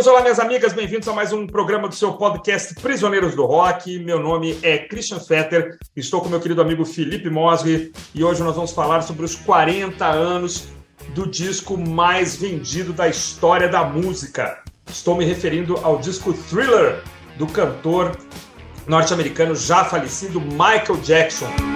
Amigos, 0.00 0.14
olá, 0.14 0.22
minhas 0.22 0.38
amigas, 0.38 0.72
bem-vindos 0.72 1.06
a 1.08 1.12
mais 1.12 1.30
um 1.30 1.46
programa 1.46 1.86
do 1.86 1.94
seu 1.94 2.14
podcast 2.14 2.74
Prisioneiros 2.76 3.34
do 3.34 3.44
Rock. 3.44 3.98
Meu 3.98 4.18
nome 4.18 4.58
é 4.62 4.78
Christian 4.78 5.20
Fetter, 5.20 5.76
estou 5.94 6.22
com 6.22 6.30
meu 6.30 6.40
querido 6.40 6.62
amigo 6.62 6.86
Felipe 6.86 7.28
Mosri 7.28 7.92
e 8.14 8.24
hoje 8.24 8.42
nós 8.42 8.56
vamos 8.56 8.72
falar 8.72 9.02
sobre 9.02 9.26
os 9.26 9.34
40 9.34 10.06
anos 10.06 10.68
do 11.14 11.26
disco 11.26 11.76
mais 11.76 12.34
vendido 12.34 12.94
da 12.94 13.08
história 13.08 13.68
da 13.68 13.84
música. 13.84 14.62
Estou 14.88 15.14
me 15.14 15.26
referindo 15.26 15.76
ao 15.82 15.98
disco 15.98 16.32
Thriller 16.32 17.02
do 17.36 17.46
cantor 17.46 18.16
norte-americano 18.86 19.54
já 19.54 19.84
falecido 19.84 20.40
Michael 20.40 20.96
Jackson. 21.02 21.69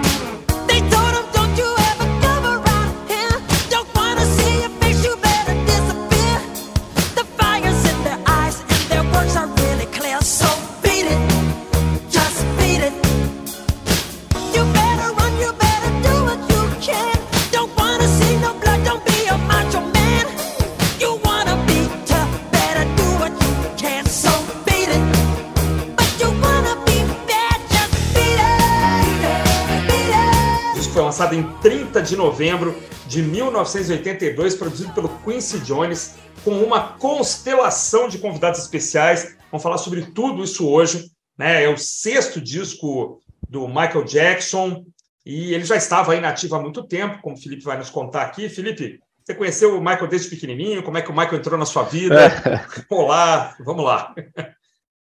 Lançado 31.25 31.35
em 31.35 31.43
30 31.59 32.01
de 32.01 32.15
novembro 32.15 32.75
de 33.07 33.21
1982, 33.21 34.55
produzido 34.55 34.93
pelo 34.93 35.09
Quincy 35.23 35.59
Jones, 35.59 36.17
com 36.43 36.59
uma 36.61 36.93
constelação 36.97 38.07
de 38.07 38.19
convidados 38.19 38.59
especiais. 38.59 39.35
Vamos 39.51 39.63
falar 39.63 39.77
sobre 39.77 40.03
tudo 40.11 40.43
isso 40.43 40.67
hoje. 40.67 41.09
Né? 41.37 41.63
É 41.63 41.69
o 41.69 41.77
sexto 41.77 42.39
disco 42.39 43.19
do 43.49 43.67
Michael 43.67 44.03
Jackson 44.03 44.85
e 45.25 45.53
ele 45.53 45.65
já 45.65 45.75
estava 45.75 46.13
aí 46.13 46.21
nativo 46.21 46.55
há 46.55 46.61
muito 46.61 46.83
tempo, 46.83 47.19
como 47.21 47.35
o 47.35 47.39
Felipe 47.39 47.63
vai 47.63 47.77
nos 47.77 47.89
contar 47.89 48.21
aqui. 48.21 48.47
Felipe, 48.47 48.99
você 49.23 49.33
conheceu 49.33 49.75
o 49.75 49.79
Michael 49.79 50.07
desde 50.07 50.29
pequenininho? 50.29 50.83
Como 50.83 50.97
é 50.97 51.01
que 51.01 51.09
o 51.09 51.15
Michael 51.15 51.37
entrou 51.37 51.57
na 51.57 51.65
sua 51.65 51.83
vida? 51.83 52.25
É. 52.25 52.65
Olá, 52.93 53.55
vamos 53.59 53.83
lá. 53.83 54.13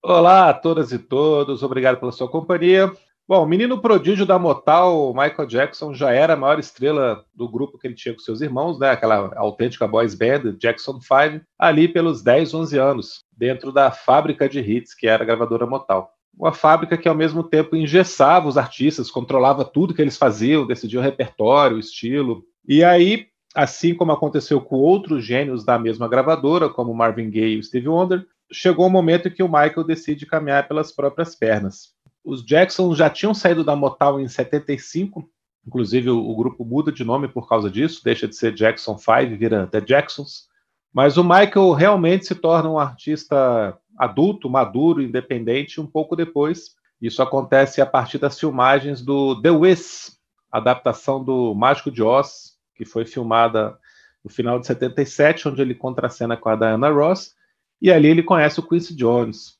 Olá 0.02 0.50
a 0.50 0.54
todas 0.54 0.92
e 0.92 0.98
todos, 0.98 1.62
obrigado 1.62 1.98
pela 1.98 2.12
sua 2.12 2.30
companhia. 2.30 2.92
Bom, 3.26 3.42
o 3.42 3.46
menino 3.46 3.80
prodígio 3.80 4.26
da 4.26 4.38
Motal, 4.38 5.14
Michael 5.14 5.48
Jackson, 5.48 5.94
já 5.94 6.12
era 6.12 6.34
a 6.34 6.36
maior 6.36 6.58
estrela 6.58 7.24
do 7.34 7.48
grupo 7.48 7.78
que 7.78 7.86
ele 7.86 7.94
tinha 7.94 8.12
com 8.12 8.20
seus 8.20 8.42
irmãos, 8.42 8.78
né? 8.78 8.90
Aquela 8.90 9.32
autêntica 9.36 9.88
boys 9.88 10.14
band, 10.14 10.58
Jackson 10.58 11.00
5, 11.00 11.42
ali 11.58 11.88
pelos 11.88 12.22
10, 12.22 12.52
11 12.52 12.78
anos, 12.78 13.24
dentro 13.34 13.72
da 13.72 13.90
fábrica 13.90 14.46
de 14.46 14.60
hits 14.60 14.92
que 14.92 15.06
era 15.06 15.22
a 15.22 15.26
gravadora 15.26 15.64
Motal. 15.64 16.12
Uma 16.36 16.52
fábrica 16.52 16.98
que 16.98 17.08
ao 17.08 17.14
mesmo 17.14 17.42
tempo 17.42 17.74
engessava 17.74 18.46
os 18.46 18.58
artistas, 18.58 19.10
controlava 19.10 19.64
tudo 19.64 19.94
que 19.94 20.02
eles 20.02 20.18
faziam, 20.18 20.66
decidia 20.66 21.00
o 21.00 21.02
repertório, 21.02 21.78
o 21.78 21.80
estilo. 21.80 22.44
E 22.68 22.84
aí, 22.84 23.28
assim 23.54 23.94
como 23.94 24.12
aconteceu 24.12 24.60
com 24.60 24.76
outros 24.76 25.24
gênios 25.24 25.64
da 25.64 25.78
mesma 25.78 26.08
gravadora, 26.08 26.68
como 26.68 26.92
Marvin 26.92 27.30
Gaye 27.30 27.58
e 27.58 27.62
Stevie 27.62 27.88
Wonder, 27.88 28.26
chegou 28.52 28.84
o 28.84 28.88
um 28.88 28.92
momento 28.92 29.28
em 29.28 29.30
que 29.30 29.42
o 29.42 29.48
Michael 29.48 29.84
decide 29.84 30.26
caminhar 30.26 30.68
pelas 30.68 30.92
próprias 30.92 31.34
pernas 31.34 31.93
os 32.24 32.44
Jackson 32.44 32.94
já 32.94 33.10
tinham 33.10 33.34
saído 33.34 33.62
da 33.62 33.76
Motown 33.76 34.18
em 34.18 34.28
75, 34.28 35.28
inclusive 35.66 36.10
o, 36.10 36.18
o, 36.18 36.36
grupo 36.36 36.64
muda 36.64 36.90
de 36.90 37.04
nome 37.04 37.28
por 37.28 37.48
causa 37.48 37.70
disso, 37.70 38.02
deixa 38.02 38.26
de 38.26 38.34
ser 38.34 38.54
Jackson 38.54 38.96
5 38.96 39.36
vira 39.36 39.66
The 39.66 39.80
Jacksons. 39.80 40.48
Mas 40.92 41.16
o 41.16 41.24
Michael 41.24 41.72
realmente 41.72 42.26
se 42.26 42.34
torna 42.34 42.70
um 42.70 42.78
artista 42.78 43.76
adulto, 43.98 44.48
maduro, 44.48 45.02
independente 45.02 45.80
um 45.80 45.86
pouco 45.86 46.16
depois. 46.16 46.76
Isso 47.00 47.22
acontece 47.22 47.80
a 47.80 47.86
partir 47.86 48.18
das 48.18 48.38
filmagens 48.38 49.02
do 49.02 49.40
The 49.42 49.50
Wiz, 49.50 50.18
adaptação 50.50 51.22
do 51.22 51.54
Mágico 51.54 51.90
de 51.90 52.02
Oz, 52.02 52.54
que 52.74 52.84
foi 52.84 53.04
filmada 53.04 53.76
no 54.24 54.30
final 54.30 54.58
de 54.58 54.66
77, 54.66 55.48
onde 55.48 55.60
ele 55.60 55.74
contracena 55.74 56.36
com 56.36 56.48
a 56.48 56.56
Diana 56.56 56.88
Ross, 56.88 57.34
e 57.82 57.92
ali 57.92 58.08
ele 58.08 58.22
conhece 58.22 58.58
o 58.58 58.62
Quincy 58.62 58.96
Jones. 58.96 59.58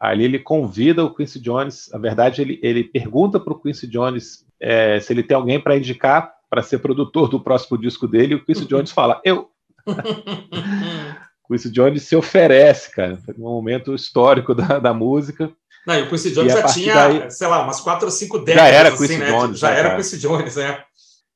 Ali 0.00 0.24
ele 0.24 0.38
convida 0.38 1.04
o 1.04 1.12
Quincy 1.12 1.40
Jones, 1.40 1.90
na 1.92 1.98
verdade, 1.98 2.40
ele, 2.40 2.60
ele 2.62 2.84
pergunta 2.84 3.40
para 3.40 3.52
o 3.52 3.60
Quincy 3.60 3.86
Jones 3.86 4.46
é, 4.60 5.00
se 5.00 5.12
ele 5.12 5.22
tem 5.22 5.36
alguém 5.36 5.60
para 5.60 5.76
indicar 5.76 6.32
para 6.48 6.62
ser 6.62 6.78
produtor 6.78 7.28
do 7.28 7.40
próximo 7.40 7.76
disco 7.76 8.06
dele, 8.08 8.32
e 8.32 8.36
o 8.36 8.44
Quincy 8.44 8.64
Jones 8.64 8.90
fala, 8.90 9.20
eu. 9.24 9.50
Quincy 11.46 11.70
Jones 11.70 12.02
se 12.02 12.14
oferece, 12.14 12.94
cara, 12.94 13.18
num 13.36 13.50
momento 13.50 13.94
histórico 13.94 14.54
da, 14.54 14.78
da 14.78 14.94
música. 14.94 15.50
Não, 15.86 15.94
e 15.94 16.02
o 16.02 16.08
Quincy 16.08 16.32
Jones 16.32 16.52
já 16.52 16.62
tinha, 16.64 16.94
daí, 16.94 17.30
sei 17.30 17.46
lá, 17.46 17.62
umas 17.62 17.80
quatro 17.80 18.06
ou 18.06 18.10
cinco 18.10 18.38
décadas. 18.38 18.70
Já 18.70 18.76
era 18.76 18.88
assim, 18.90 19.06
Quincy 19.06 19.18
né? 19.18 19.30
Jones. 19.30 19.58
Já 19.58 19.70
né, 19.70 19.78
era 19.78 19.96
Quincy 19.96 20.18
Jones, 20.18 20.56
né? 20.56 20.84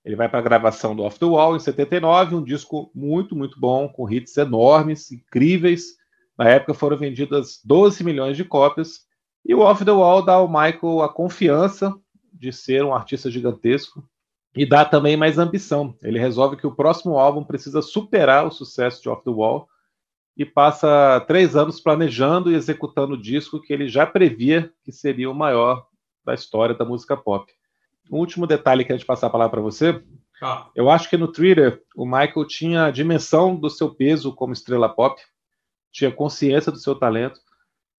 Ele 0.05 0.17
vai 0.17 0.29
para 0.29 0.41
a 0.41 0.43
gravação 0.43 0.97
do 0.97 1.03
Off 1.03 1.19
the 1.19 1.25
Wall 1.25 1.57
em 1.57 1.61
79, 1.61 2.35
um 2.35 2.43
disco 2.43 2.91
muito, 2.95 3.37
muito 3.37 3.59
bom, 3.59 3.89
com 3.89 4.11
hits 4.11 4.37
enormes, 4.37 5.13
incríveis. 5.13 5.97
Na 6.39 6.49
época 6.49 6.75
foram 6.75 6.97
vendidas 6.97 7.61
12 7.65 8.03
milhões 8.03 8.37
de 8.37 8.45
cópias, 8.45 9.01
e 9.45 9.55
o 9.55 9.61
Off 9.61 9.85
the 9.85 9.91
Wall 9.91 10.25
dá 10.25 10.35
ao 10.35 10.49
Michael 10.49 11.03
a 11.03 11.09
confiança 11.09 11.95
de 12.33 12.53
ser 12.53 12.85
um 12.85 12.95
artista 12.95 13.31
gigantesco 13.31 14.03
e 14.55 14.67
dá 14.67 14.85
também 14.85 15.17
mais 15.17 15.39
ambição. 15.39 15.97
Ele 16.03 16.19
resolve 16.19 16.57
que 16.57 16.67
o 16.67 16.75
próximo 16.75 17.19
álbum 17.19 17.43
precisa 17.43 17.83
superar 17.83 18.47
o 18.47 18.51
sucesso 18.51 19.03
de 19.03 19.09
Off 19.09 19.25
the 19.25 19.31
Wall 19.31 19.69
e 20.37 20.45
passa 20.45 21.21
três 21.27 21.57
anos 21.57 21.81
planejando 21.81 22.51
e 22.51 22.55
executando 22.55 23.15
o 23.15 23.21
disco 23.21 23.61
que 23.61 23.73
ele 23.73 23.89
já 23.89 24.07
previa 24.07 24.73
que 24.85 24.93
seria 24.93 25.31
o 25.31 25.35
maior 25.35 25.87
da 26.25 26.35
história 26.35 26.75
da 26.75 26.85
música 26.85 27.17
pop. 27.17 27.53
Um 28.11 28.19
último 28.19 28.47
detalhe 28.47 28.85
que 28.85 28.93
a 28.93 28.97
gente 28.97 29.07
passar 29.07 29.27
a 29.27 29.31
palavra 29.31 29.53
para 29.53 29.61
você. 29.61 30.03
Ah. 30.41 30.69
Eu 30.75 30.91
acho 30.91 31.09
que 31.09 31.17
no 31.17 31.29
Twitter 31.29 31.83
o 31.97 32.05
Michael 32.05 32.47
tinha 32.47 32.85
a 32.85 32.91
dimensão 32.91 33.55
do 33.57 33.71
seu 33.71 33.95
peso 33.95 34.35
como 34.35 34.53
estrela 34.53 34.89
pop 34.89 35.21
tinha 35.93 36.11
consciência 36.11 36.73
do 36.73 36.79
seu 36.79 36.95
talento, 36.95 37.39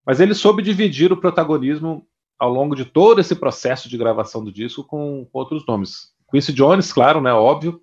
mas 0.06 0.20
ele 0.20 0.34
soube 0.34 0.62
dividir 0.62 1.12
o 1.14 1.18
protagonismo 1.18 2.06
ao 2.38 2.52
longo 2.52 2.76
de 2.76 2.84
todo 2.84 3.22
esse 3.22 3.36
processo 3.36 3.88
de 3.88 3.98
gravação 3.98 4.44
do 4.44 4.52
disco 4.52 4.84
com, 4.84 5.28
outros 5.32 5.66
nomes. 5.66 6.12
Quincy 6.30 6.52
Jones, 6.52 6.92
claro, 6.92 7.22
né, 7.22 7.32
óbvio, 7.32 7.80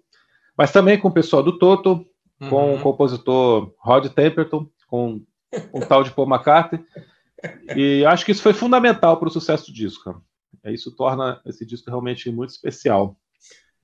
mas 0.58 0.72
também 0.72 0.98
com 0.98 1.08
o 1.08 1.12
pessoal 1.12 1.42
do 1.42 1.58
Toto, 1.58 2.04
uhum. 2.40 2.50
com 2.50 2.74
o 2.74 2.80
compositor 2.80 3.72
Rod 3.78 4.06
Temperton, 4.08 4.68
com 4.86 5.22
o 5.72 5.80
tal 5.80 6.02
de 6.02 6.10
Paul 6.10 6.28
McCartney, 6.28 6.84
e 7.74 8.04
acho 8.04 8.24
que 8.24 8.32
isso 8.32 8.42
foi 8.42 8.52
fundamental 8.52 9.16
para 9.16 9.28
o 9.28 9.32
sucesso 9.32 9.66
do 9.66 9.72
disco. 9.72 10.04
Cara. 10.04 10.20
Isso 10.66 10.94
torna 10.94 11.40
esse 11.46 11.64
disco 11.64 11.88
realmente 11.88 12.30
muito 12.30 12.50
especial. 12.50 13.16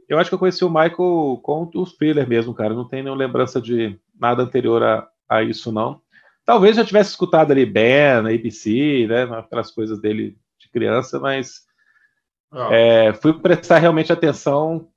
Eu 0.09 0.19
acho 0.19 0.31
que 0.31 0.35
eu 0.35 0.39
conheci 0.39 0.65
o 0.65 0.69
Michael 0.69 1.41
com 1.43 1.71
o 1.75 1.87
thriller 1.87 2.29
mesmo, 2.29 2.55
cara. 2.55 2.75
Não 2.75 2.87
tenho 2.87 3.05
nenhuma 3.05 3.25
lembrança 3.25 3.61
de 3.61 3.99
nada 4.19 4.43
anterior 4.43 4.83
a, 4.83 5.09
a 5.29 5.43
isso, 5.43 5.73
não. 5.73 6.01
Talvez 6.47 6.77
já 6.77 6.85
tivesse 6.85 7.11
escutado 7.11 7.51
ali 7.51 7.67
Ben, 7.67 8.21
ABC, 8.33 9.07
né, 9.09 9.25
aquelas 9.37 9.73
coisas 9.73 10.01
dele 10.01 10.39
de 10.61 10.69
criança, 10.71 11.19
mas 11.19 11.67
oh. 12.53 12.73
é, 12.73 13.13
fui 13.15 13.33
prestar 13.35 13.79
realmente 13.79 14.13
atenção 14.13 14.89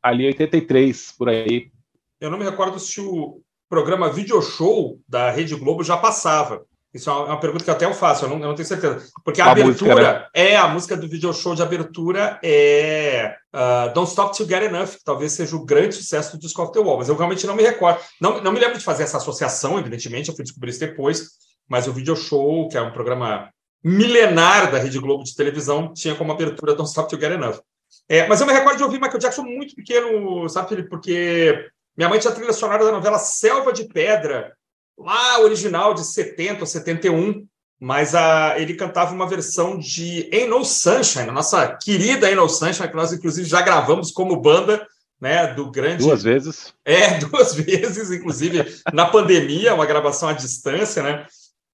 ali 0.00 0.22
em 0.22 0.28
83, 0.28 1.12
por 1.18 1.28
aí. 1.28 1.72
Eu 2.20 2.30
não 2.30 2.38
me 2.38 2.44
recordo 2.44 2.78
se 2.78 3.00
o 3.00 3.42
programa 3.68 4.12
Video 4.12 4.40
Show 4.40 5.00
da 5.06 5.32
Rede 5.32 5.56
Globo 5.56 5.82
já 5.82 5.96
passava. 5.96 6.64
Isso 6.92 7.10
é 7.10 7.12
uma 7.12 7.38
pergunta 7.38 7.64
que 7.64 7.70
até 7.70 7.84
eu 7.84 7.92
faço, 7.92 8.24
eu 8.24 8.30
não, 8.30 8.36
eu 8.36 8.48
não 8.48 8.54
tenho 8.54 8.66
certeza. 8.66 9.06
Porque 9.22 9.42
a, 9.42 9.46
a 9.46 9.50
abertura 9.50 9.94
música, 9.94 10.12
né? 10.12 10.26
é 10.32 10.56
a 10.56 10.68
música 10.68 10.96
do 10.96 11.06
video 11.06 11.32
show 11.34 11.54
de 11.54 11.62
abertura 11.62 12.38
é 12.42 13.36
uh, 13.54 13.92
Don't 13.92 14.08
Stop 14.08 14.36
To 14.36 14.46
Get 14.46 14.62
Enough, 14.62 14.88
que 14.88 15.04
talvez 15.04 15.32
seja 15.32 15.54
o 15.54 15.66
grande 15.66 15.94
sucesso 15.94 16.36
do 16.36 16.40
Disco 16.40 16.62
of 16.62 16.72
the 16.72 16.78
Wall, 16.78 16.96
mas 16.96 17.08
eu 17.08 17.16
realmente 17.16 17.46
não 17.46 17.54
me 17.54 17.62
recordo. 17.62 18.00
Não, 18.20 18.42
não 18.42 18.52
me 18.52 18.58
lembro 18.58 18.78
de 18.78 18.84
fazer 18.84 19.02
essa 19.02 19.18
associação, 19.18 19.78
evidentemente, 19.78 20.30
eu 20.30 20.34
fui 20.34 20.44
descobrir 20.44 20.70
isso 20.70 20.80
depois, 20.80 21.28
mas 21.68 21.86
o 21.86 21.92
video 21.92 22.16
show, 22.16 22.66
que 22.68 22.78
é 22.78 22.80
um 22.80 22.92
programa 22.92 23.50
milenar 23.84 24.70
da 24.70 24.78
Rede 24.78 24.98
Globo 24.98 25.24
de 25.24 25.34
televisão, 25.34 25.92
tinha 25.92 26.14
como 26.14 26.32
abertura 26.32 26.74
Don't 26.74 26.88
Stop 26.88 27.10
To 27.10 27.20
Get 27.20 27.32
Enough. 27.32 27.60
É, 28.08 28.26
mas 28.26 28.40
eu 28.40 28.46
me 28.46 28.52
recordo 28.52 28.78
de 28.78 28.84
ouvir 28.84 28.98
Michael 28.98 29.18
Jackson 29.18 29.42
muito 29.42 29.74
pequeno, 29.74 30.48
sabe, 30.48 30.70
Felipe? 30.70 30.88
Porque 30.88 31.68
minha 31.96 32.08
mãe 32.08 32.18
tinha 32.18 32.32
trilha 32.32 32.52
sonora 32.52 32.84
da 32.84 32.92
novela 32.92 33.18
Selva 33.18 33.72
de 33.72 33.84
Pedra, 33.84 34.52
lá 34.98 35.40
original 35.40 35.94
de 35.94 36.04
70 36.04 36.60
ou 36.60 36.66
71, 36.66 37.46
mas 37.80 38.14
a, 38.14 38.58
ele 38.58 38.74
cantava 38.74 39.14
uma 39.14 39.28
versão 39.28 39.78
de 39.78 40.28
Ain't 40.32 40.48
No 40.48 40.64
Sunshine, 40.64 41.28
a 41.28 41.32
nossa 41.32 41.76
querida 41.76 42.26
Ain't 42.26 42.36
No 42.36 42.48
Sunshine, 42.48 42.88
que 42.88 42.96
nós 42.96 43.12
inclusive 43.12 43.48
já 43.48 43.62
gravamos 43.62 44.10
como 44.10 44.40
banda, 44.40 44.86
né, 45.20 45.52
do 45.54 45.70
grande... 45.70 46.04
Duas 46.04 46.22
vezes. 46.22 46.74
É, 46.84 47.18
duas 47.24 47.54
vezes, 47.54 48.10
inclusive 48.10 48.64
na 48.92 49.06
pandemia, 49.06 49.74
uma 49.74 49.86
gravação 49.86 50.28
à 50.28 50.32
distância, 50.32 51.02
né? 51.02 51.26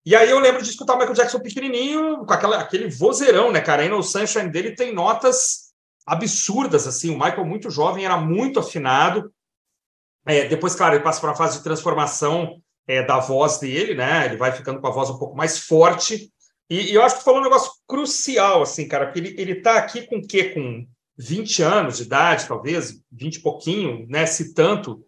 E 0.06 0.15
aí 0.15 0.29
eu 0.29 0.38
lembro 0.38 0.62
de 0.62 0.69
escutar 0.69 0.94
o 0.94 0.99
Michael 0.99 1.15
Jackson 1.15 1.41
pequenininho, 1.41 2.26
com 2.26 2.32
aquela, 2.32 2.59
aquele 2.59 2.91
vozeirão, 2.91 3.50
né, 3.50 3.61
cara? 3.61 3.82
Ain't 3.82 3.94
No 3.94 4.03
Sunshine 4.03 4.50
dele 4.50 4.73
tem 4.73 4.94
notas 4.94 5.73
absurdas, 6.06 6.87
assim, 6.87 7.09
o 7.09 7.19
Michael 7.19 7.47
muito 7.47 7.71
jovem, 7.71 8.05
era 8.05 8.19
muito 8.19 8.61
afinado, 8.61 9.32
é, 10.26 10.47
depois, 10.47 10.75
claro, 10.75 10.94
ele 10.94 11.05
passa 11.05 11.21
por 11.21 11.29
uma 11.29 11.37
fase 11.37 11.59
de 11.59 11.65
transformação 11.65 12.62
é, 12.87 13.03
da 13.03 13.19
voz 13.19 13.59
dele, 13.59 13.95
né? 13.95 14.27
Ele 14.27 14.37
vai 14.37 14.53
ficando 14.53 14.81
com 14.81 14.87
a 14.87 14.91
voz 14.91 15.11
um 15.11 15.19
pouco 15.19 15.37
mais 15.37 15.59
forte. 15.59 16.31
E, 16.69 16.93
e 16.93 16.95
eu 16.95 17.03
acho 17.03 17.17
que 17.17 17.21
tu 17.21 17.25
falou 17.25 17.41
um 17.41 17.45
negócio 17.45 17.73
crucial, 17.87 18.63
assim, 18.63 18.89
cara, 18.89 19.07
porque 19.07 19.21
ele, 19.21 19.35
ele 19.39 19.55
tá 19.57 19.77
aqui 19.77 20.07
com 20.07 20.17
o 20.17 20.27
quê? 20.27 20.51
Com 20.51 20.87
20 21.17 21.63
anos 21.63 21.97
de 21.99 22.05
idade, 22.05 22.47
talvez, 22.47 23.01
20 23.13 23.37
e 23.37 23.41
pouquinho, 23.41 24.07
né? 24.09 24.27
Se 24.27 24.55
tanto. 24.55 25.05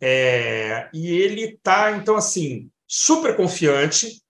É, 0.00 0.88
e 0.92 1.10
ele 1.10 1.58
tá, 1.62 1.92
então, 1.92 2.16
assim, 2.16 2.68
super 2.86 3.36
confiante, 3.36 4.22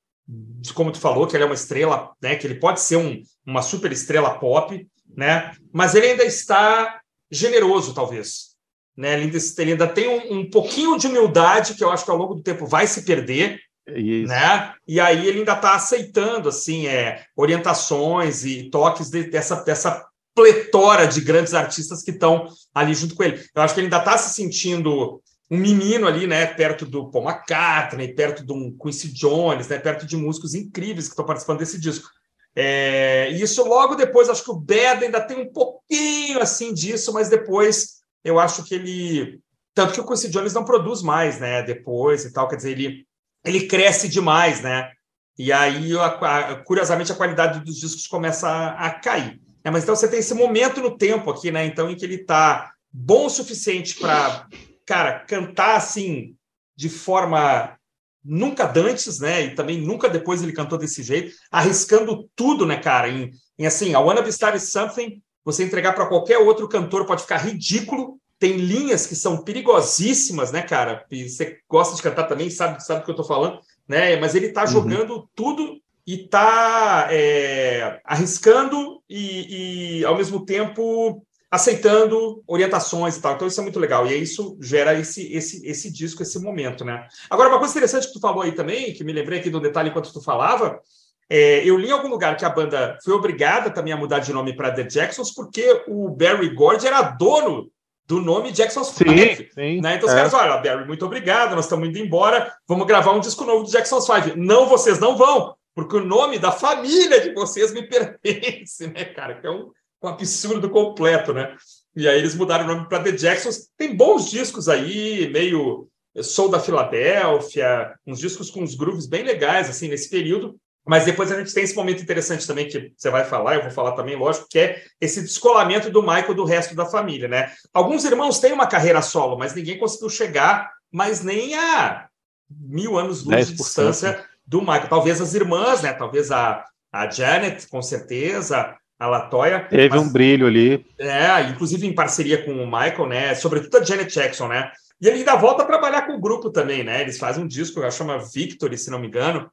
como 0.74 0.92
tu 0.92 1.00
falou, 1.00 1.26
que 1.26 1.36
ele 1.36 1.42
é 1.42 1.46
uma 1.46 1.54
estrela, 1.54 2.12
né? 2.22 2.36
Que 2.36 2.46
ele 2.46 2.56
pode 2.56 2.80
ser 2.80 2.96
um, 2.96 3.22
uma 3.46 3.62
super 3.62 3.90
estrela 3.92 4.38
pop, 4.38 4.86
né? 5.16 5.52
Mas 5.72 5.94
ele 5.94 6.08
ainda 6.08 6.24
está 6.24 7.00
generoso, 7.30 7.94
talvez. 7.94 8.53
Né? 8.96 9.14
Ele, 9.14 9.32
ainda, 9.58 9.86
tem 9.86 10.08
um, 10.08 10.40
um 10.40 10.50
pouquinho 10.50 10.96
de 10.98 11.06
humildade 11.06 11.74
que 11.74 11.82
eu 11.82 11.90
acho 11.90 12.04
que 12.04 12.10
ao 12.10 12.16
longo 12.16 12.34
do 12.34 12.42
tempo 12.42 12.66
vai 12.66 12.86
se 12.86 13.02
perder. 13.02 13.60
Isso. 13.86 14.28
Né? 14.28 14.72
E 14.86 14.98
aí 14.98 15.26
ele 15.26 15.40
ainda 15.40 15.52
está 15.52 15.74
aceitando 15.74 16.48
assim, 16.48 16.86
é, 16.86 17.22
orientações 17.36 18.44
e 18.44 18.70
toques 18.70 19.10
de, 19.10 19.24
dessa, 19.24 19.56
dessa 19.62 20.06
pletora 20.34 21.06
de 21.06 21.20
grandes 21.20 21.54
artistas 21.54 22.02
que 22.02 22.10
estão 22.10 22.48
ali 22.74 22.94
junto 22.94 23.14
com 23.14 23.22
ele. 23.22 23.42
Eu 23.54 23.62
acho 23.62 23.74
que 23.74 23.80
ele 23.80 23.86
ainda 23.86 23.98
está 23.98 24.16
se 24.16 24.34
sentindo 24.34 25.20
um 25.50 25.58
menino 25.58 26.06
ali, 26.06 26.26
né, 26.26 26.46
perto 26.46 26.86
do 26.86 27.10
Paul 27.10 27.28
McCartney, 27.28 28.14
perto 28.14 28.44
de 28.44 28.52
um 28.52 28.76
Quincy 28.76 29.12
Jones, 29.12 29.68
né, 29.68 29.78
perto 29.78 30.06
de 30.06 30.16
músicos 30.16 30.54
incríveis 30.54 31.06
que 31.06 31.12
estão 31.12 31.26
participando 31.26 31.58
desse 31.58 31.78
disco. 31.78 32.08
É, 32.56 33.30
e 33.32 33.42
isso 33.42 33.62
logo 33.64 33.94
depois, 33.94 34.28
acho 34.28 34.44
que 34.44 34.50
o 34.50 34.58
Bad 34.58 35.04
ainda 35.04 35.20
tem 35.20 35.38
um 35.38 35.52
pouquinho 35.52 36.40
assim 36.40 36.72
disso, 36.72 37.12
mas 37.12 37.28
depois 37.28 37.93
eu 38.24 38.40
acho 38.40 38.64
que 38.64 38.74
ele. 38.74 39.40
Tanto 39.74 39.92
que 39.92 40.00
o 40.00 40.06
Quincy 40.06 40.30
Jones 40.30 40.54
não 40.54 40.64
produz 40.64 41.02
mais, 41.02 41.38
né? 41.40 41.62
Depois 41.62 42.24
e 42.24 42.32
tal, 42.32 42.48
quer 42.48 42.56
dizer, 42.56 42.70
ele, 42.72 43.06
ele 43.44 43.66
cresce 43.66 44.08
demais, 44.08 44.62
né? 44.62 44.90
E 45.36 45.52
aí, 45.52 45.96
a, 45.98 46.06
a, 46.06 46.56
curiosamente, 46.62 47.10
a 47.10 47.16
qualidade 47.16 47.60
dos 47.60 47.76
discos 47.76 48.06
começa 48.06 48.48
a, 48.48 48.86
a 48.86 48.90
cair. 48.90 49.40
É, 49.64 49.70
mas 49.70 49.82
então 49.82 49.96
você 49.96 50.08
tem 50.08 50.20
esse 50.20 50.34
momento 50.34 50.80
no 50.80 50.96
tempo 50.96 51.30
aqui, 51.30 51.50
né? 51.50 51.66
Então, 51.66 51.90
em 51.90 51.96
que 51.96 52.04
ele 52.04 52.16
está 52.16 52.72
bom 52.92 53.26
o 53.26 53.30
suficiente 53.30 53.96
para, 53.96 54.46
cara, 54.86 55.20
cantar 55.20 55.76
assim 55.76 56.36
de 56.76 56.88
forma 56.88 57.76
nunca 58.24 58.66
dantes, 58.66 59.18
né? 59.18 59.46
E 59.46 59.54
também 59.54 59.80
nunca 59.80 60.08
depois 60.08 60.42
ele 60.42 60.52
cantou 60.52 60.78
desse 60.78 61.02
jeito, 61.02 61.34
arriscando 61.50 62.28
tudo, 62.36 62.64
né, 62.64 62.76
cara? 62.76 63.08
Em, 63.08 63.32
em 63.58 63.66
assim, 63.66 63.94
a 63.94 64.00
Wanna 64.00 64.22
Be 64.22 64.30
Started 64.30 64.64
Something, 64.64 65.22
você 65.44 65.64
entregar 65.64 65.92
para 65.92 66.06
qualquer 66.06 66.38
outro 66.38 66.68
cantor 66.68 67.06
pode 67.06 67.22
ficar 67.22 67.38
ridículo. 67.38 68.18
Tem 68.38 68.56
linhas 68.56 69.06
que 69.06 69.14
são 69.14 69.44
perigosíssimas, 69.44 70.50
né, 70.50 70.62
cara? 70.62 71.04
E 71.10 71.28
você 71.28 71.58
gosta 71.68 71.94
de 71.94 72.02
cantar 72.02 72.24
também, 72.24 72.50
sabe, 72.50 72.84
sabe 72.84 73.00
do 73.00 73.04
que 73.04 73.10
eu 73.10 73.14
estou 73.14 73.26
falando, 73.26 73.60
né? 73.86 74.16
Mas 74.16 74.34
ele 74.34 74.46
está 74.46 74.62
uhum. 74.62 74.68
jogando 74.68 75.28
tudo 75.34 75.80
e 76.06 76.24
está 76.24 77.08
é, 77.10 78.00
arriscando 78.04 79.02
e, 79.08 80.00
e, 80.00 80.04
ao 80.04 80.16
mesmo 80.16 80.44
tempo 80.44 81.24
aceitando 81.50 82.42
orientações 82.46 83.16
e 83.16 83.20
tal. 83.20 83.34
Então 83.34 83.46
isso 83.46 83.60
é 83.60 83.62
muito 83.62 83.78
legal. 83.78 84.06
E 84.06 84.20
isso 84.20 84.58
gera 84.60 84.98
esse, 84.98 85.32
esse, 85.32 85.64
esse 85.66 85.90
disco, 85.90 86.22
esse 86.22 86.38
momento, 86.40 86.84
né? 86.84 87.06
Agora, 87.30 87.48
uma 87.48 87.58
coisa 87.58 87.72
interessante 87.72 88.08
que 88.08 88.12
tu 88.12 88.20
falou 88.20 88.42
aí 88.42 88.52
também, 88.52 88.92
que 88.92 89.04
me 89.04 89.12
lembrei 89.12 89.38
aqui 89.38 89.50
do 89.50 89.60
detalhe 89.60 89.90
enquanto 89.90 90.12
tu 90.12 90.20
falava, 90.20 90.80
é, 91.28 91.68
eu 91.68 91.76
li 91.76 91.88
em 91.88 91.92
algum 91.92 92.08
lugar 92.08 92.36
que 92.36 92.44
a 92.44 92.50
banda 92.50 92.98
foi 93.04 93.14
obrigada 93.14 93.70
também 93.70 93.92
a 93.92 93.96
mudar 93.96 94.18
de 94.18 94.32
nome 94.32 94.54
para 94.54 94.70
The 94.70 94.84
Jacksons, 94.84 95.32
porque 95.32 95.84
o 95.88 96.10
Barry 96.10 96.54
Gordy 96.54 96.86
era 96.86 97.02
dono 97.02 97.70
do 98.06 98.20
nome 98.20 98.52
Jackson's 98.52 98.90
Five. 98.90 99.50
Sim, 99.54 99.80
né? 99.80 99.96
Então 99.96 100.06
os 100.08 100.12
é. 100.12 100.16
caras, 100.16 100.34
olha, 100.34 100.58
Barry, 100.58 100.86
muito 100.86 101.06
obrigado, 101.06 101.54
nós 101.54 101.64
estamos 101.64 101.88
indo 101.88 101.98
embora, 101.98 102.52
vamos 102.68 102.86
gravar 102.86 103.12
um 103.12 103.20
disco 103.20 103.44
novo 103.44 103.64
do 103.64 103.70
Jackson's 103.70 104.06
Five. 104.06 104.36
Não, 104.36 104.66
vocês 104.66 104.98
não 104.98 105.16
vão, 105.16 105.54
porque 105.74 105.96
o 105.96 106.04
nome 106.04 106.38
da 106.38 106.52
família 106.52 107.20
de 107.20 107.32
vocês 107.32 107.72
me 107.72 107.82
pertence, 107.88 108.86
né, 108.88 109.04
cara? 109.04 109.40
Que 109.40 109.46
é 109.46 109.50
um 109.50 109.70
um 110.04 110.08
absurdo 110.08 110.68
completo, 110.70 111.32
né? 111.32 111.56
E 111.96 112.08
aí 112.08 112.18
eles 112.18 112.34
mudaram 112.34 112.64
o 112.64 112.68
nome 112.68 112.88
para 112.88 113.02
The 113.02 113.12
Jacksons. 113.12 113.68
Tem 113.76 113.96
bons 113.96 114.30
discos 114.30 114.68
aí, 114.68 115.30
meio 115.32 115.88
Sou 116.22 116.48
da 116.48 116.60
Filadélfia, 116.60 117.94
uns 118.06 118.20
discos 118.20 118.50
com 118.50 118.62
uns 118.62 118.74
grooves 118.74 119.06
bem 119.06 119.24
legais, 119.24 119.68
assim, 119.68 119.88
nesse 119.88 120.08
período. 120.08 120.56
Mas 120.86 121.04
depois 121.04 121.32
a 121.32 121.38
gente 121.38 121.54
tem 121.54 121.64
esse 121.64 121.74
momento 121.74 122.02
interessante 122.02 122.46
também 122.46 122.68
que 122.68 122.92
você 122.96 123.08
vai 123.08 123.24
falar, 123.24 123.54
eu 123.54 123.62
vou 123.62 123.70
falar 123.70 123.92
também, 123.92 124.16
lógico, 124.16 124.46
que 124.50 124.58
é 124.58 124.82
esse 125.00 125.22
descolamento 125.22 125.90
do 125.90 126.02
Michael 126.02 126.34
do 126.34 126.44
resto 126.44 126.74
da 126.74 126.84
família, 126.84 127.26
né? 127.26 127.50
Alguns 127.72 128.04
irmãos 128.04 128.38
têm 128.38 128.52
uma 128.52 128.66
carreira 128.66 129.00
solo, 129.00 129.38
mas 129.38 129.54
ninguém 129.54 129.78
conseguiu 129.78 130.10
chegar, 130.10 130.70
mas 130.92 131.22
nem 131.22 131.54
a 131.54 132.06
mil 132.50 132.98
anos 132.98 133.24
luz 133.24 133.48
de 133.48 133.54
distância 133.54 134.24
do 134.46 134.60
Michael. 134.60 134.88
Talvez 134.88 135.20
as 135.20 135.34
irmãs, 135.34 135.80
né? 135.80 135.92
Talvez 135.94 136.30
a, 136.30 136.64
a 136.92 137.10
Janet, 137.10 137.66
com 137.68 137.80
certeza, 137.80 138.76
a 138.98 139.06
Latoya. 139.06 139.60
Teve 139.60 139.96
mas, 139.96 140.02
um 140.02 140.12
brilho 140.12 140.46
ali. 140.46 140.84
É, 140.98 141.40
inclusive 141.48 141.86
em 141.86 141.94
parceria 141.94 142.44
com 142.44 142.52
o 142.52 142.66
Michael, 142.66 143.06
né? 143.06 143.34
Sobretudo 143.34 143.78
a 143.78 143.82
Janet 143.82 144.12
Jackson, 144.12 144.48
né? 144.48 144.70
E 145.00 145.08
ele 145.08 145.18
ainda 145.18 145.36
volta 145.36 145.62
a 145.62 145.66
trabalhar 145.66 146.02
com 146.02 146.14
o 146.14 146.20
grupo 146.20 146.50
também, 146.50 146.84
né? 146.84 147.00
Eles 147.00 147.18
fazem 147.18 147.42
um 147.42 147.48
disco 147.48 147.80
que 147.80 147.90
chama 147.90 148.18
Victory, 148.18 148.78
se 148.78 148.90
não 148.90 148.98
me 148.98 149.08
engano, 149.08 149.50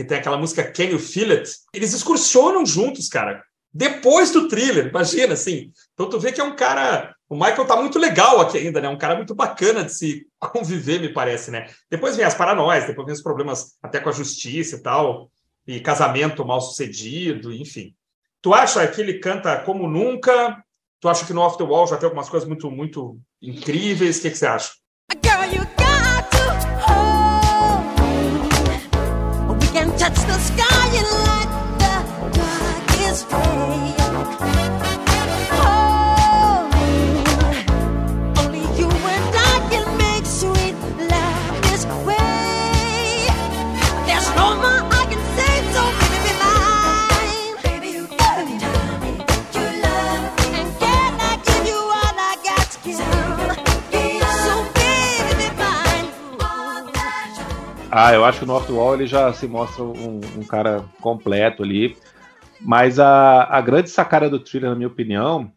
que 0.00 0.04
tem 0.08 0.16
aquela 0.16 0.38
música 0.38 0.64
Can 0.64 0.84
You 0.84 0.98
Feel 0.98 1.32
It? 1.32 1.50
Eles 1.74 1.92
excursionam 1.92 2.64
juntos, 2.64 3.06
cara. 3.06 3.44
Depois 3.72 4.30
do 4.30 4.48
thriller, 4.48 4.88
imagina, 4.88 5.34
assim. 5.34 5.70
Então 5.92 6.08
tu 6.08 6.18
vê 6.18 6.32
que 6.32 6.40
é 6.40 6.44
um 6.44 6.56
cara. 6.56 7.14
O 7.28 7.34
Michael 7.34 7.66
tá 7.66 7.76
muito 7.76 7.98
legal 7.98 8.40
aqui 8.40 8.56
ainda, 8.56 8.80
né? 8.80 8.88
Um 8.88 8.96
cara 8.96 9.14
muito 9.14 9.34
bacana 9.34 9.84
de 9.84 9.92
se 9.94 10.26
conviver, 10.40 11.00
me 11.00 11.12
parece, 11.12 11.50
né? 11.50 11.68
Depois 11.90 12.16
vem 12.16 12.24
as 12.24 12.34
paranoias, 12.34 12.86
depois 12.86 13.04
vem 13.04 13.14
os 13.14 13.22
problemas 13.22 13.76
até 13.82 14.00
com 14.00 14.08
a 14.08 14.12
justiça 14.12 14.76
e 14.76 14.82
tal, 14.82 15.30
e 15.66 15.80
casamento 15.80 16.46
mal 16.46 16.62
sucedido, 16.62 17.52
enfim. 17.52 17.94
Tu 18.40 18.54
acha 18.54 18.86
que 18.88 19.02
ele 19.02 19.18
canta 19.18 19.58
como 19.58 19.86
nunca? 19.86 20.64
Tu 20.98 21.08
acha 21.10 21.26
que 21.26 21.34
no 21.34 21.42
Off 21.42 21.58
the 21.58 21.64
Wall 21.64 21.86
já 21.86 21.98
tem 21.98 22.06
algumas 22.06 22.30
coisas 22.30 22.48
muito, 22.48 22.70
muito 22.70 23.20
incríveis? 23.40 24.18
O 24.18 24.22
que, 24.22 24.30
que 24.30 24.38
você 24.38 24.46
acha? 24.46 24.70
Touch 30.00 30.16
the 30.26 30.38
sky 30.38 30.86
and 30.96 31.06
light 31.26 31.59
Ah, 57.92 58.14
eu 58.14 58.24
acho 58.24 58.40
que 58.40 58.46
no 58.46 58.54
Off 58.54 58.66
the 58.66 58.72
Wall 58.72 58.94
ele 58.94 59.06
já 59.06 59.32
se 59.32 59.48
mostra 59.48 59.82
um, 59.82 60.20
um 60.36 60.44
cara 60.44 60.84
completo 61.00 61.62
ali. 61.62 61.96
Mas 62.60 62.98
a, 62.98 63.44
a 63.44 63.60
grande 63.60 63.90
sacada 63.90 64.28
do 64.30 64.38
thriller, 64.38 64.70
na 64.70 64.76
minha 64.76 64.88
opinião, 64.88 65.50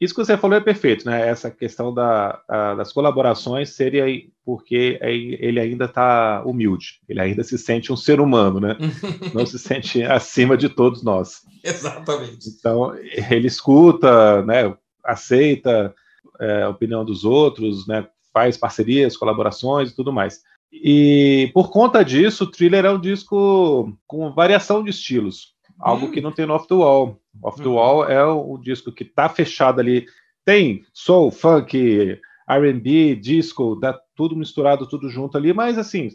isso 0.00 0.14
que 0.14 0.24
você 0.24 0.38
falou 0.38 0.56
é 0.56 0.60
perfeito, 0.60 1.04
né? 1.04 1.28
Essa 1.28 1.50
questão 1.50 1.92
da, 1.92 2.40
a, 2.48 2.74
das 2.74 2.92
colaborações 2.92 3.70
seria 3.70 4.04
porque 4.44 4.98
ele 5.02 5.58
ainda 5.58 5.86
está 5.86 6.42
humilde, 6.44 7.00
ele 7.08 7.20
ainda 7.20 7.42
se 7.42 7.58
sente 7.58 7.92
um 7.92 7.96
ser 7.96 8.20
humano, 8.20 8.60
né? 8.60 8.76
Não 9.34 9.44
se 9.44 9.58
sente 9.58 10.02
acima 10.04 10.56
de 10.56 10.68
todos 10.68 11.02
nós. 11.02 11.42
Exatamente. 11.62 12.48
Então, 12.48 12.94
ele 13.30 13.48
escuta, 13.48 14.42
né? 14.42 14.74
aceita 15.04 15.94
é, 16.40 16.62
a 16.62 16.68
opinião 16.68 17.04
dos 17.04 17.24
outros, 17.24 17.86
né? 17.86 18.06
faz 18.32 18.56
parcerias, 18.56 19.16
colaborações 19.16 19.90
e 19.90 19.96
tudo 19.96 20.12
mais. 20.12 20.42
E 20.72 21.50
por 21.54 21.70
conta 21.70 22.04
disso, 22.04 22.44
o 22.44 22.50
Thriller 22.50 22.84
é 22.84 22.90
um 22.90 23.00
disco 23.00 23.96
com 24.06 24.32
variação 24.32 24.82
de 24.82 24.90
estilos, 24.90 25.54
algo 25.78 26.06
hum. 26.06 26.10
que 26.10 26.20
não 26.20 26.32
tem 26.32 26.46
no 26.46 26.54
Off 26.54 26.68
the 26.68 26.74
Wall. 26.74 27.18
Off 27.42 27.60
the 27.60 27.68
hum. 27.68 27.74
Wall 27.74 28.08
é 28.08 28.24
o, 28.24 28.52
o 28.52 28.58
disco 28.58 28.92
que 28.92 29.04
está 29.04 29.28
fechado 29.28 29.80
ali. 29.80 30.06
Tem 30.44 30.84
soul, 30.92 31.30
funk, 31.30 32.18
R&B, 32.48 33.16
disco, 33.16 33.76
dá 33.76 33.98
tudo 34.16 34.36
misturado, 34.36 34.86
tudo 34.86 35.08
junto 35.10 35.36
ali, 35.36 35.52
mas 35.52 35.76
assim, 35.76 36.10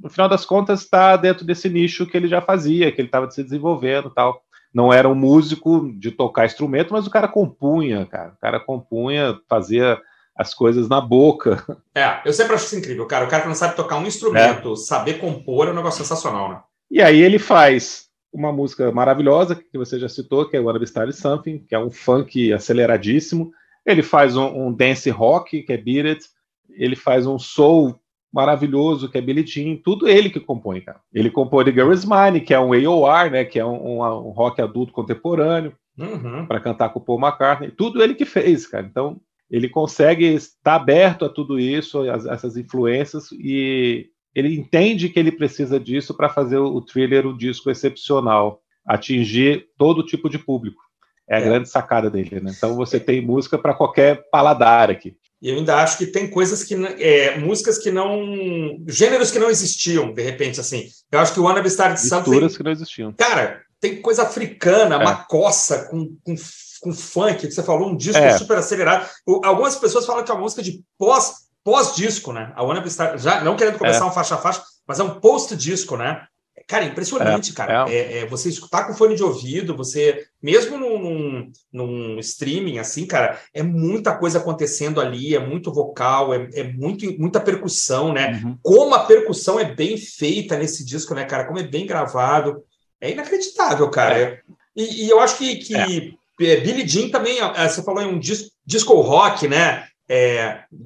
no 0.00 0.10
final 0.10 0.28
das 0.28 0.44
contas 0.44 0.82
está 0.82 1.16
dentro 1.16 1.44
desse 1.44 1.68
nicho 1.68 2.06
que 2.06 2.16
ele 2.16 2.28
já 2.28 2.40
fazia, 2.40 2.92
que 2.92 3.00
ele 3.00 3.08
estava 3.08 3.30
se 3.30 3.42
desenvolvendo, 3.42 4.10
tal. 4.10 4.42
Não 4.72 4.92
era 4.92 5.08
um 5.08 5.14
músico 5.14 5.90
de 5.98 6.10
tocar 6.10 6.44
instrumento, 6.44 6.92
mas 6.92 7.06
o 7.06 7.10
cara 7.10 7.26
compunha, 7.26 8.04
cara. 8.04 8.34
O 8.34 8.40
cara 8.40 8.60
compunha, 8.60 9.38
fazia 9.48 9.98
as 10.38 10.54
coisas 10.54 10.88
na 10.88 11.00
boca. 11.00 11.66
É, 11.94 12.20
eu 12.24 12.32
sempre 12.32 12.54
acho 12.54 12.66
isso 12.66 12.76
incrível, 12.76 13.04
cara. 13.06 13.24
O 13.24 13.28
cara 13.28 13.42
que 13.42 13.48
não 13.48 13.56
sabe 13.56 13.74
tocar 13.74 13.98
um 13.98 14.06
instrumento, 14.06 14.72
é. 14.72 14.76
saber 14.76 15.14
compor 15.14 15.66
é 15.66 15.72
um 15.72 15.74
negócio 15.74 16.04
sensacional, 16.04 16.48
né? 16.48 16.60
E 16.88 17.02
aí 17.02 17.20
ele 17.20 17.40
faz 17.40 18.06
uma 18.32 18.52
música 18.52 18.92
maravilhosa, 18.92 19.56
que 19.56 19.76
você 19.76 19.98
já 19.98 20.08
citou, 20.08 20.48
que 20.48 20.56
é 20.56 20.60
o 20.60 20.64
Wanna 20.64 20.78
Be 20.78 20.84
Started 20.84 21.18
Something, 21.18 21.58
que 21.58 21.74
é 21.74 21.78
um 21.78 21.90
funk 21.90 22.52
aceleradíssimo. 22.52 23.50
Ele 23.84 24.02
faz 24.02 24.36
um, 24.36 24.46
um 24.46 24.72
dance 24.72 25.10
rock, 25.10 25.62
que 25.62 25.72
é 25.72 25.76
Beat 25.76 26.06
It. 26.06 26.26
Ele 26.70 26.94
faz 26.94 27.26
um 27.26 27.38
soul 27.38 27.98
maravilhoso, 28.32 29.08
que 29.10 29.18
é 29.18 29.20
Billie 29.20 29.44
Jean, 29.46 29.76
tudo 29.82 30.06
ele 30.06 30.30
que 30.30 30.38
compõe, 30.38 30.80
cara. 30.80 31.00
Ele 31.12 31.30
compõe 31.30 31.64
The 31.64 31.72
Girl 31.72 31.92
Is 31.92 32.04
Mine, 32.04 32.40
que 32.40 32.54
é 32.54 32.60
um 32.60 32.72
AOR, 32.72 33.30
né, 33.30 33.44
que 33.44 33.58
é 33.58 33.64
um, 33.64 33.98
um, 33.98 34.02
um 34.02 34.30
rock 34.30 34.60
adulto 34.60 34.92
contemporâneo, 34.92 35.74
uhum. 35.98 36.46
para 36.46 36.60
cantar 36.60 36.90
com 36.90 37.00
o 37.00 37.02
Paul 37.02 37.18
McCartney. 37.18 37.70
Tudo 37.70 38.02
ele 38.02 38.14
que 38.14 38.24
fez, 38.24 38.66
cara. 38.66 38.86
Então, 38.86 39.18
ele 39.50 39.68
consegue 39.68 40.26
estar 40.26 40.74
aberto 40.74 41.24
a 41.24 41.28
tudo 41.28 41.58
isso, 41.58 42.00
a, 42.02 42.32
essas 42.32 42.56
influências, 42.56 43.30
e 43.32 44.10
ele 44.34 44.54
entende 44.54 45.08
que 45.08 45.18
ele 45.18 45.32
precisa 45.32 45.80
disso 45.80 46.14
para 46.14 46.28
fazer 46.28 46.58
o 46.58 46.80
thriller 46.80 47.26
um 47.26 47.36
disco 47.36 47.70
excepcional, 47.70 48.60
atingir 48.86 49.66
todo 49.76 50.04
tipo 50.04 50.28
de 50.28 50.38
público. 50.38 50.80
É 51.28 51.36
a 51.36 51.40
é. 51.40 51.44
grande 51.44 51.68
sacada 51.68 52.08
dele, 52.08 52.40
né? 52.40 52.52
Então 52.56 52.74
você 52.74 52.98
tem 52.98 53.20
música 53.20 53.58
para 53.58 53.74
qualquer 53.74 54.24
paladar 54.30 54.90
aqui. 54.90 55.16
E 55.40 55.50
eu 55.50 55.56
ainda 55.56 55.76
acho 55.76 55.98
que 55.98 56.06
tem 56.06 56.28
coisas 56.28 56.64
que 56.64 56.74
é, 56.74 57.38
músicas 57.38 57.78
que 57.78 57.90
não 57.90 58.76
gêneros 58.88 59.30
que 59.30 59.38
não 59.38 59.50
existiam 59.50 60.12
de 60.12 60.22
repente 60.22 60.58
assim. 60.58 60.88
Eu 61.12 61.20
acho 61.20 61.32
que 61.32 61.40
o 61.40 61.44
Wanna 61.44 61.62
Be 61.62 61.68
Started 61.68 62.00
Something 62.00 62.48
que 62.48 62.62
não 62.62 62.72
existiam. 62.72 63.12
Cara, 63.12 63.62
tem 63.80 64.00
coisa 64.00 64.22
africana, 64.22 64.96
é. 64.96 65.04
macossa 65.04 65.86
com, 65.90 66.16
com 66.24 66.34
com 66.80 66.92
funk, 66.92 67.46
que 67.46 67.52
você 67.52 67.62
falou, 67.62 67.88
um 67.88 67.96
disco 67.96 68.22
é. 68.22 68.36
super 68.36 68.58
acelerado. 68.58 69.08
Algumas 69.44 69.76
pessoas 69.76 70.06
falam 70.06 70.24
que 70.24 70.30
é 70.30 70.34
uma 70.34 70.42
música 70.42 70.62
de 70.62 70.82
pós 70.98 71.48
pós-disco, 71.64 72.32
né? 72.32 72.52
A 72.56 72.62
Wanna 72.62 72.80
Be 72.80 72.88
Started, 72.88 73.22
já 73.22 73.44
não 73.44 73.54
querendo 73.54 73.76
começar 73.76 74.04
é. 74.04 74.08
um 74.08 74.12
faixa 74.12 74.36
a 74.36 74.38
faixa, 74.38 74.62
mas 74.86 74.98
é 75.00 75.02
um 75.02 75.20
post-disco, 75.20 75.98
né? 75.98 76.26
Cara, 76.66 76.84
impressionante, 76.84 77.50
é, 77.50 77.54
cara. 77.54 77.90
É. 77.90 77.94
é. 77.94 78.18
É, 78.18 78.26
você 78.26 78.48
escutar 78.48 78.86
com 78.86 78.94
fone 78.94 79.14
de 79.14 79.22
ouvido, 79.22 79.76
você, 79.76 80.26
mesmo 80.42 80.76
num, 80.76 81.50
num, 81.72 82.18
streaming, 82.18 82.78
assim, 82.78 83.06
cara, 83.06 83.38
é 83.54 83.62
muita 83.62 84.16
coisa 84.16 84.38
acontecendo 84.38 85.00
ali, 85.00 85.34
é 85.34 85.38
muito 85.38 85.72
vocal, 85.72 86.34
é, 86.34 86.48
é 86.54 86.64
muito, 86.64 87.06
muita 87.18 87.40
percussão, 87.40 88.12
né? 88.12 88.40
Uhum. 88.42 88.58
Como 88.62 88.94
a 88.94 89.04
percussão 89.04 89.58
é 89.58 89.64
bem 89.64 89.96
feita 89.96 90.58
nesse 90.58 90.84
disco, 90.84 91.14
né, 91.14 91.24
cara? 91.24 91.46
Como 91.46 91.58
é 91.58 91.62
bem 91.62 91.86
gravado. 91.86 92.62
É 93.00 93.10
inacreditável, 93.10 93.88
cara. 93.90 94.18
É. 94.18 94.40
E, 94.76 95.06
e, 95.06 95.08
eu 95.08 95.20
acho 95.20 95.38
que, 95.38 95.56
que 95.56 96.18
é. 96.40 96.56
Billie 96.60 96.86
Jean 96.86 97.10
também, 97.10 97.38
você 97.40 97.82
falou 97.82 98.02
em 98.02 98.06
um 98.06 98.18
disco, 98.18 98.48
disco 98.64 98.94
rock, 99.00 99.48
né? 99.48 99.86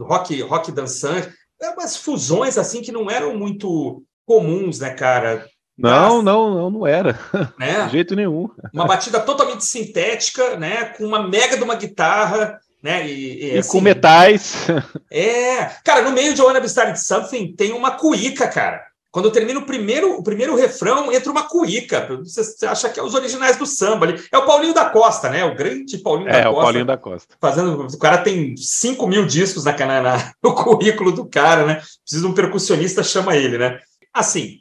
rock, 0.01 0.41
rock 0.43 0.73
dançante. 0.73 1.29
É 1.61 1.71
umas 1.71 1.97
fusões, 1.97 2.59
assim, 2.59 2.83
que 2.83 2.91
não 2.91 3.11
eram 3.11 3.37
muito 3.37 4.03
comuns, 4.27 4.81
né, 4.81 4.91
cara? 4.91 5.47
Não, 5.79 6.23
não, 6.23 6.55
não, 6.55 6.71
não 6.71 6.87
era. 6.87 7.19
Né? 7.59 7.87
De 7.87 7.93
jeito 7.93 8.15
nenhum. 8.15 8.49
Uma 8.73 8.87
batida 8.87 9.21
totalmente 9.21 9.65
sintética, 9.65 10.57
né? 10.57 10.87
Com 10.87 11.05
uma 11.05 11.27
mega 11.27 11.57
de 11.57 11.63
uma 11.63 11.77
guitarra, 11.77 12.59
né? 12.83 13.09
E, 13.09 13.55
e, 13.55 13.59
assim, 13.59 13.71
com 13.71 13.81
metais. 13.81 14.67
É. 15.11 15.65
Cara, 15.85 16.03
no 16.03 16.13
meio 16.13 16.35
de 16.35 16.43
Wanna 16.43 16.61
Be 16.61 16.67
Started 16.67 16.99
Something 16.99 17.55
tem 17.55 17.73
uma 17.73 17.93
cuíca, 17.93 18.49
cara. 18.49 18.83
Quando 19.13 19.31
termina 19.31 19.61
o 19.61 19.67
primeiro, 19.67 20.17
o 20.17 20.23
primeiro 20.23 20.57
refrão, 20.57 21.13
entra 21.13 21.31
uma 21.31 21.47
cuíca. 21.47 22.09
Você, 22.25 22.65
acha 22.65 22.89
que 22.89 22.99
é 22.99 23.03
os 23.03 23.15
originais 23.15 23.59
do 23.59 23.67
samba 23.67 24.07
ali. 24.07 24.25
É 24.33 24.39
o 24.39 24.47
Paulinho 24.47 24.73
da 24.73 24.87
Costa, 24.87 25.29
né? 25.29 25.45
O 25.45 25.55
grande 25.55 25.99
Paulinho 25.99 26.31
é, 26.31 26.33
da 26.33 26.45
Costa. 26.45 26.49
É, 26.49 26.51
o 26.51 26.63
Paulinho 26.63 26.85
da 26.87 26.97
Costa. 26.97 27.37
Fazendo, 27.39 27.87
o 27.87 27.99
cara 27.99 28.17
tem 28.17 28.57
5 28.57 29.07
mil 29.07 29.27
discos 29.27 29.65
na, 29.65 29.77
na, 29.77 30.33
no 30.43 30.55
currículo 30.55 31.13
do 31.13 31.27
cara, 31.27 31.67
né? 31.67 31.75
Precisa 32.03 32.23
de 32.23 32.27
um 32.27 32.33
percussionista, 32.33 33.05
chama 33.05 33.37
ele, 33.37 33.59
né? 33.59 33.79
Assim, 34.15 34.61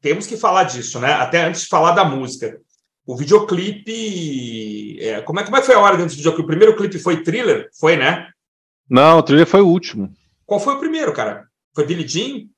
temos 0.00 0.26
que 0.26 0.36
falar 0.36 0.64
disso, 0.64 0.98
né? 0.98 1.12
Até 1.12 1.44
antes 1.44 1.62
de 1.62 1.68
falar 1.68 1.92
da 1.92 2.04
música. 2.04 2.60
O 3.06 3.16
videoclipe. 3.16 4.98
É, 5.00 5.20
como, 5.20 5.38
é, 5.38 5.44
como 5.44 5.56
é 5.56 5.60
que 5.60 5.66
foi 5.66 5.76
a 5.76 5.80
hora 5.80 5.96
dentro 5.96 6.12
do 6.12 6.16
videoclipe? 6.16 6.44
O 6.44 6.48
primeiro 6.48 6.76
clipe 6.76 6.98
foi 6.98 7.22
thriller? 7.22 7.68
Foi, 7.78 7.96
né? 7.96 8.26
Não, 8.90 9.18
o 9.18 9.22
thriller 9.22 9.46
foi 9.46 9.60
o 9.60 9.68
último. 9.68 10.12
Qual 10.44 10.58
foi 10.58 10.74
o 10.74 10.80
primeiro, 10.80 11.12
cara? 11.12 11.46
Foi 11.72 11.86
Billie 11.86 12.06
Jean? 12.06 12.48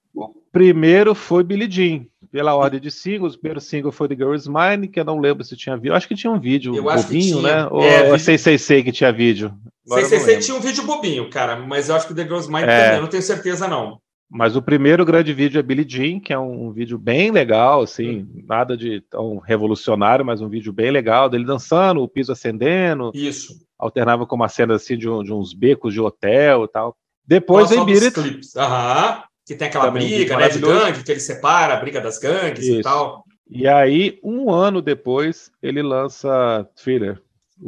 Primeiro 0.55 1.17
foi 1.17 1.43
Billie 1.43 1.69
Jean, 1.69 2.07
pela 2.31 2.55
ordem 2.55 2.79
de 2.79 2.89
singles. 2.89 3.35
O 3.35 3.41
primeiro 3.41 3.61
single 3.61 3.91
foi 3.91 4.07
The 4.07 4.15
Girl 4.15 4.35
Is 4.37 4.47
Mine, 4.47 4.87
que 4.87 5.01
eu 5.01 5.05
não 5.05 5.19
lembro 5.19 5.43
se 5.43 5.57
tinha 5.57 5.77
vídeo. 5.77 5.97
Acho 5.97 6.07
que 6.07 6.15
tinha 6.15 6.33
um 6.33 6.39
vídeo 6.39 6.77
eu 6.77 6.85
bobinho, 6.85 7.43
né? 7.43 7.67
Ou 7.69 7.83
é, 7.83 8.05
vídeo... 8.05 8.19
sei, 8.21 8.39
sei, 8.39 8.57
sei 8.57 8.85
que 8.85 8.93
tinha 8.93 9.11
vídeo. 9.11 9.53
Agora 9.85 10.05
sei, 10.05 10.21
sei, 10.21 10.27
sei, 10.27 10.39
tinha 10.39 10.57
um 10.57 10.61
vídeo 10.61 10.85
bobinho, 10.85 11.29
cara, 11.29 11.57
mas 11.57 11.89
eu 11.89 11.97
acho 11.97 12.07
que 12.07 12.15
The 12.15 12.23
Girl 12.23 12.39
Is 12.39 12.47
Mine 12.47 12.63
é. 12.63 12.67
também, 12.67 12.97
eu 12.99 13.03
não 13.03 13.09
tenho 13.09 13.23
certeza, 13.25 13.67
não. 13.67 13.99
Mas 14.31 14.55
o 14.55 14.63
primeiro 14.63 15.05
grande 15.05 15.33
vídeo 15.33 15.59
é 15.59 15.63
Billie 15.63 15.85
Jean, 15.89 16.21
que 16.21 16.33
é 16.33 16.39
um, 16.39 16.71
vídeo 16.71 16.99
bem 16.99 17.33
legal, 17.33 17.83
assim, 17.83 18.21
hum. 18.21 18.45
nada 18.49 18.77
de 18.77 19.01
tão 19.11 19.39
revolucionário, 19.39 20.25
mas 20.25 20.41
um 20.41 20.49
vídeo 20.49 20.73
bem 20.73 20.93
legal 20.93 21.29
dele 21.29 21.45
dançando, 21.45 22.01
o 22.01 22.09
piso 22.09 22.31
acendendo. 22.31 23.11
Isso. 23.13 23.55
Alternava 23.77 24.25
com 24.25 24.37
uma 24.37 24.49
cena 24.49 24.77
assim 24.77 24.97
de, 24.97 25.09
um, 25.09 25.21
de 25.25 25.33
uns 25.33 25.53
becos 25.53 25.93
de 25.93 26.01
hotel 26.01 26.63
e 26.65 26.69
tal. 26.69 26.97
Depois 27.27 27.71
vem 27.71 27.85
Beat 27.85 28.15
Aham. 28.57 29.25
Que 29.47 29.55
tem 29.55 29.69
aquela 29.69 29.87
Também 29.87 30.09
briga, 30.09 30.37
né, 30.37 30.49
de 30.49 30.59
gangue, 30.59 31.03
que 31.03 31.11
ele 31.11 31.21
separa 31.21 31.75
a 31.75 31.81
briga 31.81 32.01
das 32.01 32.19
gangues 32.19 32.65
Isso. 32.65 32.81
e 32.81 32.83
tal. 32.83 33.25
E 33.51 33.69
aí, 33.69 34.19
um 34.23 34.51
ano 34.51 34.81
depois, 34.81 35.51
ele 35.63 35.83
lança 35.83 36.67
Thriller. 36.83 37.21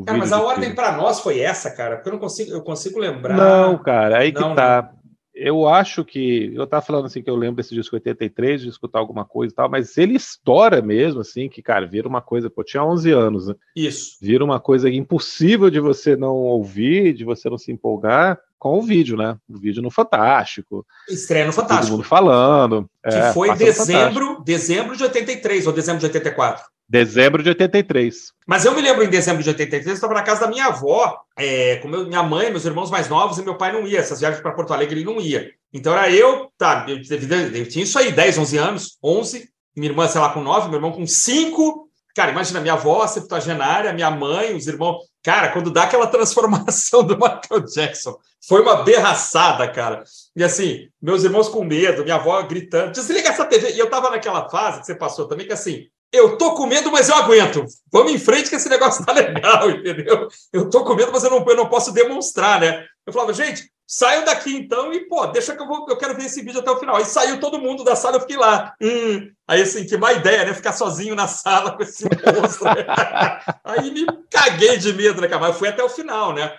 Cara, 0.04 0.18
mas 0.18 0.32
a 0.32 0.42
ordem 0.42 0.74
para 0.74 0.96
nós 0.96 1.20
foi 1.20 1.38
essa, 1.38 1.70
cara, 1.70 1.96
porque 1.96 2.08
eu 2.08 2.14
não 2.14 2.18
consigo, 2.18 2.50
eu 2.50 2.62
consigo 2.62 2.98
lembrar. 2.98 3.36
Não, 3.36 3.78
cara, 3.78 4.18
aí 4.18 4.32
não, 4.32 4.50
que 4.50 4.56
tá 4.56 4.90
eu 5.36 5.68
acho 5.68 6.02
que. 6.02 6.50
Eu 6.54 6.66
tava 6.66 6.84
falando 6.84 7.04
assim 7.04 7.22
que 7.22 7.28
eu 7.28 7.36
lembro 7.36 7.56
desse 7.56 7.74
disco 7.74 7.94
83, 7.94 8.62
de 8.62 8.68
escutar 8.70 8.98
alguma 8.98 9.22
coisa 9.22 9.52
e 9.52 9.54
tal, 9.54 9.68
mas 9.68 9.98
ele 9.98 10.14
estoura 10.14 10.80
mesmo, 10.80 11.20
assim, 11.20 11.46
que, 11.46 11.60
cara, 11.60 11.86
vira 11.86 12.08
uma 12.08 12.22
coisa. 12.22 12.48
Pô, 12.48 12.64
tinha 12.64 12.82
11 12.82 13.12
anos, 13.12 13.48
né? 13.48 13.54
Isso. 13.76 14.16
Vira 14.20 14.42
uma 14.42 14.58
coisa 14.58 14.88
impossível 14.88 15.68
de 15.68 15.78
você 15.78 16.16
não 16.16 16.34
ouvir, 16.36 17.12
de 17.12 17.22
você 17.22 17.50
não 17.50 17.58
se 17.58 17.70
empolgar 17.70 18.40
com 18.58 18.78
o 18.78 18.82
vídeo, 18.82 19.16
né? 19.16 19.36
O 19.48 19.58
vídeo 19.58 19.82
no 19.82 19.90
Fantástico. 19.90 20.86
Estreia 21.08 21.46
no 21.46 21.52
Fantástico. 21.52 21.86
Todo 21.86 21.96
mundo 21.96 22.04
falando. 22.04 22.90
Que 23.02 23.14
é, 23.14 23.32
foi 23.32 23.54
dezembro, 23.54 24.42
dezembro 24.44 24.96
de 24.96 25.02
83 25.02 25.66
ou 25.66 25.72
dezembro 25.72 26.00
de 26.00 26.06
84. 26.06 26.64
Dezembro 26.88 27.42
de 27.42 27.48
83. 27.48 28.32
Mas 28.46 28.64
eu 28.64 28.74
me 28.74 28.80
lembro 28.80 29.02
em 29.02 29.08
dezembro 29.08 29.42
de 29.42 29.48
83, 29.48 29.86
eu 29.86 29.94
estava 29.94 30.14
na 30.14 30.22
casa 30.22 30.42
da 30.42 30.46
minha 30.46 30.66
avó, 30.66 31.18
é, 31.36 31.76
com 31.76 31.88
meu, 31.88 32.06
minha 32.06 32.22
mãe, 32.22 32.48
meus 32.48 32.64
irmãos 32.64 32.90
mais 32.90 33.08
novos, 33.08 33.38
e 33.38 33.42
meu 33.42 33.56
pai 33.56 33.72
não 33.72 33.86
ia. 33.86 33.98
Essas 33.98 34.20
viagens 34.20 34.40
para 34.40 34.52
Porto 34.52 34.72
Alegre 34.72 35.00
ele 35.00 35.04
não 35.04 35.20
ia. 35.20 35.50
Então 35.72 35.92
era 35.92 36.08
eu, 36.10 36.48
tá, 36.56 36.86
eu, 36.88 36.96
eu, 36.96 37.68
tinha 37.68 37.84
isso 37.84 37.98
aí, 37.98 38.12
10, 38.12 38.38
11 38.38 38.56
anos, 38.56 38.98
11, 39.02 39.48
minha 39.76 39.90
irmã, 39.90 40.06
sei 40.06 40.20
lá, 40.20 40.30
com 40.30 40.40
9, 40.40 40.68
meu 40.68 40.76
irmão 40.76 40.92
com 40.92 41.06
5. 41.06 41.85
Cara, 42.16 42.30
imagina, 42.30 42.62
minha 42.62 42.72
avó, 42.72 43.06
septuagenária, 43.06 43.92
minha 43.92 44.10
mãe, 44.10 44.56
os 44.56 44.66
irmãos. 44.66 45.04
Cara, 45.22 45.52
quando 45.52 45.70
dá 45.70 45.82
aquela 45.82 46.06
transformação 46.08 47.04
do 47.04 47.14
Michael 47.14 47.66
Jackson, 47.66 48.16
foi 48.48 48.62
uma 48.62 48.82
berraçada, 48.82 49.70
cara. 49.70 50.02
E 50.34 50.42
assim, 50.42 50.88
meus 51.00 51.24
irmãos 51.24 51.50
com 51.50 51.62
medo, 51.62 52.04
minha 52.04 52.16
avó 52.16 52.40
gritando, 52.44 52.92
desliga 52.92 53.28
essa 53.28 53.44
TV. 53.44 53.74
E 53.74 53.78
eu 53.78 53.90
tava 53.90 54.08
naquela 54.08 54.48
fase 54.48 54.80
que 54.80 54.86
você 54.86 54.94
passou 54.94 55.28
também, 55.28 55.46
que 55.46 55.52
assim, 55.52 55.88
eu 56.10 56.38
tô 56.38 56.54
com 56.54 56.64
medo, 56.64 56.90
mas 56.90 57.10
eu 57.10 57.16
aguento. 57.16 57.66
Vamos 57.92 58.12
em 58.12 58.18
frente 58.18 58.48
que 58.48 58.56
esse 58.56 58.70
negócio 58.70 59.04
tá 59.04 59.12
legal, 59.12 59.68
entendeu? 59.70 60.26
Eu 60.54 60.70
tô 60.70 60.84
com 60.84 60.94
medo, 60.94 61.12
mas 61.12 61.22
eu 61.22 61.30
não, 61.30 61.44
eu 61.46 61.56
não 61.56 61.68
posso 61.68 61.92
demonstrar, 61.92 62.60
né? 62.60 62.86
Eu 63.06 63.12
falava, 63.12 63.34
gente, 63.34 63.70
saiam 63.86 64.24
daqui 64.24 64.54
então 64.56 64.92
e, 64.92 65.06
pô, 65.06 65.26
deixa 65.28 65.54
que 65.54 65.62
eu 65.62 65.66
vou, 65.66 65.86
eu 65.88 65.96
quero 65.96 66.16
ver 66.16 66.24
esse 66.24 66.42
vídeo 66.42 66.60
até 66.60 66.70
o 66.70 66.78
final. 66.78 66.96
Aí 66.96 67.04
saiu 67.04 67.38
todo 67.38 67.60
mundo 67.60 67.84
da 67.84 67.94
sala, 67.94 68.16
eu 68.16 68.20
fiquei 68.20 68.36
lá. 68.36 68.74
Hum. 68.82 69.30
Aí, 69.46 69.62
assim, 69.62 69.86
que 69.86 69.96
má 69.96 70.12
ideia, 70.12 70.44
né? 70.44 70.52
Ficar 70.52 70.72
sozinho 70.72 71.14
na 71.14 71.28
sala 71.28 71.76
com 71.76 71.82
esse 71.82 72.04
monstro. 72.04 72.64
Né? 72.64 72.84
Aí 73.64 73.90
me 73.90 74.06
caguei 74.30 74.76
de 74.76 74.92
medo, 74.92 75.20
né, 75.20 75.28
cara? 75.28 75.40
Mas 75.40 75.50
eu 75.50 75.58
fui 75.58 75.68
até 75.68 75.84
o 75.84 75.88
final, 75.88 76.32
né, 76.32 76.56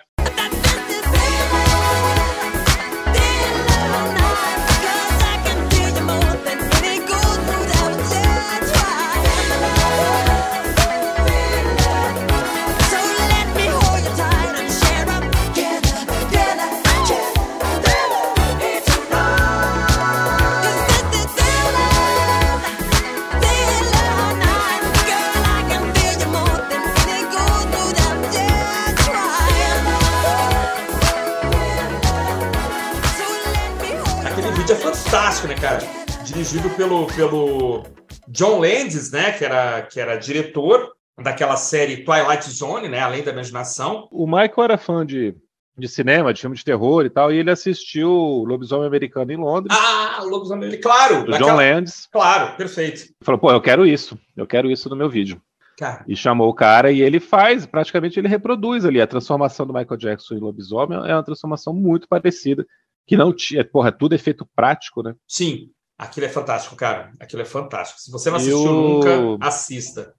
John 38.30 38.60
Landis, 38.60 39.10
né, 39.10 39.32
que 39.32 39.44
era, 39.44 39.82
que 39.82 39.98
era 39.98 40.16
diretor 40.16 40.92
daquela 41.20 41.56
série 41.56 42.04
Twilight 42.04 42.48
Zone, 42.50 42.88
né, 42.88 43.00
Além 43.00 43.22
da 43.22 43.32
Imaginação. 43.32 44.08
O 44.12 44.26
Michael 44.26 44.64
era 44.64 44.78
fã 44.78 45.04
de, 45.04 45.34
de 45.76 45.88
cinema, 45.88 46.32
de 46.32 46.40
filme 46.40 46.56
de 46.56 46.64
terror 46.64 47.04
e 47.04 47.10
tal, 47.10 47.32
e 47.32 47.38
ele 47.38 47.50
assistiu 47.50 48.10
Lobisomem 48.46 48.86
Americano 48.86 49.32
em 49.32 49.36
Londres. 49.36 49.76
Ah, 49.76 50.20
Lobisomem 50.22 50.68
Americano, 50.68 50.94
claro! 50.94 51.24
Do 51.24 51.30
daquela... 51.32 51.50
John 51.50 51.56
Landis. 51.56 52.08
Claro, 52.12 52.56
perfeito. 52.56 53.12
Falou, 53.22 53.40
pô, 53.40 53.50
eu 53.50 53.60
quero 53.60 53.86
isso, 53.86 54.18
eu 54.36 54.46
quero 54.46 54.70
isso 54.70 54.88
no 54.88 54.96
meu 54.96 55.08
vídeo. 55.08 55.40
Cara. 55.78 56.04
E 56.08 56.16
chamou 56.16 56.48
o 56.48 56.54
cara 56.54 56.90
e 56.90 57.00
ele 57.00 57.20
faz, 57.20 57.64
praticamente 57.64 58.18
ele 58.18 58.26
reproduz 58.26 58.84
ali 58.84 59.00
a 59.00 59.06
transformação 59.06 59.64
do 59.64 59.72
Michael 59.72 59.96
Jackson 59.96 60.34
em 60.34 60.40
lobisomem, 60.40 60.98
é 61.08 61.14
uma 61.14 61.22
transformação 61.22 61.72
muito 61.72 62.08
parecida 62.08 62.66
que 63.06 63.16
não 63.16 63.32
tinha, 63.32 63.64
porra, 63.64 63.90
tudo 63.90 64.14
é 64.14 64.18
feito 64.18 64.46
prático, 64.54 65.02
né? 65.02 65.14
Sim, 65.26 65.70
aquilo 65.98 66.26
é 66.26 66.28
fantástico, 66.28 66.76
cara. 66.76 67.12
Aquilo 67.18 67.42
é 67.42 67.44
fantástico. 67.44 68.00
Se 68.00 68.10
você 68.10 68.30
não 68.30 68.36
assistiu 68.36 68.64
Eu... 68.64 68.72
nunca, 68.72 69.46
assista. 69.46 70.14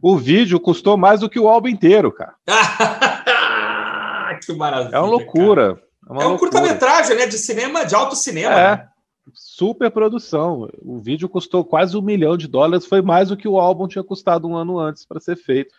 O 0.00 0.16
vídeo 0.16 0.60
custou 0.60 0.96
mais 0.96 1.20
do 1.20 1.28
que 1.28 1.40
o 1.40 1.48
álbum 1.48 1.68
inteiro, 1.68 2.12
cara. 2.12 2.34
que 4.38 4.52
maravilha. 4.52 4.94
É 4.94 5.00
uma 5.00 5.08
loucura. 5.08 5.82
É, 6.08 6.12
uma 6.12 6.22
é 6.22 6.26
um 6.26 6.36
curta-metragem, 6.38 7.16
né? 7.16 7.26
De 7.26 7.36
cinema, 7.36 7.84
de 7.84 7.94
alto 7.94 8.14
cinema. 8.14 8.54
É. 8.54 8.76
Né? 8.76 8.88
Super 9.34 9.90
produção. 9.90 10.70
O 10.80 10.98
vídeo 10.98 11.28
custou 11.28 11.64
quase 11.64 11.96
um 11.96 12.02
milhão 12.02 12.36
de 12.36 12.48
dólares, 12.48 12.86
foi 12.86 13.02
mais 13.02 13.28
do 13.28 13.36
que 13.36 13.46
o 13.46 13.58
álbum 13.58 13.86
tinha 13.86 14.02
custado 14.02 14.48
um 14.48 14.56
ano 14.56 14.78
antes 14.78 15.04
para 15.04 15.20
ser 15.20 15.36
feito. 15.36 15.74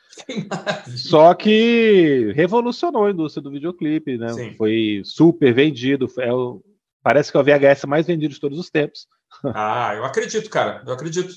Só 0.95 1.33
que 1.33 2.31
revolucionou 2.35 3.05
a 3.05 3.11
indústria 3.11 3.41
do 3.41 3.49
videoclipe, 3.49 4.17
né? 4.17 4.29
Sim. 4.29 4.53
Foi 4.55 5.01
super 5.03 5.53
vendido. 5.53 6.07
É 6.19 6.31
o... 6.31 6.61
Parece 7.01 7.31
que 7.31 7.37
é 7.37 7.39
o 7.39 7.43
VHS 7.43 7.85
mais 7.85 8.05
vendido 8.05 8.33
de 8.33 8.39
todos 8.39 8.59
os 8.59 8.69
tempos. 8.69 9.07
Ah, 9.43 9.93
eu 9.95 10.05
acredito, 10.05 10.49
cara. 10.49 10.83
Eu 10.85 10.93
acredito. 10.93 11.33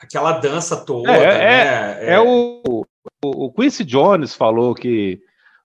Aquela 0.00 0.32
dança 0.32 0.84
toda. 0.84 1.10
É, 1.10 1.22
é 1.22 1.38
né? 1.38 2.04
é, 2.06 2.14
é 2.14 2.20
o, 2.20 2.62
o, 2.66 2.84
o 3.22 3.52
Quincy 3.52 3.84
Jones 3.84 4.34
falou 4.34 4.74
que 4.74 5.20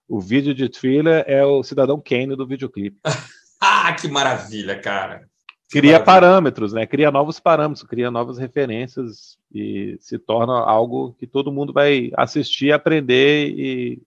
o 0.08 0.20
vídeo 0.20 0.54
de 0.54 0.68
thriller 0.68 1.24
é 1.26 1.44
o 1.44 1.62
Cidadão 1.62 2.00
Kane 2.00 2.36
do 2.36 2.46
videoclipe. 2.46 2.98
ah, 3.60 3.92
que 3.92 4.08
maravilha, 4.08 4.78
cara. 4.78 5.28
cria 5.70 6.00
parâmetros, 6.00 6.72
né? 6.72 6.86
Cria 6.86 7.10
novos 7.10 7.38
parâmetros, 7.38 7.86
cria 7.86 8.10
novas 8.10 8.38
referências 8.38 9.38
e 9.52 9.96
se 10.00 10.18
torna 10.18 10.52
algo 10.52 11.14
que 11.18 11.26
todo 11.26 11.52
mundo 11.52 11.72
vai 11.72 12.10
assistir, 12.16 12.72
aprender 12.72 13.48
e 13.50 14.02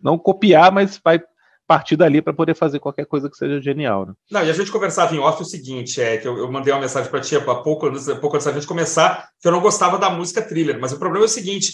não 0.00 0.18
copiar, 0.18 0.72
mas 0.72 1.00
vai 1.02 1.22
partir 1.66 1.96
dali 1.96 2.20
para 2.20 2.32
poder 2.32 2.54
fazer 2.54 2.78
qualquer 2.78 3.06
coisa 3.06 3.28
que 3.28 3.36
seja 3.36 3.60
genial. 3.60 4.06
Né? 4.06 4.12
Não, 4.30 4.44
e 4.44 4.50
a 4.50 4.52
gente 4.52 4.70
conversava 4.70 5.14
em 5.14 5.18
off 5.18 5.42
o 5.42 5.46
seguinte, 5.46 6.00
é 6.00 6.16
que 6.18 6.28
eu, 6.28 6.36
eu 6.38 6.50
mandei 6.50 6.72
uma 6.72 6.80
mensagem 6.80 7.10
para 7.10 7.20
ti 7.20 7.36
há 7.36 7.40
pouco, 7.40 7.90
pouco 8.20 8.36
antes 8.36 8.46
da 8.46 8.52
gente 8.52 8.66
começar, 8.66 9.28
que 9.40 9.48
eu 9.48 9.52
não 9.52 9.60
gostava 9.60 9.98
da 9.98 10.10
música 10.10 10.42
thriller, 10.42 10.78
mas 10.80 10.92
o 10.92 10.98
problema 10.98 11.24
é 11.24 11.28
o 11.28 11.30
seguinte, 11.30 11.72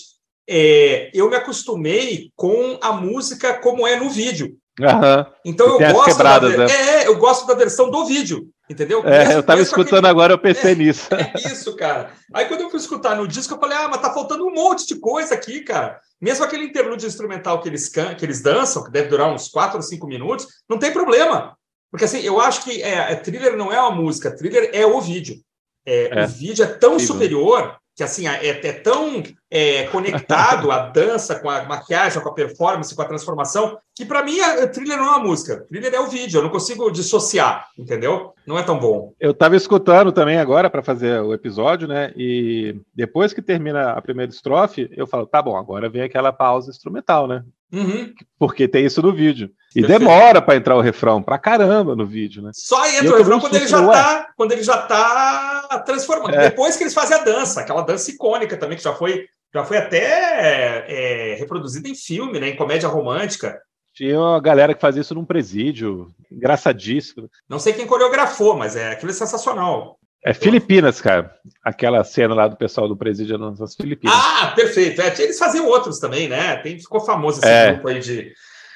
é, 0.49 1.11
eu 1.15 1.29
me 1.29 1.37
acostumei 1.37 2.31
com 2.35 2.79
a 2.83 2.93
música 2.93 3.55
como 3.55 3.87
é 3.87 3.97
no 3.97 4.11
vídeo. 4.11 4.57
Uhum. 4.87 5.27
Então 5.45 5.67
eu 5.81 5.93
gosto, 5.93 6.19
da, 6.23 6.41
né? 6.41 6.67
é, 6.71 7.07
eu 7.07 7.19
gosto 7.19 7.47
da 7.47 7.55
versão 7.55 7.91
do 7.91 8.07
vídeo, 8.07 8.49
entendeu? 8.69 9.03
É, 9.05 9.19
mesmo, 9.19 9.33
eu 9.35 9.41
estava 9.41 9.61
escutando 9.61 9.99
aquele... 9.99 10.09
agora, 10.09 10.33
eu 10.33 10.39
pensei 10.39 10.73
é, 10.73 10.75
nisso. 10.75 11.09
É 11.15 11.33
isso, 11.53 11.77
cara. 11.77 12.11
Aí 12.33 12.47
quando 12.47 12.63
eu 12.63 12.71
fui 12.71 12.79
escutar 12.79 13.17
no 13.17 13.29
disco, 13.29 13.55
eu 13.55 13.59
falei, 13.59 13.77
ah, 13.77 13.89
mas 13.89 14.01
tá 14.01 14.13
faltando 14.13 14.47
um 14.47 14.55
monte 14.55 14.87
de 14.87 14.97
coisa 14.97 15.35
aqui, 15.35 15.61
cara. 15.61 16.01
Mesmo 16.21 16.45
aquele 16.45 16.65
interlúdio 16.65 17.07
instrumental 17.07 17.61
que 17.61 17.69
eles, 17.69 17.89
can... 17.89 18.15
que 18.15 18.25
eles 18.25 18.43
dançam, 18.43 18.85
que 18.85 18.91
deve 18.91 19.09
durar 19.09 19.33
uns 19.33 19.49
4 19.49 19.77
ou 19.77 19.83
5 19.83 20.07
minutos, 20.07 20.47
não 20.69 20.79
tem 20.79 20.93
problema. 20.93 21.57
Porque 21.91 22.05
assim, 22.05 22.21
eu 22.21 22.41
acho 22.41 22.65
que 22.65 22.83
é, 22.83 23.15
thriller 23.17 23.57
não 23.57 23.73
é 23.73 23.81
uma 23.81 23.91
música, 23.91 24.35
thriller 24.35 24.71
é 24.73 24.87
o 24.87 25.01
vídeo. 25.01 25.37
É, 25.85 26.11
o 26.15 26.19
é. 26.21 26.27
vídeo 26.27 26.65
é 26.65 26.69
tão 26.69 26.99
superior 26.99 27.77
que 28.01 28.05
assim 28.05 28.27
é, 28.27 28.49
é 28.49 28.73
tão 28.73 29.23
é, 29.51 29.83
conectado 29.89 30.71
a 30.73 30.87
dança 30.87 31.39
com 31.39 31.51
a 31.51 31.65
maquiagem, 31.65 32.23
com 32.23 32.31
a 32.31 32.33
performance, 32.33 32.97
com 32.97 33.03
a 33.03 33.05
transformação, 33.05 33.77
que 33.95 34.07
para 34.07 34.25
mim 34.25 34.41
a 34.41 34.67
thriller 34.67 34.97
não 34.97 35.05
é 35.05 35.11
uma 35.11 35.25
música, 35.25 35.67
thriller 35.69 35.93
é 35.93 36.01
o 36.01 36.07
vídeo, 36.07 36.39
eu 36.39 36.43
não 36.43 36.49
consigo 36.49 36.91
dissociar, 36.91 37.69
entendeu? 37.79 38.33
Não 38.47 38.59
é 38.59 38.63
tão 38.63 38.79
bom. 38.79 39.13
Eu 39.21 39.33
estava 39.33 39.55
escutando 39.55 40.13
também 40.13 40.39
agora 40.39 40.71
para 40.71 40.83
fazer 40.83 41.21
o 41.21 41.35
episódio, 41.35 41.87
né? 41.87 42.11
E 42.17 42.81
depois 42.95 43.35
que 43.35 43.43
termina 43.43 43.91
a 43.91 44.01
primeira 44.01 44.33
estrofe, 44.33 44.89
eu 44.97 45.07
falo, 45.07 45.27
tá 45.27 45.43
bom, 45.43 45.55
agora 45.55 45.91
vem 45.91 46.01
aquela 46.01 46.33
pausa 46.33 46.71
instrumental, 46.71 47.29
né? 47.29 47.45
Uhum. 47.73 48.13
Porque 48.39 48.67
tem 48.67 48.85
isso 48.85 49.01
no 49.01 49.13
vídeo. 49.13 49.51
E 49.75 49.81
Perfeito. 49.81 50.01
demora 50.01 50.43
para 50.43 50.57
entrar 50.57 50.77
o 50.77 50.81
refrão 50.81 51.23
pra 51.23 51.39
caramba 51.39 51.95
no 51.95 52.05
vídeo, 52.05 52.43
né? 52.43 52.51
Só 52.53 52.85
entra 52.89 53.15
o 53.15 53.19
refrão 53.19 53.39
quando 53.39 53.55
ele, 53.55 53.69
já 53.69 53.87
tá, 53.87 54.29
quando 54.37 54.53
ele 54.53 54.63
já 54.63 54.79
tá 54.79 55.83
transformando. 55.87 56.35
É. 56.35 56.49
Depois 56.49 56.77
que 56.77 56.83
eles 56.83 56.95
fazem 56.95 57.17
a 57.17 57.23
dança, 57.23 57.61
aquela 57.61 57.83
dança 57.83 58.11
icônica 58.11 58.57
também, 58.57 58.77
que 58.77 58.83
já 58.83 58.95
foi, 58.95 59.27
já 59.55 59.65
foi 59.65 59.77
até 59.77 60.85
é, 60.89 61.35
reproduzida 61.37 61.89
em 61.89 61.95
filme, 61.95 62.41
né? 62.41 62.49
Em 62.49 62.57
comédia 62.57 62.89
romântica. 62.89 63.61
Tinha 63.95 64.19
uma 64.19 64.41
galera 64.41 64.75
que 64.75 64.81
fazia 64.81 65.03
isso 65.03 65.15
num 65.15 65.25
presídio, 65.25 66.09
engraçadíssimo. 66.31 67.29
Não 67.49 67.59
sei 67.59 67.73
quem 67.73 67.87
coreografou, 67.87 68.57
mas 68.57 68.75
é 68.75 68.93
aquilo 68.93 69.11
é 69.11 69.15
sensacional. 69.15 70.00
É 70.23 70.35
Filipinas, 70.35 71.01
cara. 71.01 71.35
Aquela 71.65 72.05
cena 72.05 72.35
lá 72.35 72.47
do 72.47 72.57
pessoal 72.57 72.87
do 72.87 72.97
presídio 72.97 73.39
nas 73.39 73.75
Filipinas. 73.75 74.15
Ah, 74.17 74.53
perfeito. 74.55 75.01
É, 75.01 75.09
eles 75.19 75.39
faziam 75.39 75.67
outros 75.67 75.99
também, 75.99 76.29
né? 76.29 76.57
Tem, 76.57 76.79
ficou 76.79 77.01
famoso 77.01 77.39
esse 77.39 77.49
é. 77.49 77.73
grupo 77.73 77.89
aí 77.89 78.01
de, 78.01 78.33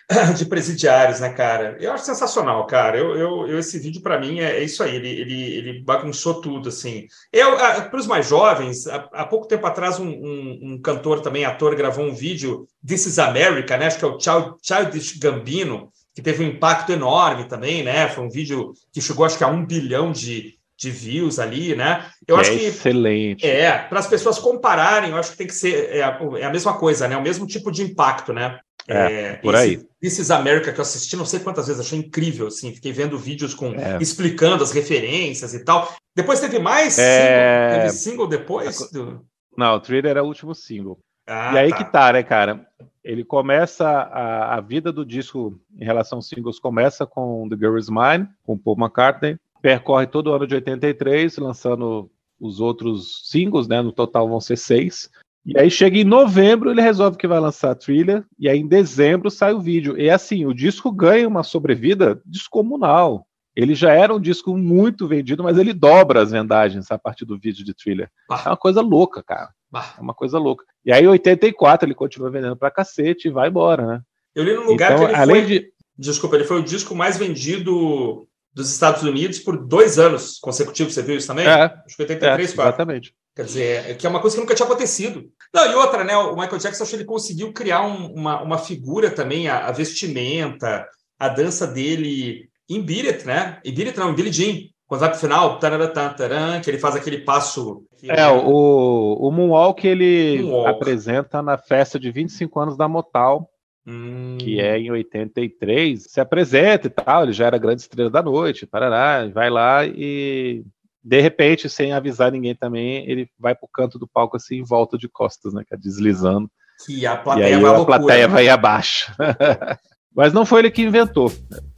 de 0.37 0.47
presidiários, 0.47 1.21
né, 1.21 1.35
cara? 1.35 1.77
Eu 1.79 1.93
acho 1.93 2.07
sensacional, 2.07 2.67
cara. 2.67 2.97
Eu, 2.97 3.15
eu, 3.15 3.47
eu 3.47 3.59
esse 3.59 3.79
vídeo, 3.79 4.01
para 4.01 4.19
mim, 4.19 4.41
é, 4.41 4.57
é, 4.57 4.65
isso 4.65 4.83
aí. 4.83 4.97
Ele, 4.97 5.09
ele, 5.09 5.55
ele 5.57 5.83
bagunçou 5.83 6.41
tudo, 6.41 6.71
assim. 6.71 7.07
Eu, 7.31 7.57
para 7.57 8.01
os 8.01 8.07
mais 8.07 8.27
jovens, 8.27 8.87
há, 8.87 9.07
há, 9.13 9.27
pouco 9.27 9.47
tempo 9.47 9.67
atrás, 9.67 9.99
um, 9.99 10.09
um, 10.09 10.61
um, 10.63 10.81
cantor 10.81 11.21
também, 11.21 11.45
ator, 11.45 11.77
gravou 11.77 12.07
um 12.07 12.15
vídeo, 12.15 12.67
This 12.87 13.05
is 13.05 13.19
America, 13.19 13.77
né? 13.77 13.87
Acho 13.87 13.99
que 13.99 14.05
é 14.05 14.09
o 14.09 14.59
Childish 14.63 15.19
Gambino, 15.19 15.91
que 16.15 16.23
teve 16.23 16.43
um 16.43 16.49
impacto 16.49 16.91
enorme 16.91 17.45
também, 17.45 17.83
né? 17.83 18.09
Foi 18.09 18.25
um 18.25 18.31
vídeo 18.31 18.73
que 18.91 19.03
chegou, 19.03 19.27
acho 19.27 19.37
que 19.37 19.45
a 19.45 19.49
um 19.49 19.67
bilhão 19.67 20.11
de 20.11 20.55
de 20.77 20.91
views 20.91 21.39
ali, 21.39 21.75
né? 21.75 22.05
Eu 22.27 22.37
é 22.37 22.41
acho 22.41 22.51
que 22.51 22.65
excelente. 22.65 23.47
É, 23.47 23.79
para 23.79 24.01
as 24.01 24.07
pessoas 24.07 24.39
compararem, 24.39 25.11
eu 25.11 25.17
acho 25.17 25.33
que 25.33 25.39
tem 25.39 25.47
que 25.47 25.55
ser 25.55 25.91
é 25.91 26.03
a, 26.03 26.19
é 26.39 26.45
a, 26.45 26.51
mesma 26.51 26.77
coisa, 26.77 27.07
né? 27.07 27.17
O 27.17 27.23
mesmo 27.23 27.47
tipo 27.47 27.71
de 27.71 27.83
impacto, 27.83 28.33
né? 28.33 28.59
É, 28.87 28.97
é 28.97 29.33
por 29.35 29.55
aí. 29.55 29.81
This 30.01 30.19
is 30.19 30.31
America 30.31 30.73
que 30.73 30.79
eu 30.79 30.83
assisti 30.83 31.17
não 31.17 31.25
sei 31.25 31.41
quantas 31.41 31.69
vezes, 31.69 31.81
achei 31.81 31.99
incrível, 31.99 32.49
assim, 32.49 32.75
fiquei 32.75 32.93
vendo 32.93 33.19
vídeos 33.19 33.55
com 33.55 33.73
é. 33.75 33.99
explicando 34.01 34.63
as 34.63 34.73
referências 34.73 35.55
e 35.55 35.65
tal. 35.65 35.95
Depois 36.15 36.41
teve 36.41 36.59
mais 36.59 36.99
é... 36.99 37.71
single, 37.71 37.81
teve 37.81 37.91
single 37.91 38.29
depois? 38.29 38.91
Do... 38.91 39.25
Não, 39.57 39.77
o 39.77 39.81
Thriller 39.81 40.11
era 40.11 40.23
o 40.23 40.27
último 40.27 40.55
single. 40.55 40.99
Ah, 41.27 41.55
e 41.55 41.59
aí 41.59 41.71
tá. 41.71 41.77
que 41.77 41.85
tá, 41.85 42.13
né, 42.13 42.23
cara? 42.23 42.67
Ele 43.03 43.25
começa 43.25 43.87
a, 43.87 44.57
a 44.57 44.61
vida 44.61 44.93
do 44.93 45.05
disco 45.05 45.59
em 45.79 45.85
relação 45.85 46.19
aos 46.19 46.29
singles 46.29 46.59
começa 46.59 47.07
com 47.07 47.49
The 47.49 47.57
Girl 47.57 47.79
Is 47.79 47.89
Mine, 47.89 48.29
com 48.43 48.59
Paul 48.59 48.77
McCartney 48.79 49.39
percorre 49.65 50.07
todo 50.07 50.27
o 50.27 50.35
ano 50.35 50.47
de 50.47 50.55
83, 50.57 51.39
lançando 51.39 52.11
os 52.39 52.61
outros 52.61 53.23
singles, 53.31 53.67
né? 53.67 53.81
No 53.81 53.93
total 53.93 54.29
vão 54.29 54.39
ser 54.39 54.59
seis. 54.59 55.09
E 55.43 55.59
aí 55.59 55.71
chega 55.71 55.97
em 55.97 56.05
novembro, 56.05 56.71
ele 56.71 56.83
resolve 56.83 57.17
que 57.17 57.27
vai 57.27 57.41
lançar 57.41 57.71
a 57.71 57.75
trilha, 57.75 58.27
e 58.39 58.47
aí 58.47 58.59
em 58.59 58.67
dezembro 58.67 59.31
sai 59.31 59.55
o 59.55 59.61
vídeo. 59.63 59.99
E 59.99 60.11
assim, 60.11 60.45
o 60.45 60.53
disco 60.53 60.93
ganha 60.93 61.27
uma 61.27 61.43
sobrevida 61.43 62.21
descomunal. 62.27 63.27
Ele 63.57 63.75
já 63.75 63.91
era 63.91 64.15
um 64.15 64.21
disco 64.21 64.55
muito 64.55 65.09
vendido, 65.09 65.43
mas 65.43 65.57
ele 65.57 65.73
dobra 65.73 66.21
as 66.21 66.31
vendagens 66.31 66.91
a 66.91 66.99
partir 66.99 67.25
do 67.25 67.39
vídeo 67.39 67.65
de 67.65 67.73
thriller. 67.73 68.11
Ah. 68.31 68.43
É 68.45 68.49
uma 68.51 68.59
coisa 68.59 68.83
louca, 68.83 69.23
cara. 69.23 69.49
Ah. 69.73 69.95
É 69.97 70.01
uma 70.03 70.13
coisa 70.13 70.39
louca. 70.39 70.63
E 70.85 70.93
aí, 70.93 71.05
em 71.05 71.09
84, 71.09 71.89
ele 71.89 71.95
continua 71.95 72.31
vendendo 72.31 72.57
pra 72.57 72.71
cacete 72.71 73.29
e 73.29 73.31
vai 73.31 73.49
embora, 73.49 73.87
né? 73.87 74.03
Eu 74.35 74.45
li 74.45 74.53
num 74.53 74.67
lugar 74.67 74.93
então, 74.93 75.07
que 75.07 75.13
ele 75.13 75.19
além 75.19 75.47
foi... 75.47 75.47
de. 75.47 75.73
Desculpa, 75.97 76.37
ele 76.37 76.45
foi 76.45 76.61
o 76.61 76.65
disco 76.65 76.95
mais 76.95 77.17
vendido 77.17 78.29
dos 78.55 78.71
Estados 78.71 79.03
Unidos 79.03 79.39
por 79.41 79.67
dois 79.67 79.99
anos 79.99 80.39
consecutivos. 80.39 80.95
Você 80.95 81.03
viu 81.03 81.17
isso 81.17 81.27
também? 81.27 81.47
É, 81.47 81.65
acho 81.65 81.97
que 81.97 82.03
83, 82.03 82.51
é, 82.51 82.53
Exatamente. 82.53 83.15
Quer 83.35 83.45
dizer, 83.45 83.91
é 83.91 83.95
que 83.95 84.07
é 84.07 84.11
uma 84.11 84.21
coisa 84.21 84.37
que 84.37 84.41
nunca 84.41 84.55
tinha 84.55 84.67
acontecido. 84.67 85.25
Não, 85.53 85.71
e 85.71 85.75
outra, 85.75 86.05
né? 86.05 86.17
O 86.17 86.37
Michael 86.37 86.59
Jackson, 86.59 86.85
acho 86.85 86.91
que 86.91 86.97
ele 86.97 87.05
conseguiu 87.05 87.53
criar 87.53 87.83
um, 87.83 88.13
uma, 88.15 88.41
uma 88.41 88.59
figura 88.59 89.11
também, 89.11 89.49
a, 89.49 89.67
a, 89.67 89.73
vestimenta, 89.73 90.87
a 91.19 91.29
dança 91.29 91.67
dele 91.67 92.49
em 92.71 92.81
Beat 92.81 93.25
né? 93.25 93.61
Em 93.65 93.75
Beat 93.75 93.97
não, 93.97 94.11
em 94.11 94.15
Billie 94.15 94.33
Jean. 94.33 94.69
Quando 94.87 95.01
vai 95.01 95.11
pro 95.11 95.19
final, 95.19 95.59
taran, 95.59 96.61
que 96.61 96.71
ele 96.71 96.79
faz 96.79 96.95
aquele 96.95 97.19
passo. 97.19 97.85
É, 98.05 98.29
o, 98.29 99.17
o 99.19 99.31
Moonwalk 99.33 99.85
ele 99.85 100.43
Moonwalk. 100.43 100.69
apresenta 100.71 101.43
na 101.43 101.59
festa 101.59 101.99
de 101.99 102.13
25 102.13 102.61
anos 102.61 102.77
da 102.77 102.87
Motal, 102.87 103.51
Hum. 103.87 104.39
que 104.41 104.61
é 104.61 104.79
em 104.79 104.91
83, 104.91 106.05
se 106.09 106.19
apresenta 106.19 106.87
e 106.87 106.91
tal, 106.91 107.25
ele 107.25 107.35
já 107.35 107.47
era 107.47 107.59
grande 107.59 107.83
estrela 107.83 108.09
da 108.09 108.23
noite, 108.23 108.67
parará, 108.67 109.29
vai 109.29 109.51
lá 109.51 109.85
e 109.85 110.65
de 111.05 111.21
repente, 111.21 111.69
sem 111.69 111.93
avisar 111.93 112.33
ninguém 112.33 112.55
também, 112.55 113.09
ele 113.09 113.29
vai 113.39 113.55
pro 113.55 113.69
canto 113.71 113.99
do 113.99 114.09
palco 114.09 114.39
assim, 114.39 114.57
em 114.57 114.65
volta 114.65 114.97
de 114.97 115.07
costas, 115.07 115.53
né, 115.53 115.63
é 115.71 115.77
deslizando. 115.77 116.51
Que 116.87 117.05
a 117.07 117.17
plateia, 117.17 117.51
e 117.51 117.55
aí 117.55 117.61
vai 117.61 117.81
a 117.81 117.85
plateia 117.85 118.29
vai 118.29 118.49
abaixo. 118.49 119.13
mas 120.17 120.33
não 120.33 120.47
foi 120.47 120.61
ele 120.61 120.71
que 120.71 120.83
inventou, 120.83 121.31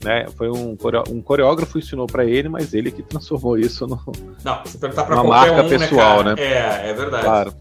né? 0.03 0.27
Foi 0.37 0.49
um, 0.49 0.77
um 1.09 1.21
coreógrafo 1.21 1.77
ensinou 1.77 2.07
para 2.07 2.23
ele, 2.23 2.47
mas 2.47 2.73
ele 2.73 2.91
que 2.91 3.03
transformou 3.03 3.57
isso 3.57 3.85
no, 3.85 3.99
não, 4.43 4.61
você 4.63 4.77
perguntar 4.77 5.03
pra 5.03 5.15
uma 5.15 5.23
marca 5.23 5.61
um, 5.61 5.63
né, 5.63 5.69
pessoal, 5.69 6.23
né, 6.23 6.35
né? 6.35 6.43
É, 6.43 6.89
é 6.89 6.93
verdade. 6.93 7.23
Claro. 7.23 7.53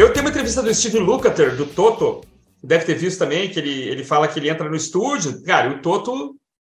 Eu 0.00 0.10
tenho 0.14 0.24
uma 0.24 0.30
entrevista 0.30 0.62
do 0.62 0.74
Steve 0.74 0.98
Lukather, 0.98 1.54
do 1.54 1.66
Toto, 1.66 2.22
deve 2.64 2.86
ter 2.86 2.94
visto 2.94 3.18
também, 3.18 3.50
que 3.50 3.58
ele, 3.58 3.82
ele 3.82 4.02
fala 4.02 4.26
que 4.26 4.38
ele 4.38 4.48
entra 4.48 4.66
no 4.66 4.74
estúdio. 4.74 5.42
Cara, 5.42 5.68
o 5.68 5.82
Toto, 5.82 6.36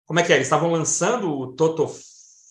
como 0.08 0.20
é 0.20 0.24
que 0.24 0.34
é? 0.34 0.38
Eles 0.38 0.48
estavam 0.48 0.72
lançando 0.72 1.30
o 1.32 1.54
Toto 1.54 1.88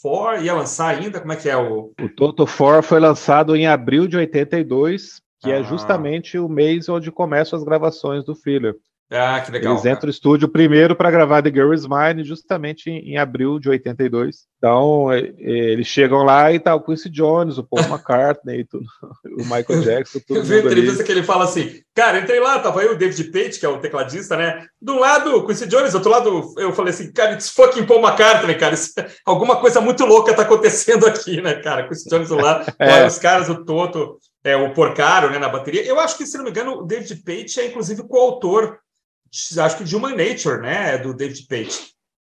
4, 0.00 0.44
ia 0.44 0.54
lançar 0.54 0.96
ainda? 0.96 1.18
Como 1.18 1.32
é 1.32 1.34
que 1.36 1.48
é 1.48 1.56
o. 1.56 1.90
O 2.00 2.08
Toto 2.14 2.46
4 2.46 2.84
foi 2.84 3.00
lançado 3.00 3.56
em 3.56 3.66
abril 3.66 4.06
de 4.06 4.16
82, 4.16 5.20
que 5.40 5.50
é 5.50 5.56
ah. 5.56 5.58
é 5.58 5.64
justamente 5.64 6.38
o 6.38 6.48
mês 6.48 6.88
onde 6.88 7.10
começam 7.10 7.58
as 7.58 7.64
gravações 7.64 8.24
do 8.24 8.36
Thriller. 8.36 8.76
Ah, 9.12 9.40
que 9.40 9.50
legal. 9.50 9.72
Eles 9.72 9.84
entram 9.84 10.06
no 10.06 10.10
estúdio 10.10 10.48
primeiro 10.48 10.94
para 10.94 11.10
gravar 11.10 11.42
The 11.42 11.50
Girl 11.50 11.74
Is 11.74 11.84
Mine, 11.84 12.22
justamente 12.22 12.88
em, 12.88 13.10
em, 13.10 13.18
abril 13.18 13.58
de 13.58 13.68
82. 13.68 14.44
Então, 14.56 15.10
é, 15.10 15.18
é, 15.18 15.72
eles 15.72 15.88
chegam 15.88 16.22
lá 16.22 16.52
e 16.52 16.60
tá 16.60 16.76
o 16.76 16.80
Quincy 16.80 17.10
Jones, 17.10 17.58
o 17.58 17.64
Paul 17.64 17.82
McCartney, 17.90 18.64
tudo, 18.64 18.84
o 19.36 19.42
Michael 19.42 19.82
Jackson, 19.82 20.20
tudo. 20.24 20.38
Eu 20.38 20.44
vi 20.44 20.60
entrevista 20.60 21.02
que 21.02 21.10
ele 21.10 21.24
fala 21.24 21.42
assim: 21.42 21.80
Cara, 21.92 22.20
entrei 22.20 22.38
lá, 22.38 22.60
tava 22.60 22.82
aí 22.82 22.86
o 22.86 22.96
David 22.96 23.32
Page, 23.32 23.58
que 23.58 23.66
é 23.66 23.68
o 23.68 23.80
tecladista, 23.80 24.36
né? 24.36 24.64
Do 24.80 24.96
lado, 24.96 25.44
Quincy 25.44 25.66
Jones, 25.66 25.90
do 25.90 25.96
outro 25.96 26.10
lado, 26.12 26.54
eu 26.56 26.72
falei 26.72 26.92
assim: 26.92 27.12
Cara, 27.12 27.32
it's 27.32 27.50
fucking 27.50 27.86
Paul 27.86 28.00
McCartney, 28.00 28.56
cara. 28.56 28.74
Isso, 28.74 28.92
alguma 29.26 29.56
coisa 29.56 29.80
muito 29.80 30.06
louca 30.06 30.34
tá 30.34 30.42
acontecendo 30.42 31.04
aqui, 31.04 31.40
né, 31.40 31.54
cara? 31.54 31.88
Quincy 31.88 32.08
Jones 32.08 32.28
do 32.28 32.36
lado, 32.36 32.72
é. 32.78 33.04
os 33.04 33.18
caras, 33.18 33.48
o 33.48 33.64
Toto, 33.64 34.18
é, 34.44 34.54
o 34.54 34.72
Porcaro, 34.72 35.30
né, 35.30 35.38
na 35.40 35.48
bateria. 35.48 35.84
Eu 35.84 35.98
acho 35.98 36.16
que, 36.16 36.24
se 36.24 36.38
não 36.38 36.44
me 36.44 36.50
engano, 36.50 36.78
o 36.78 36.84
David 36.84 37.24
Page 37.24 37.58
é 37.58 37.66
inclusive 37.66 38.06
coautor 38.06 38.78
acho 39.58 39.78
que 39.78 39.84
de 39.84 39.96
Human 39.96 40.16
Nature, 40.16 40.60
né? 40.60 40.98
Do 40.98 41.14
David 41.14 41.46
Page, 41.46 41.78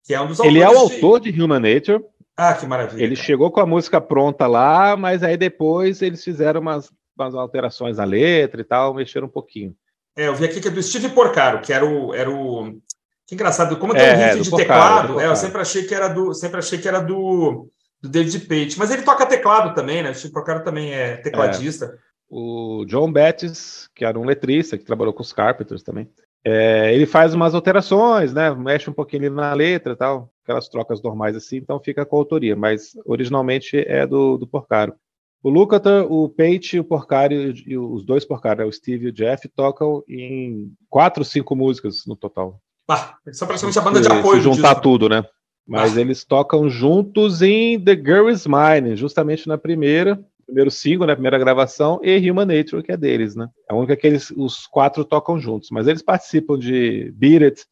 que 0.06 0.14
é 0.14 0.22
um 0.22 0.28
dos 0.28 0.40
Ele 0.40 0.60
é 0.60 0.70
o 0.70 0.78
autor 0.78 1.20
de 1.20 1.30
Human 1.30 1.60
Nature. 1.60 2.04
Ah, 2.36 2.54
que 2.54 2.66
maravilha. 2.66 3.04
Ele 3.04 3.16
chegou 3.16 3.52
com 3.52 3.60
a 3.60 3.66
música 3.66 4.02
pronta 4.02 4.48
lá, 4.48 4.98
mas 4.98 5.24
aí 5.24 5.38
depois 5.38 6.02
eles 6.02 6.24
fizeram 6.24 6.62
umas, 6.62 6.90
umas 7.18 7.36
alterações 7.36 7.98
na 7.98 8.04
letra 8.04 8.62
e 8.62 8.64
tal, 8.64 8.94
mexeram 8.94 9.28
um 9.28 9.32
pouquinho. 9.32 9.76
É, 10.16 10.28
eu 10.28 10.36
vi 10.36 10.46
aqui 10.46 10.60
que 10.60 10.68
é 10.68 10.72
do 10.72 10.82
Steve 10.82 11.10
Porcaro, 11.10 11.62
que 11.62 11.74
era 11.74 11.86
o. 11.86 12.14
Era 12.14 12.30
o... 12.30 12.80
Que 13.26 13.36
engraçado, 13.36 13.78
como 13.78 13.94
tem 13.94 14.04
é, 14.04 14.14
um 14.14 14.18
riff 14.18 14.42
de 14.42 14.50
Porcaro, 14.50 15.08
teclado, 15.08 15.22
é, 15.22 15.28
eu 15.28 15.36
sempre 15.36 15.62
achei 15.62 15.84
que 15.84 15.96
era 15.96 16.08
do. 16.08 16.34
Sempre 16.34 16.60
achei 16.60 16.78
que 16.78 16.88
era 16.88 17.00
do, 17.00 17.70
do 18.02 18.10
David 18.10 18.40
Page. 18.48 18.78
Mas 18.78 18.92
ele 18.92 19.04
toca 19.04 19.26
teclado 19.26 19.74
também, 19.74 20.04
né? 20.04 20.12
O 20.12 20.16
Steve 20.16 20.34
Porcaro 20.34 20.64
também 20.64 20.94
é 20.94 21.18
tecladista. 21.18 21.86
É. 21.86 22.14
O 22.30 22.84
John 22.86 23.12
Bettis, 23.12 23.90
que 23.96 24.04
era 24.04 24.20
um 24.20 24.26
letrista, 24.26 24.78
que 24.78 24.84
trabalhou 24.84 25.14
com 25.14 25.22
os 25.22 25.32
Carpenters 25.32 25.84
também. 25.84 26.10
É, 26.46 26.94
ele 26.94 27.06
faz 27.06 27.34
umas 27.34 27.56
alterações, 27.56 28.34
né? 28.34 28.54
Mexe 28.54 28.90
um 28.90 28.94
pouquinho 28.94 29.32
na 29.32 29.54
letra 29.54 29.96
tal, 29.96 30.30
aquelas 30.44 30.68
trocas 30.68 31.02
normais 31.02 31.36
assim, 31.36 31.58
então 31.58 31.80
fica 31.80 32.06
com 32.06 32.18
a 32.18 32.20
autoria, 32.20 32.56
mas 32.56 32.92
originalmente 33.06 33.78
é 33.78 34.06
do, 34.06 34.38
do 34.38 34.46
Porcaro. 34.46 34.94
O 35.42 35.50
Lukather, 35.50 36.10
o 36.10 36.30
Pate, 36.30 36.80
o 36.80 36.84
Porcaro 36.84 37.34
e 37.34 37.78
os 37.78 38.06
dois 38.06 38.24
Porcaro, 38.24 38.60
né? 38.60 38.66
o 38.66 38.72
Steve 38.72 39.06
e 39.06 39.10
o 39.10 39.12
Jeff, 39.12 39.48
tocam 39.50 40.04
em 40.08 40.72
quatro, 40.90 41.24
cinco 41.26 41.56
músicas 41.56 42.06
no 42.08 42.16
total. 42.16 42.62
Ah, 42.90 43.16
são 43.32 43.48
praticamente 43.48 43.80
a 43.80 43.82
banda 43.82 44.02
de 44.02 44.08
apoio. 44.08 44.42
Se 44.42 44.42
juntar 44.42 44.76
tudo, 44.76 45.10
né? 45.10 45.26
Mas 45.66 45.98
ah. 45.98 46.02
eles 46.02 46.24
tocam 46.26 46.70
juntos 46.70 47.42
em 47.42 47.80
The 47.80 47.96
Girl 47.96 48.30
Is 48.30 48.46
Mine, 48.46 48.96
justamente 48.96 49.48
na 49.48 49.58
primeira, 49.58 50.24
primeiro 50.46 50.72
single, 50.72 51.08
né, 51.08 51.14
primeira 51.14 51.38
gravação, 51.38 52.00
e 52.04 52.30
Human 52.30 52.46
Nature, 52.46 52.84
que 52.84 52.92
é 52.92 52.98
deles, 52.98 53.36
né? 53.36 53.48
É 53.70 53.74
a 53.74 53.76
única 53.76 53.96
que 53.96 54.08
eles, 54.08 54.32
os 54.32 54.68
quatro 54.68 55.04
tocam 55.06 55.40
juntos, 55.40 55.70
mas 55.72 55.88
eles 55.88 56.02
participam 56.02 56.58
de 56.58 57.12
Beat 57.16 57.42
It, 57.42 57.66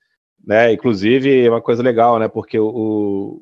né? 0.46 0.74
Inclusive, 0.74 1.46
é 1.46 1.50
uma 1.50 1.62
coisa 1.62 1.84
legal, 1.84 2.18
né? 2.20 2.28
Porque 2.28 2.60
o, 2.60 3.42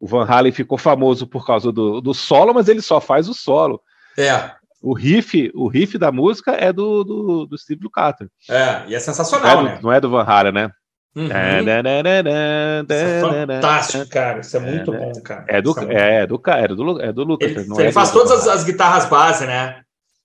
o 0.00 0.06
Van 0.06 0.24
Halen 0.24 0.52
ficou 0.52 0.78
famoso 0.78 1.26
por 1.26 1.46
causa 1.46 1.70
do, 1.70 2.00
do 2.00 2.14
solo, 2.14 2.54
mas 2.54 2.68
ele 2.68 2.80
só 2.80 3.00
faz 3.00 3.28
o 3.28 3.34
solo. 3.34 3.80
É. 4.18 4.50
O 4.82 4.94
riff, 4.94 5.50
o 5.54 5.68
riff 5.68 5.98
da 5.98 6.10
música 6.10 6.52
é 6.52 6.72
do, 6.72 7.04
do, 7.04 7.46
do 7.46 7.58
Steve 7.58 7.84
Lukather. 7.84 8.28
É, 8.48 8.88
e 8.88 8.94
é 8.94 8.98
sensacional, 8.98 9.56
não 9.56 9.60
é 9.60 9.62
do, 9.62 9.74
né? 9.74 9.80
Não 9.82 9.92
é 9.92 10.00
do 10.00 10.10
Van 10.10 10.24
Halen, 10.24 10.52
né? 10.52 10.70
Uhum. 11.14 11.28
É 11.32 13.20
fantástico, 13.20 14.08
cara. 14.08 14.40
Isso 14.40 14.56
é 14.56 14.60
muito 14.60 14.94
é, 14.94 14.98
bom, 14.98 15.12
cara. 15.22 15.44
É 15.48 15.60
do, 15.60 15.74
é, 15.90 16.22
é, 16.22 16.26
do, 16.26 16.40
é 16.46 16.68
do, 16.68 17.02
é 17.02 17.12
do 17.12 17.24
Lucas. 17.24 17.50
Ele, 17.50 17.66
ele 17.78 17.88
é 17.88 17.92
faz 17.92 18.12
todas 18.12 18.30
as, 18.30 18.46
as, 18.46 18.64
guitarras 18.64 19.06
base, 19.06 19.44
né? 19.44 19.80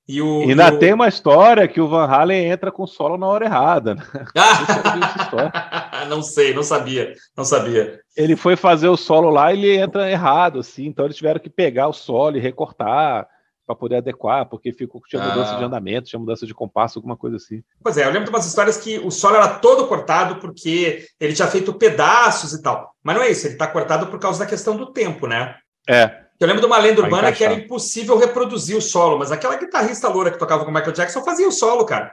E 0.08 0.22
o, 0.22 0.42
ainda 0.42 0.72
o... 0.72 0.78
tem 0.78 0.94
uma 0.94 1.08
história 1.08 1.68
que 1.68 1.82
o 1.82 1.88
Van 1.88 2.06
Halen 2.06 2.46
entra 2.46 2.72
com 2.72 2.86
solo 2.86 3.18
na 3.18 3.26
hora 3.26 3.46
errada. 3.46 3.96
Né? 3.96 4.04
não 6.08 6.22
sei, 6.22 6.54
não 6.54 6.62
sabia, 6.62 7.14
não 7.36 7.44
sabia. 7.44 8.00
Ele 8.16 8.36
foi 8.36 8.56
fazer 8.56 8.88
o 8.88 8.96
solo 8.96 9.32
lá 9.32 9.52
e 9.52 9.58
ele 9.58 9.78
entra 9.78 10.12
errado, 10.12 10.60
assim. 10.60 10.86
Então 10.86 11.06
eles 11.06 11.18
tiveram 11.18 11.40
que 11.40 11.50
pegar 11.50 11.88
o 11.88 11.94
solo 11.94 12.38
e 12.38 12.40
recortar 12.40 13.28
para 13.66 13.76
poder 13.76 13.98
adequar, 13.98 14.48
porque 14.48 14.72
ficou, 14.72 15.02
tinha 15.08 15.22
mudança 15.24 15.56
ah. 15.56 15.58
de 15.58 15.64
andamento, 15.64 16.08
tinha 16.08 16.20
mudança 16.20 16.46
de 16.46 16.54
compasso, 16.54 17.00
alguma 17.00 17.18
coisa 17.18 17.38
assim. 17.38 17.64
Pois 17.82 17.98
é, 17.98 18.04
eu 18.06 18.12
lembro 18.12 18.26
de 18.26 18.30
umas 18.30 18.46
histórias 18.46 18.78
que 18.78 19.00
o 19.00 19.10
solo 19.10 19.36
era 19.36 19.48
todo 19.48 19.88
cortado 19.88 20.36
porque 20.36 21.06
ele 21.20 21.34
tinha 21.34 21.48
feito 21.48 21.74
pedaços 21.74 22.54
e 22.54 22.62
tal. 22.62 22.92
Mas 23.04 23.16
não 23.16 23.24
é 23.24 23.32
isso, 23.32 23.48
ele 23.48 23.54
está 23.54 23.68
cortado 23.68 24.08
por 24.08 24.20
causa 24.20 24.40
da 24.40 24.46
questão 24.46 24.76
do 24.76 24.92
tempo, 24.94 25.28
né? 25.28 25.56
É. 25.90 26.26
Eu 26.40 26.48
lembro 26.48 26.62
de 26.62 26.68
uma 26.68 26.78
lenda 26.78 27.02
urbana 27.02 27.32
que 27.32 27.44
era 27.44 27.54
impossível 27.54 28.18
reproduzir 28.18 28.76
o 28.76 28.82
solo, 28.82 29.18
mas 29.18 29.32
aquela 29.32 29.56
guitarrista 29.56 30.10
loura 30.10 30.32
que 30.32 30.38
tocava 30.38 30.66
com 30.66 30.72
o 30.72 30.74
Michael 30.74 30.92
Jackson 30.92 31.24
fazia 31.24 31.48
o 31.48 31.52
solo, 31.52 31.86
cara. 31.86 32.12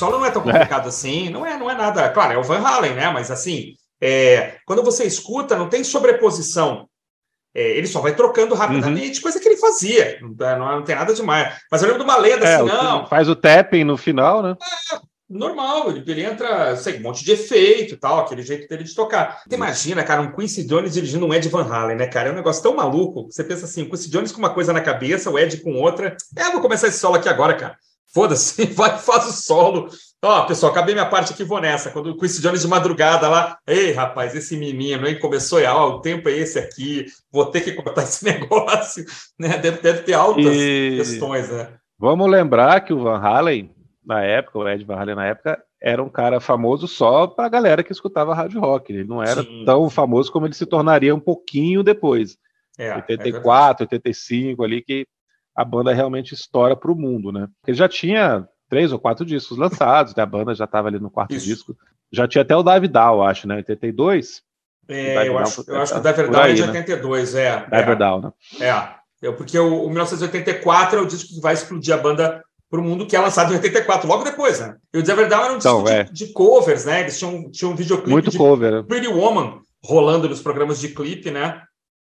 Solo 0.00 0.18
não 0.18 0.24
é 0.24 0.30
tão 0.30 0.42
complicado 0.42 0.86
é. 0.86 0.88
assim, 0.88 1.28
não 1.28 1.44
é, 1.44 1.58
não 1.58 1.70
é 1.70 1.74
nada. 1.74 2.08
Claro, 2.08 2.32
é 2.32 2.38
o 2.38 2.42
Van 2.42 2.66
Halen, 2.66 2.94
né? 2.94 3.10
Mas 3.10 3.30
assim, 3.30 3.74
é, 4.00 4.56
quando 4.64 4.82
você 4.82 5.04
escuta, 5.04 5.56
não 5.56 5.68
tem 5.68 5.84
sobreposição. 5.84 6.88
É, 7.54 7.76
ele 7.76 7.86
só 7.86 8.00
vai 8.00 8.14
trocando 8.14 8.54
rapidamente, 8.54 9.16
uhum. 9.16 9.22
coisa 9.22 9.40
que 9.40 9.48
ele 9.48 9.56
fazia. 9.56 10.18
Não, 10.22 10.58
não, 10.58 10.84
tem 10.84 10.94
nada 10.94 11.12
demais. 11.12 11.54
Mas 11.70 11.82
eu 11.82 11.88
lembro 11.88 12.04
de 12.04 12.08
uma 12.08 12.16
lenda 12.16 12.46
é, 12.46 12.54
assim, 12.54 12.64
não. 12.64 13.06
Faz 13.06 13.28
o 13.28 13.36
tapping 13.36 13.84
no 13.84 13.96
final, 13.96 14.42
né? 14.42 14.56
É, 14.92 14.98
normal, 15.28 15.90
ele, 15.90 16.04
ele 16.06 16.24
entra, 16.24 16.76
sei, 16.76 16.98
um 16.98 17.02
monte 17.02 17.24
de 17.24 17.32
efeito 17.32 17.94
e 17.94 17.96
tal, 17.96 18.20
aquele 18.20 18.42
jeito 18.42 18.68
dele 18.68 18.84
de 18.84 18.94
tocar. 18.94 19.42
Você 19.46 19.54
imagina, 19.56 20.04
cara, 20.04 20.22
um 20.22 20.32
Quincy 20.32 20.64
Jones 20.64 20.94
dirigindo 20.94 21.26
um 21.26 21.34
Ed 21.34 21.48
Van 21.48 21.66
Halen, 21.68 21.96
né, 21.96 22.06
cara? 22.06 22.28
É 22.28 22.32
um 22.32 22.36
negócio 22.36 22.62
tão 22.62 22.74
maluco. 22.74 23.26
Você 23.30 23.42
pensa 23.42 23.64
assim, 23.64 23.84
Quincy 23.84 24.08
Jones 24.08 24.32
com 24.32 24.38
uma 24.38 24.54
coisa 24.54 24.72
na 24.72 24.80
cabeça, 24.80 25.28
o 25.28 25.38
Ed 25.38 25.56
com 25.58 25.74
outra. 25.74 26.16
É, 26.36 26.50
vou 26.52 26.60
começar 26.60 26.86
esse 26.86 27.00
solo 27.00 27.16
aqui 27.16 27.28
agora, 27.28 27.54
cara. 27.54 27.76
Foda-se, 28.12 28.66
vai 28.74 28.98
faz 28.98 29.28
o 29.28 29.32
solo. 29.32 29.88
Ó, 30.22 30.44
pessoal, 30.44 30.72
acabei 30.72 30.94
minha 30.94 31.06
parte 31.06 31.32
aqui, 31.32 31.42
vou 31.42 31.60
nessa. 31.60 31.90
Quando 31.90 32.10
o 32.10 32.16
Quincy 32.16 32.42
Jones 32.42 32.60
de 32.60 32.68
madrugada 32.68 33.28
lá, 33.28 33.58
ei, 33.66 33.92
rapaz, 33.92 34.34
esse 34.34 34.56
menino, 34.56 35.06
hein, 35.06 35.18
começou 35.18 35.62
ó, 35.64 35.96
o 35.96 36.00
tempo 36.00 36.28
é 36.28 36.32
esse 36.32 36.58
aqui, 36.58 37.06
vou 37.32 37.46
ter 37.46 37.62
que 37.62 37.72
cortar 37.72 38.02
esse 38.04 38.24
negócio, 38.24 39.04
né? 39.38 39.56
Deve, 39.58 39.80
deve 39.80 40.02
ter 40.02 40.12
altas 40.12 40.44
e... 40.44 40.94
questões, 40.96 41.48
né? 41.48 41.68
Vamos 41.98 42.30
lembrar 42.30 42.80
que 42.80 42.92
o 42.92 43.02
Van 43.02 43.18
Halen, 43.18 43.70
na 44.04 44.22
época, 44.22 44.58
o 44.58 44.68
Ed 44.68 44.84
Van 44.84 44.96
Halen 44.96 45.14
na 45.14 45.26
época, 45.26 45.62
era 45.82 46.02
um 46.02 46.08
cara 46.08 46.40
famoso 46.40 46.86
só 46.86 47.26
para 47.26 47.46
a 47.46 47.50
galera 47.50 47.82
que 47.82 47.92
escutava 47.92 48.34
rádio 48.34 48.60
rock. 48.60 48.92
Ele 48.92 49.04
não 49.04 49.22
era 49.22 49.42
Sim. 49.42 49.64
tão 49.64 49.88
famoso 49.88 50.30
como 50.30 50.46
ele 50.46 50.54
se 50.54 50.66
tornaria 50.66 51.14
um 51.14 51.20
pouquinho 51.20 51.82
depois. 51.82 52.36
É, 52.78 52.94
84, 52.94 53.84
é 53.84 53.84
85 53.84 54.64
ali 54.64 54.82
que 54.82 55.06
a 55.60 55.64
banda 55.64 55.92
realmente 55.92 56.32
estoura 56.32 56.74
para 56.74 56.90
o 56.90 56.96
mundo, 56.96 57.30
né? 57.30 57.46
Porque 57.60 57.74
já 57.74 57.86
tinha 57.86 58.48
três 58.68 58.92
ou 58.92 58.98
quatro 58.98 59.26
discos 59.26 59.58
lançados, 59.58 60.14
né? 60.14 60.22
a 60.22 60.26
banda 60.26 60.54
já 60.54 60.64
estava 60.64 60.88
ali 60.88 60.98
no 60.98 61.10
quarto 61.10 61.34
Isso. 61.34 61.44
disco. 61.44 61.76
Já 62.10 62.26
tinha 62.26 62.40
até 62.40 62.56
o 62.56 62.62
Dive 62.62 62.88
Down, 62.88 63.22
acho, 63.22 63.46
né? 63.46 63.56
82. 63.56 64.42
É, 64.88 65.28
eu, 65.28 65.38
acho, 65.38 65.62
eu 65.68 65.80
acho 65.80 65.92
que 65.92 65.98
o 65.98 66.02
Dive 66.02 66.30
Down 66.30 66.44
é 66.44 66.52
de 66.54 66.62
82, 66.62 67.34
né? 67.34 67.42
é. 67.42 67.56
Dive 67.58 67.92
é, 67.92 67.96
Down, 67.96 68.20
né? 68.22 68.32
É, 68.60 69.28
é 69.28 69.32
porque 69.32 69.58
o, 69.58 69.84
o 69.84 69.88
1984 69.88 70.98
é 70.98 71.02
o 71.02 71.06
disco 71.06 71.34
que 71.34 71.40
vai 71.40 71.52
explodir 71.52 71.94
a 71.94 71.98
banda 71.98 72.42
para 72.70 72.80
o 72.80 72.82
mundo 72.82 73.06
que 73.06 73.14
é 73.14 73.20
lançado 73.20 73.52
em 73.52 73.56
84, 73.56 74.08
logo 74.08 74.24
depois, 74.24 74.60
né? 74.60 74.76
E 74.94 74.98
o 74.98 75.02
Diver 75.02 75.28
Down 75.28 75.44
era 75.44 75.52
um 75.52 75.58
disco 75.58 75.80
então, 75.80 75.88
é. 75.88 76.04
de, 76.04 76.12
de, 76.12 76.32
covers, 76.32 76.86
né? 76.86 77.00
Eles 77.00 77.18
tinham, 77.18 77.50
tinham 77.50 77.72
um 77.72 77.76
videoclipe 77.76 78.10
Muito 78.10 78.30
de 78.30 78.38
cover. 78.38 78.72
Né? 78.72 78.82
Pretty 78.82 79.08
Woman 79.08 79.60
rolando 79.84 80.28
nos 80.28 80.40
programas 80.40 80.80
de 80.80 80.88
clipe, 80.88 81.30
né? 81.30 81.60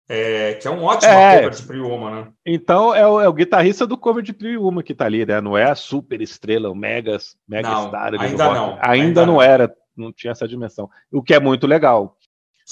É, 0.10 0.54
que 0.54 0.68
é 0.68 0.72
um 0.72 0.84
ótimo 0.84 1.12
é, 1.12 1.36
cover 1.38 1.54
de 1.54 1.64
Priuma, 1.64 2.12
né? 2.12 2.32
Então 2.46 2.96
é 2.96 3.06
o, 3.06 3.20
é 3.20 3.28
o, 3.28 3.34
guitarrista 3.34 3.86
do 3.86 3.98
cover 3.98 4.24
de 4.24 4.32
Priuma 4.32 4.82
que 4.82 4.96
tá 4.96 5.06
ali, 5.06 5.26
né? 5.26 5.42
Não 5.42 5.58
é 5.58 5.66
a 5.66 5.76
super 5.76 6.22
estrela, 6.22 6.70
o 6.70 6.76
mega, 6.76 7.18
mega 7.48 7.70
não, 7.70 7.88
star. 7.88 8.14
Ainda 8.14 8.54
não. 8.54 8.70
Ainda, 8.72 8.80
ainda 8.82 9.26
não, 9.26 9.34
não 9.34 9.42
era, 9.42 9.74
não 9.96 10.14
tinha 10.14 10.32
essa 10.32 10.48
dimensão. 10.48 10.90
O 11.12 11.22
que 11.22 11.34
é 11.34 11.40
muito 11.40 11.68
legal. 11.68 12.18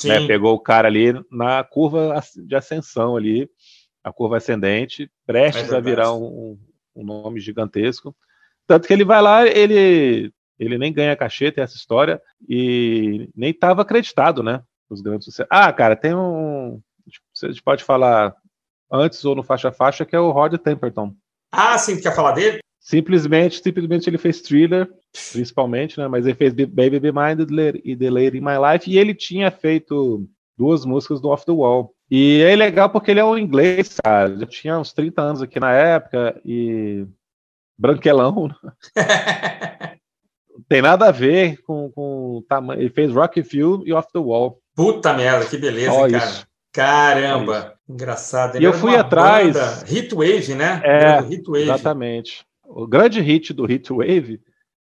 Né? 0.04 0.28
Pegou 0.28 0.54
o 0.54 0.60
cara 0.60 0.88
ali 0.88 1.13
na 1.32 1.63
curva 1.63 2.21
de 2.45 2.56
ascensão 2.56 3.15
ali. 3.15 3.50
a 4.04 4.12
curva 4.12 4.38
ascendente, 4.38 5.10
prestes 5.26 5.71
é 5.71 5.78
a 5.78 5.80
virar 5.80 6.13
um, 6.13 6.58
um, 6.95 7.04
nome 7.04 7.39
gigantesco. 7.39 8.15
Tanto 8.67 8.88
que 8.88 8.93
ele 8.93 9.06
vai 9.06 9.21
lá, 9.21 9.48
ele, 9.48 10.32
ele 10.60 10.78
nem 10.78 10.91
ganha 10.91 11.15
cachê, 11.15 11.52
tem 11.52 11.63
essa 11.63 11.78
história, 11.78 12.21
e 12.48 13.30
nem 13.36 13.52
estava 13.52 13.82
acreditado, 13.82 14.43
né? 14.43 14.62
Os 14.89 15.02
grandes 15.02 15.26
sucessos. 15.26 15.50
Ah, 15.50 15.71
cara, 15.71 15.95
tem 15.95 16.13
um. 16.13 16.82
A 17.43 17.47
gente 17.47 17.63
pode 17.63 17.83
falar 17.83 18.35
antes 18.91 19.23
ou 19.25 19.35
no 19.35 19.43
faixa-faixa, 19.43 20.05
que 20.05 20.15
é 20.15 20.19
o 20.19 20.31
Rod 20.31 20.55
Temperton. 20.55 21.15
Ah, 21.51 21.77
sim, 21.77 21.99
quer 21.99 22.15
falar 22.15 22.31
dele? 22.33 22.59
Simplesmente, 22.79 23.61
simplesmente 23.63 24.09
ele 24.09 24.17
fez 24.17 24.41
thriller, 24.41 24.87
principalmente, 25.31 25.97
né? 25.97 26.07
Mas 26.07 26.25
ele 26.25 26.35
fez 26.35 26.53
Baby 26.53 26.99
Be 26.99 27.11
Minded 27.11 27.49
e 27.83 27.95
The 27.95 28.09
Lady 28.11 28.37
in 28.37 28.41
My 28.41 28.57
Life, 28.59 28.89
e 28.89 28.97
ele 28.97 29.15
tinha 29.15 29.49
feito 29.49 30.27
duas 30.57 30.85
músicas 30.85 31.19
do 31.19 31.29
Off 31.29 31.45
the 31.45 31.51
Wall. 31.51 31.93
E 32.09 32.41
é 32.41 32.55
legal 32.55 32.89
porque 32.89 33.11
ele 33.11 33.19
é 33.19 33.25
um 33.25 33.37
inglês, 33.37 33.99
cara. 34.03 34.37
Já 34.37 34.45
tinha 34.45 34.77
uns 34.77 34.93
30 34.93 35.21
anos 35.21 35.41
aqui 35.41 35.59
na 35.59 35.71
época 35.71 36.39
e 36.45 37.07
branquelão. 37.77 38.49
Tem 40.69 40.81
nada 40.81 41.07
a 41.07 41.11
ver 41.11 41.61
com, 41.63 41.91
com 41.91 42.37
o 42.37 42.41
tamanho. 42.47 42.81
Ele 42.81 42.89
fez 42.89 43.11
Rocky 43.11 43.43
Field 43.43 43.83
e 43.87 43.93
Off 43.93 44.11
the 44.13 44.19
Wall. 44.19 44.59
Puta 44.75 45.13
merda, 45.13 45.45
que 45.45 45.57
beleza, 45.57 45.91
cara. 45.91 46.17
Isso. 46.17 46.47
Caramba, 46.75 47.75
engraçado. 47.88 48.55
Ele 48.55 48.65
e 48.65 48.67
eu 48.67 48.73
fui 48.73 48.95
atrás. 48.95 49.83
Hitwave, 49.89 50.55
né? 50.55 50.81
É, 50.83 51.19
exatamente. 51.59 52.45
O 52.63 52.85
grande 52.85 53.21
hit 53.21 53.53
do 53.53 53.71
Hitwave 53.71 54.41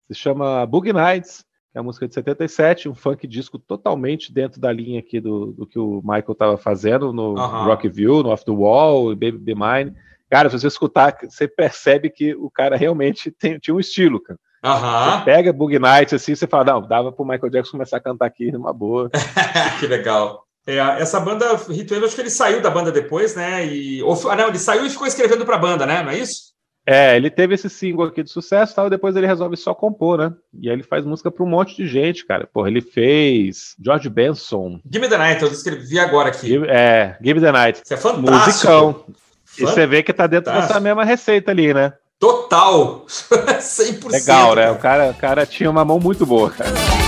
se 0.09 0.14
chama 0.14 0.66
Boogie 0.66 0.92
Nights 0.92 1.46
é 1.77 1.79
a 1.79 1.83
música 1.83 2.09
de 2.09 2.14
77, 2.14 2.88
um 2.88 2.94
funk 2.94 3.27
disco 3.27 3.59
totalmente 3.59 4.33
dentro 4.33 4.59
da 4.59 4.72
linha 4.72 4.99
aqui 4.99 5.20
do, 5.20 5.53
do 5.53 5.66
que 5.66 5.79
o 5.79 6.01
Michael 6.03 6.33
estava 6.33 6.57
fazendo 6.57 7.12
no 7.12 7.35
Rock 7.35 7.87
View, 7.87 8.22
no 8.22 8.31
Off 8.31 8.46
the 8.46 8.51
Wall, 8.51 9.11
Baby 9.11 9.33
Be 9.33 9.55
Mine. 9.55 9.94
Cara, 10.31 10.49
se 10.49 10.59
você 10.59 10.68
escutar, 10.68 11.14
você 11.22 11.46
percebe 11.46 12.09
que 12.09 12.35
o 12.35 12.51
cara 12.51 12.77
realmente 12.77 13.31
tem, 13.38 13.59
tinha 13.59 13.75
um 13.75 13.81
estilo, 13.81 14.22
cara. 14.22 14.38
Você 15.18 15.25
pega 15.27 15.53
Bug 15.53 15.79
Night 15.79 16.14
assim, 16.14 16.35
você 16.35 16.46
fala, 16.46 16.64
não, 16.64 16.81
dava 16.81 17.12
pro 17.12 17.27
Michael 17.27 17.51
Jackson 17.51 17.72
começar 17.72 17.99
a 17.99 18.01
cantar 18.01 18.25
aqui 18.25 18.51
numa 18.51 18.72
boa. 18.72 19.11
que 19.79 19.87
legal. 19.87 20.46
É, 20.66 20.79
essa 21.00 21.20
banda, 21.20 21.55
Ritual, 21.68 22.05
acho 22.05 22.14
que 22.14 22.20
ele 22.20 22.31
saiu 22.31 22.61
da 22.61 22.70
banda 22.70 22.90
depois, 22.90 23.37
né? 23.37 23.64
E, 23.64 24.02
ou, 24.02 24.18
ah, 24.29 24.35
não, 24.35 24.48
ele 24.48 24.59
saiu 24.59 24.85
e 24.85 24.90
ficou 24.90 25.07
escrevendo 25.07 25.46
pra 25.46 25.59
banda, 25.59 25.87
né? 25.87 26.02
Não 26.02 26.11
é 26.11 26.18
isso? 26.18 26.57
É, 26.88 27.16
ele 27.16 27.29
teve 27.31 27.55
esse 27.55 27.68
single 27.68 28.07
aqui 28.07 28.22
de 28.22 28.31
sucesso 28.31 28.74
tal, 28.74 28.87
e 28.87 28.90
depois 28.90 29.16
ele 29.16 29.26
resolve 29.26 29.57
só 29.57 29.74
compor, 29.74 30.18
né? 30.18 30.33
E 30.55 30.68
aí 30.68 30.74
ele 30.74 30.85
faz 30.85 31.05
música 31.05 31.33
para 31.33 31.44
um 31.44 31.48
monte 31.48 31.76
de 31.76 31.87
gente, 31.87 32.24
cara. 32.24 32.48
Porra, 32.52 32.68
ele 32.68 32.81
fez 32.81 33.74
George 33.85 34.09
Benson. 34.09 34.81
Give 34.90 35.05
Me 35.05 35.09
the 35.09 35.18
Night, 35.18 35.42
eu 35.42 35.50
escrevi 35.50 35.98
agora 35.98 36.29
aqui. 36.29 36.46
Give, 36.46 36.66
é, 36.68 37.16
Give 37.20 37.40
Me 37.40 37.46
the 37.46 37.52
Night. 37.52 37.83
Isso 37.85 37.94
é 37.94 37.96
fantástico. 37.96 38.33
Musicão. 38.33 38.92
Fantástico. 38.92 39.26
E 39.59 39.62
você 39.62 39.87
vê 39.87 40.02
que 40.02 40.12
tá 40.12 40.26
dentro 40.26 40.52
dessa 40.52 40.79
mesma 40.79 41.05
receita 41.05 41.50
ali, 41.50 41.74
né? 41.74 41.92
Total! 42.20 43.05
100%. 43.09 44.11
Legal, 44.11 44.55
né? 44.55 44.70
O 44.70 44.76
cara, 44.76 45.11
o 45.11 45.14
cara 45.14 45.44
tinha 45.44 45.70
uma 45.70 45.85
mão 45.85 45.98
muito 45.98 46.24
boa, 46.24 46.50
cara. 46.50 47.06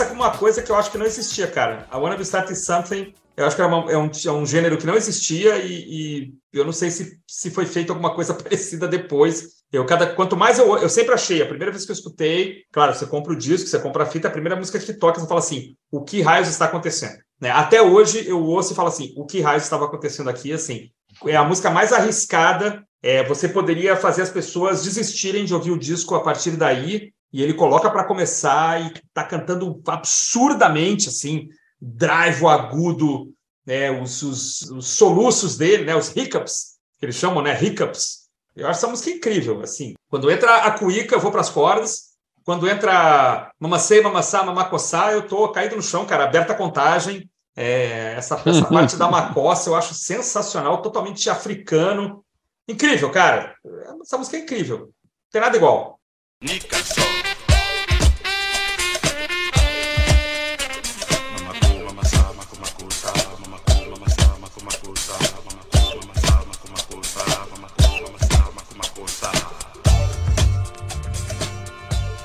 Começa 0.00 0.06
com 0.06 0.14
uma 0.14 0.30
coisa 0.30 0.62
que 0.62 0.70
eu 0.70 0.76
acho 0.76 0.90
que 0.90 0.98
não 0.98 1.06
existia, 1.06 1.46
cara. 1.46 1.86
A 1.90 1.98
Wanna 1.98 2.16
Be 2.16 2.22
Starting 2.22 2.54
Something, 2.54 3.14
eu 3.36 3.46
acho 3.46 3.56
que 3.56 3.62
uma, 3.62 3.90
é, 3.90 3.96
um, 3.96 4.10
é, 4.10 4.32
um, 4.32 4.46
gênero 4.46 4.78
que 4.78 4.86
não 4.86 4.94
existia 4.94 5.56
e, 5.58 5.72
e, 5.72 6.34
eu 6.52 6.64
não 6.64 6.72
sei 6.72 6.90
se, 6.90 7.18
se 7.26 7.50
foi 7.50 7.66
feita 7.66 7.92
alguma 7.92 8.14
coisa 8.14 8.32
parecida 8.34 8.88
depois. 8.88 9.60
Eu 9.72 9.86
cada 9.86 10.06
quanto 10.14 10.36
mais 10.36 10.58
eu 10.58 10.76
eu 10.78 10.88
sempre 10.88 11.14
achei, 11.14 11.40
a 11.40 11.46
primeira 11.46 11.70
vez 11.70 11.84
que 11.84 11.92
eu 11.92 11.94
escutei, 11.94 12.64
claro, 12.72 12.94
você 12.94 13.06
compra 13.06 13.32
o 13.32 13.36
disco, 13.36 13.68
você 13.68 13.78
compra 13.78 14.02
a 14.02 14.06
fita, 14.06 14.26
a 14.26 14.30
primeira 14.30 14.56
música 14.56 14.78
que 14.78 14.92
toca, 14.94 15.20
você 15.20 15.28
fala 15.28 15.40
assim, 15.40 15.76
o 15.92 16.02
que 16.02 16.22
raios 16.22 16.48
está 16.48 16.64
acontecendo? 16.64 17.18
Né? 17.40 17.50
Até 17.50 17.80
hoje 17.80 18.28
eu 18.28 18.42
ouço 18.42 18.72
e 18.72 18.76
falo 18.76 18.88
assim, 18.88 19.12
o 19.16 19.24
que 19.24 19.40
raios 19.40 19.62
estava 19.62 19.84
acontecendo 19.84 20.28
aqui? 20.28 20.52
Assim, 20.52 20.90
é 21.26 21.36
a 21.36 21.44
música 21.44 21.70
mais 21.70 21.92
arriscada. 21.92 22.82
É, 23.02 23.24
você 23.24 23.48
poderia 23.48 23.96
fazer 23.96 24.20
as 24.20 24.28
pessoas 24.28 24.84
desistirem 24.84 25.44
de 25.46 25.54
ouvir 25.54 25.70
o 25.70 25.78
disco 25.78 26.14
a 26.14 26.20
partir 26.22 26.50
daí 26.50 27.12
e 27.32 27.42
ele 27.42 27.54
coloca 27.54 27.90
para 27.90 28.04
começar 28.04 28.80
e 28.80 28.92
tá 29.14 29.24
cantando 29.24 29.80
absurdamente 29.86 31.08
assim, 31.08 31.48
drive 31.80 32.44
agudo, 32.46 33.32
né, 33.64 33.90
os, 33.90 34.22
os, 34.22 34.62
os, 34.70 34.88
soluços 34.88 35.56
dele, 35.56 35.84
né, 35.84 35.94
os 35.94 36.14
hiccups, 36.14 36.78
que 36.98 37.06
eles 37.06 37.16
chamam, 37.16 37.42
né, 37.42 37.62
hiccups. 37.62 38.28
Eu 38.56 38.66
acho 38.66 38.78
essa 38.78 38.88
música 38.88 39.10
incrível, 39.10 39.60
assim. 39.60 39.94
Quando 40.08 40.30
entra 40.30 40.56
a 40.56 40.72
cuíca, 40.72 41.14
eu 41.14 41.20
vou 41.20 41.30
para 41.30 41.40
as 41.40 41.48
cordas. 41.48 42.10
Quando 42.44 42.68
entra 42.68 43.52
mamacei, 43.60 44.00
mamassá, 44.00 44.42
mamacossá, 44.42 45.12
eu 45.12 45.26
tô 45.26 45.48
caído 45.50 45.76
no 45.76 45.82
chão, 45.82 46.04
cara, 46.04 46.24
aberta 46.24 46.52
a 46.52 46.56
contagem. 46.56 47.30
É, 47.56 48.14
essa, 48.16 48.40
essa 48.44 48.64
parte 48.66 48.96
da 48.96 49.08
macossa 49.08 49.70
eu 49.70 49.74
acho 49.74 49.94
sensacional, 49.94 50.82
totalmente 50.82 51.30
africano. 51.30 52.24
Incrível, 52.66 53.10
cara. 53.10 53.54
Essa 54.02 54.18
música 54.18 54.36
é 54.36 54.40
incrível. 54.40 54.78
Não 54.78 55.30
tem 55.30 55.40
nada 55.40 55.56
igual. 55.56 55.99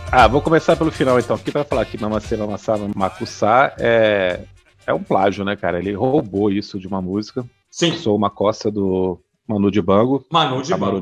Ah, 0.10 0.30
vou 0.30 0.42
começar 0.42 0.78
pelo 0.78 0.90
final 0.92 1.20
então. 1.20 1.36
Aqui 1.36 1.52
para 1.52 1.66
falar 1.66 1.84
que 1.84 2.02
Mamacê 2.02 2.38
Mamassá 2.38 2.78
Macussá 2.96 3.76
é, 3.78 4.46
é 4.88 4.94
um 4.94 5.04
plágio, 5.04 5.44
né, 5.44 5.58
cara? 5.58 5.80
Ele 5.80 5.92
roubou 5.92 6.50
isso 6.50 6.80
de 6.80 6.88
uma 6.88 7.02
música. 7.02 7.46
Sim. 7.70 7.92
Sou 7.98 8.16
uma 8.16 8.30
costa 8.30 8.72
do 8.72 9.20
Manu 9.46 9.70
de 9.70 9.82
Bango. 9.82 10.26
Manu 10.32 10.62
de 10.62 10.74
Bango. 10.74 11.02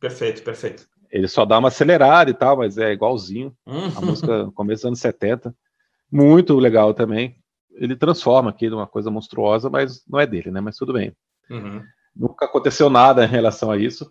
Perfeito, 0.00 0.42
perfeito. 0.42 0.97
Ele 1.10 1.28
só 1.28 1.44
dá 1.44 1.58
uma 1.58 1.68
acelerada 1.68 2.30
e 2.30 2.34
tal, 2.34 2.58
mas 2.58 2.78
é 2.78 2.92
igualzinho. 2.92 3.54
Uhum. 3.66 3.92
A 3.96 4.00
música 4.00 4.50
começo 4.54 4.82
dos 4.82 4.88
anos 4.88 5.00
70. 5.00 5.54
Muito 6.10 6.58
legal 6.58 6.92
também. 6.94 7.36
Ele 7.72 7.96
transforma 7.96 8.50
aqui 8.50 8.68
numa 8.68 8.86
coisa 8.86 9.10
monstruosa, 9.10 9.70
mas 9.70 10.02
não 10.08 10.18
é 10.18 10.26
dele, 10.26 10.50
né? 10.50 10.60
Mas 10.60 10.76
tudo 10.76 10.92
bem. 10.92 11.14
Uhum. 11.50 11.82
Nunca 12.14 12.46
aconteceu 12.46 12.90
nada 12.90 13.24
em 13.24 13.28
relação 13.28 13.70
a 13.70 13.76
isso. 13.76 14.10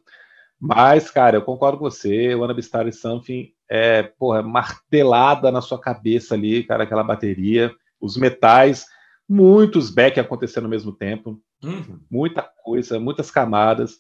Mas, 0.60 1.12
cara, 1.12 1.38
eu 1.38 1.42
concordo 1.42 1.78
com 1.78 1.84
você. 1.84 2.34
O 2.34 2.40
Wanna 2.40 2.54
Be 2.54 2.62
Starting 2.62 2.92
Something 2.92 3.52
é, 3.70 4.04
porra, 4.04 4.42
martelada 4.42 5.52
na 5.52 5.62
sua 5.62 5.80
cabeça 5.80 6.36
ali, 6.36 6.64
cara, 6.64 6.84
aquela 6.84 7.04
bateria, 7.04 7.72
os 8.00 8.16
metais, 8.18 8.86
muitos 9.28 9.90
back 9.90 10.20
acontecendo 10.20 10.66
ao 10.66 10.70
mesmo 10.70 10.92
tempo, 10.92 11.42
uhum. 11.64 12.00
muita 12.10 12.42
coisa, 12.64 13.00
muitas 13.00 13.30
camadas. 13.30 13.98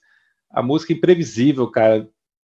A 0.49 0.63
música 0.63 0.93
imprevisível, 0.93 1.69
cara, 1.69 2.07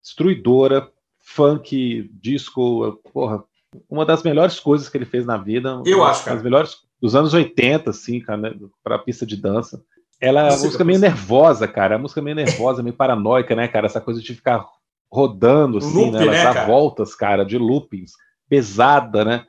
destruidora, 0.08 0.90
funk, 1.20 2.10
disco, 2.14 2.94
porra, 3.12 3.44
uma 3.90 4.06
das 4.06 4.24
melhores 4.24 4.60
coisas 4.60 4.88
que 4.88 4.98
ele 4.98 5.06
fez 5.06 5.26
na 5.26 5.38
vida. 5.38 5.82
Eu 5.86 6.04
acho, 6.04 6.24
cara. 6.24 6.38
As 6.38 6.44
melhores 6.44 6.78
dos 7.02 7.14
anos 7.14 7.34
80, 7.34 7.90
assim, 7.90 8.22
cara, 8.22 8.40
né, 8.40 8.56
para 8.82 8.98
pista 8.98 9.26
de 9.26 9.36
dança. 9.36 9.84
Ela 10.20 10.48
é 10.48 10.54
a 10.54 10.58
música 10.58 10.84
meio 10.84 10.98
nervosa, 10.98 11.68
cara. 11.68 11.96
A 11.96 12.00
música 12.00 12.22
meio 12.22 12.36
nervosa, 12.36 12.82
meio 12.82 12.96
paranoica, 12.96 13.56
né, 13.56 13.68
cara? 13.68 13.86
Essa 13.86 14.02
coisa 14.02 14.22
de 14.22 14.34
ficar 14.34 14.66
rodando, 15.12 15.78
assim, 15.78 15.94
Loop, 15.94 16.12
né? 16.12 16.22
Ela 16.22 16.32
né, 16.32 16.44
dá 16.44 16.54
cara? 16.54 16.66
voltas, 16.66 17.14
cara, 17.14 17.44
de 17.44 17.58
loopings, 17.58 18.14
pesada, 18.50 19.24
né? 19.24 19.46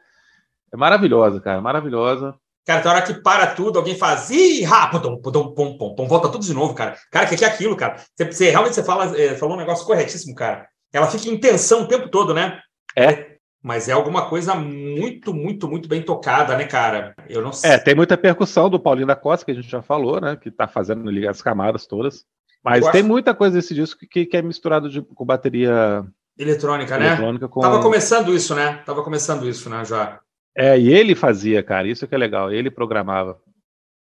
É 0.72 0.76
maravilhosa, 0.76 1.40
cara, 1.40 1.60
maravilhosa. 1.60 2.34
Cara, 2.68 2.82
tem 2.82 2.90
hora 2.90 3.00
que 3.00 3.14
para 3.14 3.46
tudo, 3.46 3.78
alguém 3.78 3.96
faz, 3.96 4.28
ih, 4.28 4.62
rápido, 4.62 5.18
pum, 5.22 5.32
pum, 5.32 5.78
pum, 5.78 5.94
pum, 5.94 6.06
volta 6.06 6.28
tudo 6.28 6.44
de 6.44 6.52
novo, 6.52 6.74
cara. 6.74 6.98
Cara, 7.10 7.24
o 7.24 7.28
que, 7.30 7.36
que 7.38 7.44
é 7.46 7.48
aquilo, 7.48 7.74
cara? 7.74 7.96
Você, 8.14 8.30
você 8.30 8.50
realmente 8.50 8.74
você 8.74 8.84
fala, 8.84 9.18
é, 9.18 9.34
falou 9.36 9.54
um 9.54 9.58
negócio 9.58 9.86
corretíssimo, 9.86 10.34
cara. 10.34 10.68
Ela 10.92 11.06
fica 11.06 11.30
em 11.30 11.40
tensão 11.40 11.84
o 11.84 11.88
tempo 11.88 12.10
todo, 12.10 12.34
né? 12.34 12.60
É. 12.94 13.36
Mas 13.62 13.88
é 13.88 13.92
alguma 13.92 14.28
coisa 14.28 14.54
muito, 14.54 15.32
muito, 15.32 15.66
muito 15.66 15.88
bem 15.88 16.02
tocada, 16.02 16.58
né, 16.58 16.66
cara? 16.66 17.14
Eu 17.26 17.40
não 17.40 17.54
sei. 17.54 17.70
É, 17.70 17.78
tem 17.78 17.94
muita 17.94 18.18
percussão 18.18 18.68
do 18.68 18.78
Paulinho 18.78 19.06
da 19.06 19.16
Costa, 19.16 19.46
que 19.46 19.52
a 19.52 19.54
gente 19.54 19.70
já 19.70 19.80
falou, 19.80 20.20
né? 20.20 20.36
Que 20.36 20.50
tá 20.50 20.68
fazendo 20.68 21.10
ligar 21.10 21.30
as 21.30 21.40
camadas 21.40 21.86
todas. 21.86 22.26
Mas 22.62 22.84
Eu 22.84 22.92
tem 22.92 23.00
acho... 23.00 23.08
muita 23.08 23.34
coisa 23.34 23.56
desse 23.56 23.74
disco 23.74 24.00
que, 24.10 24.26
que 24.26 24.36
é 24.36 24.42
misturado 24.42 24.90
de, 24.90 25.00
com 25.00 25.24
bateria 25.24 26.04
eletrônica, 26.38 26.98
né? 26.98 27.06
Eletrônica 27.06 27.48
com... 27.48 27.62
Tava 27.62 27.80
começando 27.80 28.34
isso, 28.34 28.54
né? 28.54 28.82
Tava 28.84 29.02
começando 29.02 29.48
isso, 29.48 29.70
né, 29.70 29.86
já. 29.86 30.20
É, 30.58 30.76
e 30.76 30.92
ele 30.92 31.14
fazia, 31.14 31.62
cara, 31.62 31.86
isso 31.86 32.06
que 32.08 32.14
é 32.14 32.18
legal, 32.18 32.52
ele 32.52 32.68
programava. 32.68 33.38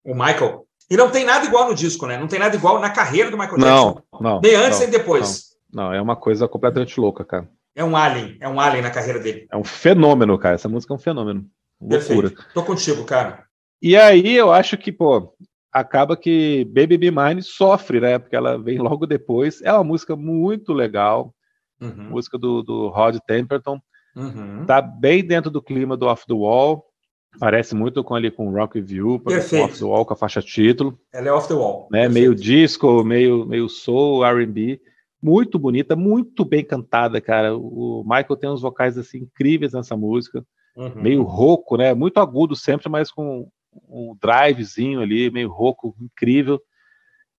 O 0.04 0.16
Michael? 0.16 0.66
E 0.90 0.98
não 0.98 1.12
tem 1.12 1.24
nada 1.24 1.46
igual 1.46 1.68
no 1.68 1.76
disco, 1.76 2.08
né? 2.08 2.18
Não 2.18 2.28
tem 2.28 2.40
nada 2.40 2.56
igual 2.56 2.80
na 2.80 2.90
carreira 2.90 3.30
do 3.30 3.38
Michael 3.38 3.58
Jackson. 3.58 4.02
Não, 4.12 4.20
não. 4.20 4.42
Nem 4.42 4.56
antes 4.56 4.80
nem 4.80 4.90
depois. 4.90 5.50
Não, 5.72 5.84
não, 5.84 5.94
é 5.94 6.02
uma 6.02 6.16
coisa 6.16 6.48
completamente 6.48 7.00
louca, 7.00 7.24
cara. 7.24 7.48
É 7.76 7.84
um 7.84 7.96
alien, 7.96 8.38
é 8.40 8.50
um 8.50 8.60
alien 8.60 8.82
na 8.82 8.90
carreira 8.90 9.20
dele. 9.20 9.46
É 9.52 9.56
um 9.56 9.64
fenômeno, 9.64 10.36
cara. 10.40 10.56
Essa 10.56 10.68
música 10.68 10.92
é 10.92 10.96
um 10.96 11.00
fenômeno. 11.00 11.46
Loucura. 11.80 12.30
Perfeito. 12.30 12.54
Tô 12.56 12.64
contigo, 12.64 13.04
cara. 13.04 13.44
E 13.80 13.96
aí 13.96 14.36
eu 14.36 14.52
acho 14.52 14.80
que, 14.80 14.92
pô, 14.92 15.36
acaba 15.72 16.18
que 16.18 16.66
Baby 16.74 16.98
Be 16.98 17.12
Mine 17.12 17.44
sofre, 17.44 18.00
né? 18.00 18.18
Porque 18.18 18.36
ela 18.36 18.58
vem 18.58 18.80
logo 18.80 19.06
depois. 19.06 19.62
É 19.62 19.72
uma 19.72 19.84
música 19.84 20.16
muito 20.16 20.74
legal. 20.74 21.32
Uhum. 21.80 22.10
Música 22.10 22.36
do, 22.36 22.64
do 22.64 22.88
Rod 22.88 23.18
Temperton. 23.28 23.80
Uhum. 24.18 24.66
Tá 24.66 24.82
bem 24.82 25.24
dentro 25.24 25.52
do 25.52 25.62
clima 25.62 25.96
do 25.96 26.08
Off 26.08 26.26
the 26.26 26.34
Wall. 26.34 26.84
Parece 27.40 27.76
muito 27.76 28.04
com 28.04 28.16
ali 28.16 28.32
com 28.32 28.50
Rock 28.52 28.82
View, 28.82 29.20
com 29.20 29.32
Off 29.32 29.78
the 29.78 29.86
Wall 29.86 30.06
com 30.06 30.14
a 30.14 30.18
faixa 30.18 30.42
título. 30.42 31.00
Ela 31.14 31.28
é 31.28 31.32
Off 31.32 31.48
the 31.48 31.54
Wall. 31.54 31.88
Né? 31.92 32.10
Meio 32.10 32.34
disco, 32.34 33.04
meio, 33.04 33.46
meio 33.46 33.70
soul, 33.70 34.26
R&B. 34.26 34.82
Muito 35.22 35.60
bonita, 35.60 35.96
muito 35.96 36.44
bem 36.44 36.64
cantada, 36.64 37.22
cara. 37.22 37.56
O 37.56 38.04
Michael 38.04 38.38
tem 38.38 38.50
uns 38.50 38.62
vocais 38.62 38.98
assim 38.98 39.20
incríveis 39.20 39.74
nessa 39.74 39.96
música. 39.96 40.44
Uhum. 40.76 41.02
Meio 41.02 41.24
rouco, 41.24 41.78
né? 41.78 41.94
Muito 41.94 42.20
agudo 42.20 42.56
sempre, 42.56 42.90
mas 42.90 43.12
com 43.12 43.48
um 43.88 44.16
drivezinho 44.20 45.02
ali, 45.02 45.30
meio 45.30 45.52
rouco, 45.52 45.96
incrível. 46.00 46.60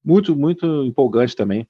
Muito, 0.04 0.36
muito 0.36 0.84
empolgante 0.84 1.34
também. 1.34 1.68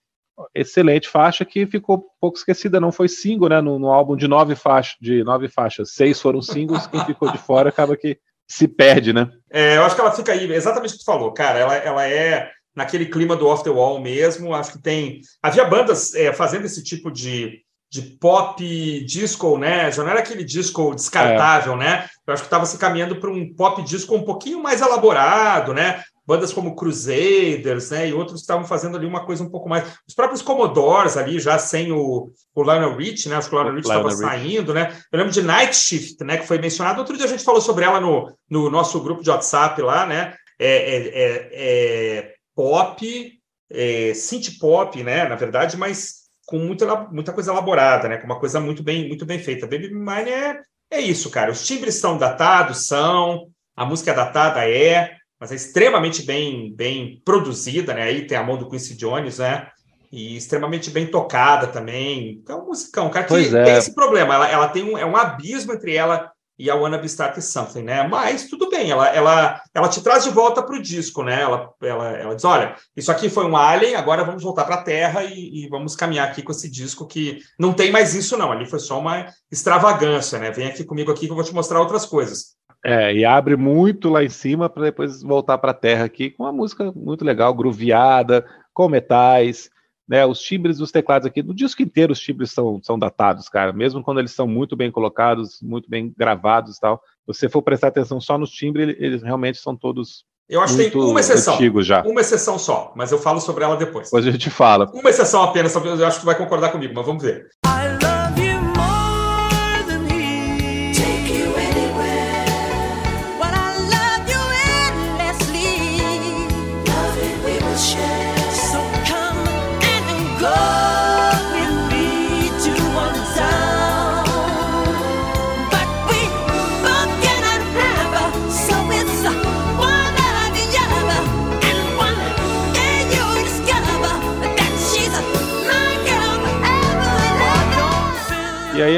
Excelente 0.54 1.08
faixa 1.08 1.44
que 1.44 1.66
ficou 1.66 2.06
pouco 2.20 2.38
esquecida, 2.38 2.80
não 2.80 2.92
foi 2.92 3.08
single, 3.08 3.48
né? 3.48 3.60
No, 3.60 3.78
no 3.78 3.90
álbum 3.90 4.16
de 4.16 4.28
nove 4.28 4.54
faixas, 4.54 4.96
de 5.00 5.24
nove 5.24 5.48
faixas, 5.48 5.92
seis 5.92 6.20
foram 6.20 6.40
singles, 6.40 6.86
quem 6.86 7.04
ficou 7.04 7.30
de 7.30 7.38
fora 7.38 7.68
acaba 7.68 7.96
que 7.96 8.18
se 8.48 8.66
perde, 8.66 9.12
né? 9.12 9.28
É, 9.50 9.76
eu 9.76 9.84
acho 9.84 9.94
que 9.94 10.00
ela 10.00 10.12
fica 10.12 10.32
aí, 10.32 10.50
exatamente 10.50 10.90
o 10.90 10.92
que 10.94 11.00
tu 11.00 11.04
falou, 11.04 11.32
cara. 11.32 11.58
Ela, 11.58 11.74
ela 11.76 12.08
é 12.08 12.50
naquele 12.74 13.06
clima 13.06 13.36
do 13.36 13.46
off 13.46 13.62
the 13.62 13.70
wall 13.70 14.00
mesmo. 14.00 14.54
Acho 14.54 14.72
que 14.72 14.82
tem. 14.82 15.20
Havia 15.42 15.64
bandas 15.64 16.14
é, 16.14 16.32
fazendo 16.32 16.64
esse 16.64 16.82
tipo 16.82 17.10
de, 17.10 17.60
de 17.90 18.02
pop 18.02 19.04
disco, 19.04 19.58
né? 19.58 19.90
Já 19.90 20.02
não 20.02 20.10
era 20.10 20.20
aquele 20.20 20.44
disco 20.44 20.94
descartável, 20.94 21.74
é. 21.74 21.76
né? 21.76 22.06
Eu 22.26 22.32
acho 22.32 22.44
que 22.44 22.46
estava 22.46 22.64
se 22.64 22.78
caminhando 22.78 23.16
para 23.16 23.30
um 23.30 23.52
pop 23.54 23.82
disco 23.82 24.14
um 24.14 24.24
pouquinho 24.24 24.62
mais 24.62 24.80
elaborado, 24.80 25.74
né? 25.74 26.02
Bandas 26.28 26.52
como 26.52 26.76
Crusaders, 26.76 27.88
né? 27.88 28.10
E 28.10 28.12
outros 28.12 28.42
estavam 28.42 28.66
fazendo 28.66 28.98
ali 28.98 29.06
uma 29.06 29.24
coisa 29.24 29.42
um 29.42 29.48
pouco 29.48 29.66
mais. 29.66 29.98
Os 30.06 30.14
próprios 30.14 30.42
Commodores 30.42 31.16
ali, 31.16 31.40
já 31.40 31.58
sem 31.58 31.90
o, 31.90 32.30
o 32.54 32.62
Lionel 32.62 32.94
Rich, 32.98 33.30
né? 33.30 33.36
Acho 33.36 33.48
que 33.48 33.54
o 33.54 33.58
Lionel 33.58 33.76
Rich 33.76 33.88
estava 33.88 34.10
saindo, 34.10 34.74
né? 34.74 34.94
Eu 35.10 35.18
lembro 35.20 35.32
de 35.32 35.40
Night 35.40 35.74
Shift, 35.74 36.22
né? 36.22 36.36
Que 36.36 36.46
foi 36.46 36.58
mencionado. 36.58 36.98
Outro 36.98 37.16
dia 37.16 37.24
a 37.24 37.28
gente 37.28 37.42
falou 37.42 37.62
sobre 37.62 37.86
ela 37.86 37.98
no, 37.98 38.30
no 38.50 38.68
nosso 38.68 39.00
grupo 39.00 39.22
de 39.22 39.30
WhatsApp 39.30 39.80
lá, 39.80 40.04
né? 40.04 40.34
É, 40.58 40.68
é, 40.68 41.08
é, 41.08 41.48
é 41.52 42.34
pop, 42.54 43.32
é, 43.70 44.12
synth 44.12 44.58
pop, 44.60 45.02
né? 45.02 45.26
Na 45.26 45.34
verdade, 45.34 45.78
mas 45.78 46.28
com 46.44 46.58
muita, 46.58 46.94
muita 47.10 47.32
coisa 47.32 47.52
elaborada, 47.52 48.06
né? 48.06 48.18
Com 48.18 48.26
uma 48.26 48.38
coisa 48.38 48.60
muito 48.60 48.82
bem, 48.82 49.08
muito 49.08 49.24
bem 49.24 49.38
feita. 49.38 49.66
Baby 49.66 49.94
Mine 49.94 50.28
é, 50.28 50.60
é 50.90 51.00
isso, 51.00 51.30
cara. 51.30 51.50
Os 51.50 51.66
timbres 51.66 51.94
estão 51.94 52.18
datados, 52.18 52.86
são. 52.86 53.48
A 53.74 53.86
música 53.86 54.10
é 54.10 54.14
datada 54.14 54.68
é, 54.68 55.16
mas 55.40 55.52
é 55.52 55.54
extremamente 55.54 56.22
bem, 56.22 56.74
bem 56.74 57.22
produzida, 57.24 57.94
né? 57.94 58.02
Aí 58.02 58.26
tem 58.26 58.36
a 58.36 58.42
mão 58.42 58.56
do 58.56 58.68
Quincy 58.68 58.96
Jones, 58.96 59.38
né? 59.38 59.68
E 60.10 60.36
extremamente 60.36 60.90
bem 60.90 61.06
tocada 61.06 61.66
também. 61.66 62.40
Então, 62.42 62.58
é 62.58 62.62
um 62.62 62.66
musicão, 62.66 63.10
cara, 63.10 63.26
que 63.26 63.34
é. 63.34 63.64
tem 63.64 63.76
esse 63.76 63.94
problema. 63.94 64.34
Ela, 64.34 64.48
ela 64.48 64.68
tem 64.68 64.82
um, 64.82 64.96
é 64.96 65.04
um 65.04 65.16
abismo 65.16 65.72
entre 65.72 65.94
ela 65.94 66.32
e 66.58 66.68
a 66.68 66.74
Wanna 66.74 66.98
Be 66.98 67.06
Starting 67.06 67.40
Something, 67.40 67.82
né? 67.82 68.06
Mas 68.08 68.48
tudo 68.48 68.68
bem, 68.68 68.90
ela, 68.90 69.06
ela, 69.08 69.62
ela 69.72 69.88
te 69.88 70.02
traz 70.02 70.24
de 70.24 70.30
volta 70.30 70.60
para 70.60 70.74
o 70.74 70.82
disco, 70.82 71.22
né? 71.22 71.40
Ela, 71.40 71.70
ela, 71.80 72.08
ela 72.10 72.34
diz: 72.34 72.44
olha, 72.44 72.74
isso 72.96 73.12
aqui 73.12 73.30
foi 73.30 73.46
um 73.46 73.56
alien, 73.56 73.94
agora 73.94 74.24
vamos 74.24 74.42
voltar 74.42 74.64
para 74.64 74.74
a 74.74 74.82
Terra 74.82 75.22
e, 75.22 75.64
e, 75.64 75.68
vamos 75.68 75.94
caminhar 75.94 76.26
aqui 76.26 76.42
com 76.42 76.50
esse 76.50 76.68
disco 76.68 77.06
que 77.06 77.38
não 77.58 77.72
tem 77.72 77.92
mais 77.92 78.14
isso, 78.14 78.36
não. 78.36 78.50
Ali 78.50 78.66
foi 78.66 78.80
só 78.80 78.98
uma 78.98 79.26
extravagância, 79.52 80.38
né? 80.40 80.50
Vem 80.50 80.66
aqui 80.66 80.82
comigo 80.82 81.12
aqui 81.12 81.26
que 81.26 81.30
eu 81.30 81.36
vou 81.36 81.44
te 81.44 81.54
mostrar 81.54 81.78
outras 81.78 82.04
coisas. 82.04 82.57
É, 82.84 83.12
e 83.12 83.24
abre 83.24 83.56
muito 83.56 84.08
lá 84.08 84.22
em 84.22 84.28
cima 84.28 84.68
para 84.68 84.84
depois 84.84 85.22
voltar 85.22 85.58
para 85.58 85.72
a 85.72 85.74
Terra 85.74 86.04
aqui 86.04 86.30
com 86.30 86.44
uma 86.44 86.52
música 86.52 86.92
muito 86.92 87.24
legal, 87.24 87.52
grooveada, 87.52 88.46
com 88.72 88.88
metais 88.88 89.70
né, 90.08 90.24
os 90.24 90.40
timbres 90.40 90.78
dos 90.78 90.90
teclados 90.90 91.26
aqui, 91.26 91.42
no 91.42 91.54
disco 91.54 91.82
inteiro 91.82 92.12
os 92.12 92.18
timbres 92.18 92.50
são, 92.50 92.80
são 92.82 92.98
datados, 92.98 93.48
cara, 93.48 93.74
mesmo 93.74 94.02
quando 94.02 94.18
eles 94.18 94.32
são 94.32 94.48
muito 94.48 94.74
bem 94.74 94.90
colocados, 94.90 95.60
muito 95.60 95.90
bem 95.90 96.12
gravados 96.16 96.76
e 96.76 96.80
tal. 96.80 97.02
Se 97.30 97.40
você 97.40 97.48
for 97.48 97.60
prestar 97.60 97.88
atenção 97.88 98.18
só 98.18 98.38
nos 98.38 98.50
timbres, 98.50 98.96
eles 98.98 99.22
realmente 99.22 99.58
são 99.58 99.76
todos 99.76 100.24
eu 100.48 100.62
acho 100.62 100.78
que 100.78 100.90
tem 100.90 101.02
uma 101.02 101.20
exceção. 101.20 101.58
Já. 101.82 102.02
Uma 102.04 102.22
exceção 102.22 102.58
só, 102.58 102.90
mas 102.96 103.12
eu 103.12 103.18
falo 103.18 103.38
sobre 103.38 103.64
ela 103.64 103.76
depois. 103.76 104.06
Depois 104.06 104.26
a 104.26 104.30
gente 104.30 104.48
fala. 104.48 104.90
Uma 104.94 105.10
exceção 105.10 105.42
apenas, 105.42 105.74
eu 105.74 106.06
acho 106.06 106.16
que 106.16 106.22
tu 106.22 106.26
vai 106.26 106.38
concordar 106.38 106.72
comigo, 106.72 106.94
mas 106.96 107.04
vamos 107.04 107.22
ver. 107.22 107.48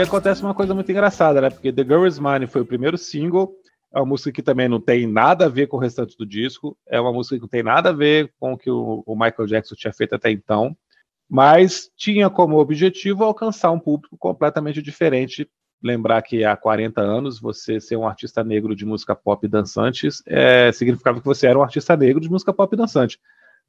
Aí 0.01 0.07
acontece 0.07 0.43
uma 0.43 0.55
coisa 0.55 0.75
muito 0.75 0.91
engraçada, 0.91 1.41
né? 1.41 1.51
Porque 1.51 1.73
The 1.73 1.83
Girl 1.83 2.07
Is 2.07 2.19
Mine 2.19 2.47
foi 2.47 2.63
o 2.63 2.67
primeiro 2.67 2.97
single, 2.97 3.53
é 3.95 3.99
uma 3.99 4.07
música 4.07 4.33
que 4.33 4.43
também 4.43 4.69
não 4.69 4.81
tem 4.81 5.07
nada 5.07 5.47
a 5.47 5.49
ver 5.49 5.67
com 5.67 5.77
o 5.77 5.81
restante 5.81 6.17
do 6.17 6.27
disco, 6.27 6.77
é 6.89 7.01
uma 7.01 7.13
música 7.13 7.37
que 7.37 7.43
não 7.43 7.49
tem 7.49 7.63
nada 7.63 7.91
a 7.91 7.93
ver 7.93 8.33
com 8.39 8.55
o 8.55 8.59
que 8.59 8.71
o, 8.71 9.03
o 9.07 9.15
Michael 9.15 9.47
Jackson 9.47 9.75
tinha 9.75 9.93
feito 9.93 10.15
até 10.15 10.31
então, 10.31 10.77
mas 11.29 11.91
tinha 11.97 12.31
como 12.31 12.59
objetivo 12.59 13.25
alcançar 13.25 13.71
um 13.71 13.79
público 13.79 14.17
completamente 14.19 14.83
diferente. 14.83 15.49
Lembrar 15.83 16.21
que 16.23 16.45
há 16.45 16.57
40 16.57 17.01
anos 17.01 17.41
você 17.41 17.81
ser 17.81 17.97
um 17.97 18.07
artista 18.07 18.45
negro 18.45 18.77
de 18.77 18.85
música 18.85 19.15
pop 19.15 19.47
dançante 19.49 20.09
é, 20.27 20.71
significava 20.73 21.21
que 21.21 21.27
você 21.27 21.47
era 21.47 21.59
um 21.59 21.63
artista 21.63 21.97
negro 21.97 22.21
de 22.21 22.29
música 22.31 22.53
pop 22.53 22.75
dançante. 22.77 23.19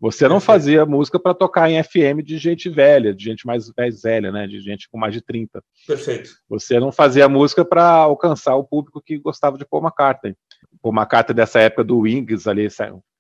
Você 0.02 0.28
não 0.28 0.40
fazia 0.40 0.84
música 0.84 1.20
para 1.20 1.36
tocar 1.36 1.70
em 1.70 1.82
FM 1.82 2.24
de 2.24 2.40
gente 2.40 2.68
velha, 2.68 3.14
de 3.14 3.24
gente 3.24 3.46
mais, 3.46 3.72
mais 3.78 4.02
velha, 4.02 4.32
né? 4.32 4.48
De 4.48 4.60
gente 4.60 4.90
com 4.90 4.98
mais 4.98 5.14
de 5.14 5.22
30. 5.22 5.64
Perfeito. 5.86 6.32
Você 6.50 6.80
não 6.80 6.92
fazia 6.92 7.30
música 7.30 7.64
para 7.64 7.86
alcançar 7.86 8.56
o 8.56 8.64
público 8.64 9.00
que 9.00 9.20
gostava 9.20 9.60
de 9.60 9.66
Paul 9.66 9.84
McCartney. 9.84 10.36
Paul 10.82 10.96
McCartney 10.96 11.36
dessa 11.36 11.60
época 11.60 11.84
do 11.84 12.00
Wings 12.00 12.48
ali, 12.48 12.68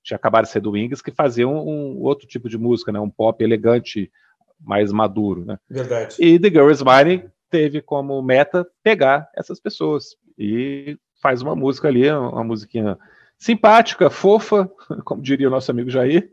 tinha 0.01 0.15
acabado 0.15 0.45
de 0.45 0.49
ser 0.49 0.59
do 0.59 0.71
Wings, 0.71 1.03
que 1.03 1.11
fazia 1.11 1.47
um, 1.47 1.69
um, 1.69 2.01
outro 2.01 2.27
tipo 2.27 2.49
de 2.49 2.57
música, 2.57 2.91
né? 2.91 2.99
Um 2.99 3.11
pop 3.11 3.43
elegante, 3.43 4.11
mais 4.59 4.91
maduro, 4.91 5.45
né? 5.45 5.59
Verdade. 5.69 6.15
E 6.19 6.39
The 6.39 6.49
Girl 6.49 6.71
Is 6.71 6.81
Mine 6.81 7.29
teve 7.47 7.83
como 7.83 8.19
meta 8.23 8.65
pegar 8.81 9.29
essas 9.35 9.59
pessoas 9.59 10.15
e 10.35 10.97
faz 11.21 11.43
uma 11.43 11.55
música 11.55 11.87
ali, 11.89 12.09
uma 12.09 12.43
musiquinha 12.43 12.97
simpática, 13.37 14.09
fofa, 14.09 14.67
como 15.05 15.21
diria 15.21 15.47
o 15.47 15.51
nosso 15.51 15.69
amigo 15.69 15.91
Jair, 15.91 16.31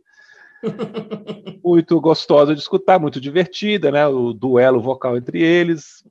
muito 1.65 2.01
gostosa 2.01 2.55
de 2.55 2.61
escutar, 2.61 2.99
muito 2.99 3.21
divertida, 3.21 3.91
né? 3.91 4.07
O 4.07 4.33
duelo 4.33 4.81
vocal 4.81 5.17
entre 5.17 5.43
eles. 5.43 6.05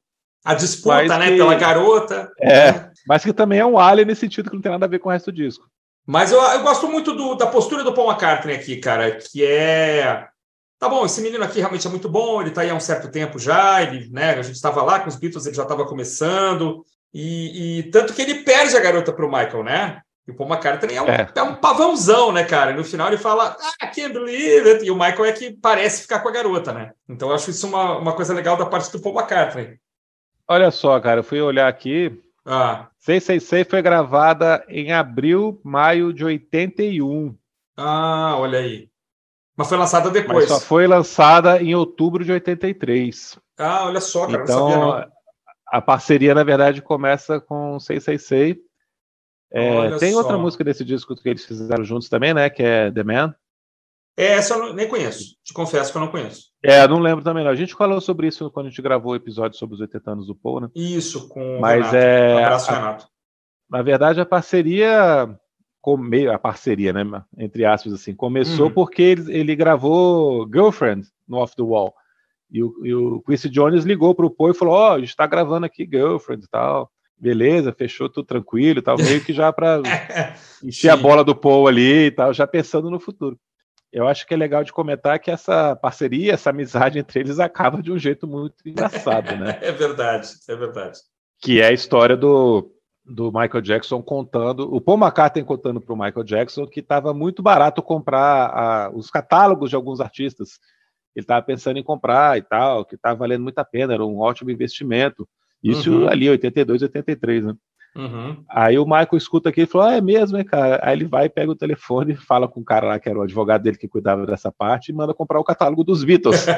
A 0.43 0.53
disputa, 0.53 1.17
né, 1.17 1.31
que, 1.31 1.37
pela 1.37 1.55
garota. 1.55 2.31
É, 2.41 2.89
mas 3.07 3.23
que 3.23 3.33
também 3.33 3.59
é 3.59 3.65
um 3.65 3.77
alien 3.77 4.07
nesse 4.07 4.21
sentido 4.21 4.49
que 4.49 4.55
não 4.55 4.61
tem 4.61 4.71
nada 4.71 4.85
a 4.85 4.89
ver 4.89 4.99
com 4.99 5.09
o 5.09 5.11
resto 5.11 5.31
do 5.31 5.35
disco. 5.35 5.67
Mas 6.05 6.31
eu, 6.31 6.41
eu 6.41 6.63
gosto 6.63 6.87
muito 6.87 7.13
do, 7.13 7.35
da 7.35 7.47
postura 7.47 7.83
do 7.83 7.93
Paul 7.93 8.09
McCartney 8.09 8.55
aqui, 8.55 8.77
cara, 8.77 9.11
que 9.11 9.45
é. 9.45 10.25
Tá 10.79 10.87
bom, 10.87 11.05
esse 11.05 11.19
menino 11.21 11.43
aqui 11.43 11.59
realmente 11.59 11.85
é 11.85 11.89
muito 11.89 12.07
bom, 12.07 12.39
ele 12.39 12.51
tá 12.51 12.61
aí 12.61 12.69
há 12.69 12.75
um 12.75 12.79
certo 12.79 13.09
tempo 13.09 13.39
já, 13.39 13.81
ele, 13.81 14.09
né, 14.11 14.35
a 14.35 14.43
gente 14.43 14.55
estava 14.55 14.83
lá 14.83 14.99
com 14.99 15.09
os 15.09 15.15
Beatles, 15.15 15.47
ele 15.47 15.55
já 15.55 15.63
estava 15.63 15.87
começando, 15.87 16.85
e, 17.11 17.79
e, 17.79 17.83
tanto 17.89 18.13
que 18.13 18.21
ele 18.21 18.43
perde 18.43 18.77
a 18.77 18.79
garota 18.79 19.11
para 19.11 19.25
o 19.25 19.31
Michael, 19.31 19.63
né? 19.63 20.01
E 20.27 20.31
o 20.31 20.35
Paul 20.35 20.49
McCartney 20.49 20.97
é 20.97 21.01
um, 21.01 21.07
é. 21.07 21.31
é 21.33 21.41
um 21.41 21.55
pavãozão, 21.55 22.33
né, 22.33 22.43
cara? 22.43 22.71
E 22.71 22.75
no 22.75 22.83
final 22.83 23.07
ele 23.07 23.17
fala, 23.17 23.55
ah, 23.81 23.87
can't 23.87 24.11
believe 24.11 24.69
it. 24.69 24.85
E 24.85 24.91
o 24.91 24.95
Michael 24.95 25.25
é 25.25 25.31
que 25.31 25.51
parece 25.51 26.01
ficar 26.01 26.19
com 26.19 26.27
a 26.27 26.31
garota, 26.31 26.73
né? 26.73 26.91
Então 27.07 27.29
eu 27.29 27.35
acho 27.35 27.49
isso 27.49 27.65
uma, 27.65 27.97
uma 27.97 28.13
coisa 28.13 28.33
legal 28.33 28.57
da 28.57 28.65
parte 28.65 28.91
do 28.91 28.99
Paul 28.99 29.15
McCartney. 29.15 29.79
Olha 30.45 30.69
só, 30.69 30.99
cara, 30.99 31.21
eu 31.21 31.23
fui 31.23 31.39
olhar 31.39 31.67
aqui. 31.67 32.21
Ah. 32.45 32.87
666 32.99 33.67
foi 33.69 33.81
gravada 33.81 34.65
em 34.67 34.91
abril, 34.91 35.61
maio 35.63 36.11
de 36.11 36.25
81. 36.25 37.33
Ah, 37.77 38.35
olha 38.37 38.59
aí. 38.59 38.89
Mas 39.55 39.69
foi 39.69 39.77
lançada 39.77 40.09
depois. 40.09 40.49
Mas 40.49 40.59
só 40.59 40.59
foi 40.59 40.87
lançada 40.87 41.61
em 41.61 41.73
outubro 41.73 42.23
de 42.23 42.31
83. 42.33 43.39
Ah, 43.57 43.85
olha 43.85 44.01
só, 44.01 44.27
cara, 44.27 44.43
então, 44.43 44.69
não 44.69 44.91
sabia 44.91 45.05
não. 45.05 45.17
A 45.67 45.81
parceria, 45.81 46.35
na 46.35 46.43
verdade, 46.43 46.81
começa 46.81 47.39
com 47.39 47.79
666 47.79 48.66
é, 49.51 49.97
tem 49.97 50.11
só. 50.11 50.19
outra 50.19 50.37
música 50.37 50.63
desse 50.63 50.83
disco 50.83 51.15
que 51.15 51.29
eles 51.29 51.45
fizeram 51.45 51.83
juntos 51.83 52.09
também, 52.09 52.33
né? 52.33 52.49
Que 52.49 52.63
é 52.63 52.91
The 52.91 53.03
Man. 53.03 53.35
É, 54.17 54.33
essa 54.33 54.55
eu 54.55 54.73
nem 54.73 54.87
conheço. 54.87 55.35
Te 55.43 55.53
confesso 55.53 55.91
que 55.91 55.97
eu 55.97 56.01
não 56.01 56.09
conheço. 56.09 56.47
É, 56.63 56.87
não 56.87 56.99
lembro 56.99 57.23
também. 57.23 57.43
Não. 57.43 57.51
A 57.51 57.55
gente 57.55 57.75
falou 57.75 58.01
sobre 58.01 58.27
isso 58.27 58.49
quando 58.49 58.65
a 58.65 58.69
gente 58.69 58.81
gravou 58.81 59.13
o 59.13 59.15
episódio 59.15 59.57
sobre 59.57 59.75
os 59.75 59.81
80 59.81 60.11
anos 60.11 60.27
do 60.27 60.35
Paul, 60.35 60.61
né? 60.61 60.69
Isso, 60.75 61.29
com 61.29 61.59
Mas 61.59 61.91
Renato. 61.91 61.95
é. 61.95 62.33
Um 62.33 62.37
abraço, 62.39 62.71
a, 62.71 62.73
Renato. 62.73 63.07
Na 63.69 63.81
verdade, 63.81 64.19
a 64.19 64.25
parceria. 64.25 65.29
Come, 65.79 66.27
a 66.27 66.37
parceria, 66.37 66.91
né? 66.91 67.03
Entre 67.37 67.63
aspas, 67.63 67.93
assim, 67.93 68.13
começou 68.13 68.65
uhum. 68.67 68.73
porque 68.73 69.01
ele, 69.01 69.37
ele 69.37 69.55
gravou 69.55 70.45
Girlfriend 70.51 71.07
no 71.25 71.37
Off 71.37 71.55
the 71.55 71.61
Wall. 71.61 71.93
E 72.51 72.61
o, 72.61 72.85
e 72.85 72.93
o 72.93 73.21
Quincy 73.21 73.49
Jones 73.49 73.85
ligou 73.85 74.13
para 74.15 74.25
o 74.25 74.31
Paul 74.31 74.51
e 74.51 74.53
falou: 74.53 74.73
Ó, 74.73 74.89
oh, 74.89 74.93
a 74.95 74.99
gente 74.99 75.09
está 75.09 75.25
gravando 75.27 75.65
aqui 75.65 75.87
Girlfriend 75.89 76.43
e 76.43 76.49
tal. 76.49 76.91
Beleza, 77.19 77.73
fechou 77.73 78.07
tudo 78.07 78.25
tranquilo 78.25 78.79
e 78.79 78.81
tal, 78.81 78.97
meio 78.97 79.23
que 79.23 79.33
já 79.33 79.51
para 79.51 79.81
encher 80.63 80.89
a 80.89 80.95
bola 80.97 81.23
do 81.23 81.35
Paul 81.35 81.67
ali 81.67 82.05
e 82.05 82.11
tal, 82.11 82.33
já 82.33 82.45
pensando 82.45 82.91
no 82.91 82.99
futuro. 82.99 83.39
Eu 83.91 84.07
acho 84.07 84.27
que 84.27 84.33
é 84.33 84.37
legal 84.37 84.63
de 84.63 84.71
comentar 84.71 85.17
que 85.19 85.31
essa 85.31 85.75
parceria, 85.75 86.33
essa 86.33 86.51
amizade 86.51 86.99
entre 86.99 87.19
eles 87.21 87.39
acaba 87.39 87.81
de 87.81 87.91
um 87.91 87.97
jeito 87.97 88.27
muito 88.27 88.55
engraçado, 88.65 89.35
né? 89.35 89.57
é 89.63 89.71
verdade, 89.71 90.29
é 90.47 90.55
verdade. 90.55 90.99
Que 91.41 91.61
é 91.61 91.67
a 91.67 91.71
história 91.71 92.15
do, 92.15 92.71
do 93.03 93.31
Michael 93.31 93.61
Jackson 93.61 94.01
contando, 94.01 94.71
o 94.71 94.79
Paul 94.79 94.99
McCartney 94.99 95.43
contando 95.43 95.81
para 95.81 95.93
o 95.93 95.97
Michael 95.97 96.23
Jackson 96.23 96.67
que 96.67 96.81
estava 96.81 97.13
muito 97.13 97.41
barato 97.41 97.81
comprar 97.81 98.49
a, 98.49 98.91
os 98.93 99.09
catálogos 99.09 99.69
de 99.69 99.75
alguns 99.75 99.99
artistas 99.99 100.59
ele 101.17 101.23
estava 101.23 101.43
pensando 101.43 101.79
em 101.79 101.83
comprar 101.83 102.37
e 102.37 102.43
tal, 102.43 102.85
que 102.85 102.93
estava 102.93 103.17
valendo 103.17 103.41
muito 103.41 103.57
a 103.57 103.65
pena, 103.65 103.91
era 103.91 104.05
um 104.05 104.19
ótimo 104.19 104.51
investimento. 104.51 105.27
Isso 105.63 105.91
uhum. 105.91 106.09
ali, 106.09 106.29
82, 106.29 106.81
83, 106.83 107.45
né? 107.45 107.55
Uhum. 107.95 108.43
Aí 108.47 108.77
o 108.77 108.85
Michael 108.85 109.07
escuta 109.13 109.49
aqui 109.49 109.61
e 109.61 109.65
falou: 109.65 109.87
ah, 109.87 109.95
é 109.95 110.01
mesmo, 110.01 110.37
hein, 110.37 110.45
cara? 110.45 110.79
Aí 110.83 110.95
ele 110.95 111.05
vai, 111.05 111.27
pega 111.27 111.51
o 111.51 111.55
telefone, 111.55 112.15
fala 112.15 112.47
com 112.47 112.59
o 112.59 112.65
cara 112.65 112.85
lá, 112.87 112.99
que 112.99 113.09
era 113.09 113.17
o 113.17 113.23
advogado 113.23 113.63
dele 113.63 113.77
que 113.77 113.87
cuidava 113.87 114.25
dessa 114.25 114.51
parte, 114.51 114.89
e 114.89 114.93
manda 114.93 115.13
comprar 115.13 115.39
o 115.39 115.43
catálogo 115.43 115.83
dos 115.83 116.03
Beatles. 116.03 116.45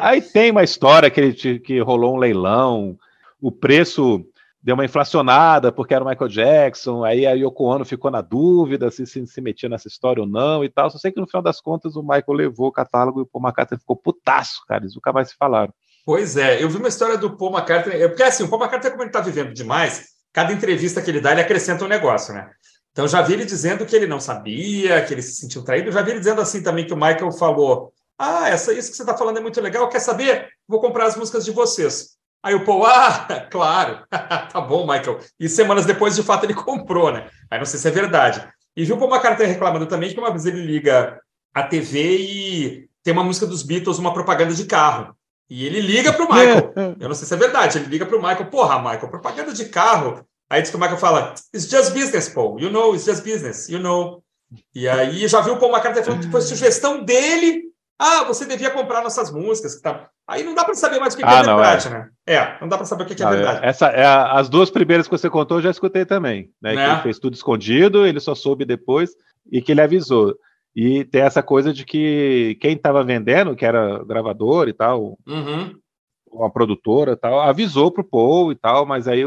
Aí 0.00 0.20
tem 0.20 0.50
uma 0.50 0.64
história 0.64 1.08
que, 1.08 1.20
ele, 1.20 1.60
que 1.60 1.78
rolou 1.78 2.16
um 2.16 2.18
leilão, 2.18 2.98
o 3.40 3.52
preço 3.52 4.26
deu 4.60 4.74
uma 4.74 4.84
inflacionada 4.84 5.70
porque 5.70 5.94
era 5.94 6.04
o 6.04 6.08
Michael 6.08 6.28
Jackson, 6.28 7.04
aí 7.04 7.26
a 7.26 7.32
Yoko 7.32 7.64
Ono 7.64 7.84
ficou 7.84 8.10
na 8.10 8.20
dúvida 8.20 8.90
se, 8.90 9.06
se, 9.06 9.26
se 9.26 9.40
metia 9.40 9.68
nessa 9.68 9.88
história 9.88 10.20
ou 10.20 10.28
não 10.28 10.64
e 10.64 10.68
tal. 10.68 10.88
Só 10.90 10.98
sei 10.98 11.12
que 11.12 11.20
no 11.20 11.26
final 11.26 11.42
das 11.42 11.60
contas 11.60 11.96
o 11.96 12.02
Michael 12.02 12.32
levou 12.32 12.68
o 12.68 12.72
catálogo 12.72 13.20
e 13.20 13.22
o 13.22 13.26
Paul 13.26 13.44
McCartney 13.44 13.78
ficou 13.78 13.96
putaço, 13.96 14.64
cara, 14.66 14.82
eles 14.82 14.94
nunca 14.94 15.12
mais 15.12 15.30
se 15.30 15.36
falaram. 15.36 15.72
Pois 16.04 16.36
é, 16.36 16.62
eu 16.62 16.68
vi 16.68 16.78
uma 16.78 16.88
história 16.88 17.16
do 17.16 17.36
Paul 17.36 17.56
McCartney, 17.56 18.02
é 18.02 18.08
porque 18.08 18.22
assim, 18.22 18.42
o 18.42 18.48
Paul 18.48 18.62
McCartney, 18.62 18.90
como 18.90 19.02
ele 19.04 19.10
está 19.10 19.20
vivendo 19.20 19.54
demais, 19.54 20.08
cada 20.32 20.52
entrevista 20.52 21.00
que 21.00 21.10
ele 21.10 21.20
dá, 21.20 21.32
ele 21.32 21.42
acrescenta 21.42 21.84
um 21.84 21.88
negócio, 21.88 22.34
né? 22.34 22.50
Então 22.90 23.06
já 23.06 23.22
vi 23.22 23.34
ele 23.34 23.44
dizendo 23.44 23.86
que 23.86 23.94
ele 23.94 24.06
não 24.06 24.20
sabia, 24.20 25.02
que 25.04 25.14
ele 25.14 25.22
se 25.22 25.34
sentiu 25.34 25.64
traído, 25.64 25.92
já 25.92 26.02
vi 26.02 26.10
ele 26.10 26.18
dizendo 26.18 26.40
assim 26.40 26.62
também 26.62 26.86
que 26.86 26.92
o 26.92 26.96
Michael 26.96 27.32
falou: 27.32 27.92
Ah, 28.18 28.48
essa, 28.48 28.72
isso 28.72 28.90
que 28.90 28.96
você 28.96 29.02
está 29.02 29.16
falando 29.16 29.38
é 29.38 29.40
muito 29.40 29.60
legal, 29.60 29.88
quer 29.88 30.00
saber? 30.00 30.48
Vou 30.68 30.80
comprar 30.80 31.06
as 31.06 31.16
músicas 31.16 31.44
de 31.44 31.52
vocês. 31.52 32.16
Aí 32.42 32.54
o 32.54 32.64
Paul, 32.64 32.84
ah, 32.84 33.46
claro, 33.50 34.04
tá 34.10 34.60
bom, 34.60 34.86
Michael. 34.86 35.20
E 35.38 35.48
semanas 35.48 35.86
depois, 35.86 36.16
de 36.16 36.22
fato, 36.22 36.44
ele 36.44 36.54
comprou, 36.54 37.12
né? 37.12 37.30
Aí 37.50 37.58
não 37.58 37.66
sei 37.66 37.78
se 37.78 37.88
é 37.88 37.90
verdade. 37.90 38.46
E 38.76 38.84
viu 38.84 38.96
o 38.96 38.98
Paul 38.98 39.10
McCartney 39.10 39.46
reclamando 39.46 39.86
também 39.86 40.12
que 40.12 40.18
uma 40.18 40.30
vez 40.30 40.46
ele 40.46 40.60
liga 40.60 41.20
a 41.54 41.62
TV 41.62 42.18
e 42.18 42.88
tem 43.02 43.12
uma 43.12 43.24
música 43.24 43.46
dos 43.46 43.62
Beatles, 43.62 43.98
uma 43.98 44.12
propaganda 44.12 44.54
de 44.54 44.64
carro. 44.64 45.14
E 45.52 45.66
ele 45.66 45.80
liga 45.80 46.12
para 46.12 46.24
o 46.24 46.32
Michael. 46.32 46.72
Eu 46.98 47.08
não 47.08 47.14
sei 47.14 47.28
se 47.28 47.34
é 47.34 47.36
verdade. 47.36 47.76
Ele 47.76 47.86
liga 47.86 48.06
para 48.06 48.16
o 48.16 48.22
Michael. 48.22 48.46
Porra, 48.46 48.78
Michael, 48.78 49.08
propaganda 49.08 49.52
de 49.52 49.66
carro. 49.66 50.26
Aí 50.48 50.62
diz 50.62 50.70
que 50.70 50.76
o 50.76 50.80
Michael 50.80 50.98
fala: 50.98 51.34
It's 51.54 51.68
just 51.68 51.92
business, 51.92 52.30
Paul. 52.30 52.58
You 52.58 52.70
know, 52.70 52.94
it's 52.94 53.04
just 53.04 53.22
business. 53.22 53.68
You 53.68 53.78
know. 53.78 54.22
E 54.74 54.88
aí 54.88 55.28
já 55.28 55.42
viu 55.42 55.54
o 55.54 55.58
Paul 55.58 55.72
McCartney 55.72 56.04
falando 56.04 56.24
que 56.24 56.30
foi 56.30 56.40
sugestão 56.40 57.04
dele 57.04 57.72
ah, 58.04 58.24
você 58.24 58.44
devia 58.44 58.68
comprar 58.68 59.00
nossas 59.00 59.30
músicas. 59.30 59.80
Tá... 59.80 60.08
Aí 60.26 60.42
não 60.42 60.56
dá 60.56 60.64
para 60.64 60.74
saber 60.74 60.98
mais 60.98 61.14
o 61.14 61.16
que, 61.16 61.22
ah, 61.22 61.28
que 61.28 61.34
é 61.34 61.46
não, 61.46 61.56
verdade, 61.56 61.86
é. 61.86 61.90
né? 61.90 62.08
É, 62.26 62.60
não 62.60 62.66
dá 62.68 62.76
para 62.76 62.84
saber 62.84 63.04
o 63.04 63.06
que, 63.06 63.14
que 63.14 63.22
é 63.22 63.28
verdade. 63.28 63.60
Essa, 63.62 63.86
é, 63.90 64.04
as 64.04 64.48
duas 64.48 64.70
primeiras 64.70 65.06
que 65.06 65.16
você 65.16 65.30
contou 65.30 65.58
eu 65.58 65.62
já 65.62 65.70
escutei 65.70 66.04
também. 66.04 66.50
Né? 66.60 66.74
né? 66.74 66.84
Que 66.84 66.92
ele 66.92 67.02
fez 67.02 67.20
tudo 67.20 67.34
escondido, 67.34 68.04
ele 68.04 68.18
só 68.18 68.34
soube 68.34 68.64
depois 68.64 69.10
e 69.52 69.62
que 69.62 69.70
ele 69.70 69.80
avisou. 69.80 70.34
E 70.74 71.04
tem 71.04 71.20
essa 71.22 71.42
coisa 71.42 71.72
de 71.72 71.84
que 71.84 72.56
quem 72.60 72.74
estava 72.74 73.04
vendendo, 73.04 73.54
que 73.54 73.64
era 73.64 74.02
gravador 74.04 74.68
e 74.68 74.72
tal, 74.72 75.18
uhum. 75.26 75.78
uma 76.30 76.50
produtora 76.50 77.12
e 77.12 77.16
tal, 77.16 77.40
avisou 77.40 77.90
pro 77.90 78.04
Paul 78.04 78.52
e 78.52 78.54
tal, 78.54 78.86
mas 78.86 79.06
aí 79.06 79.22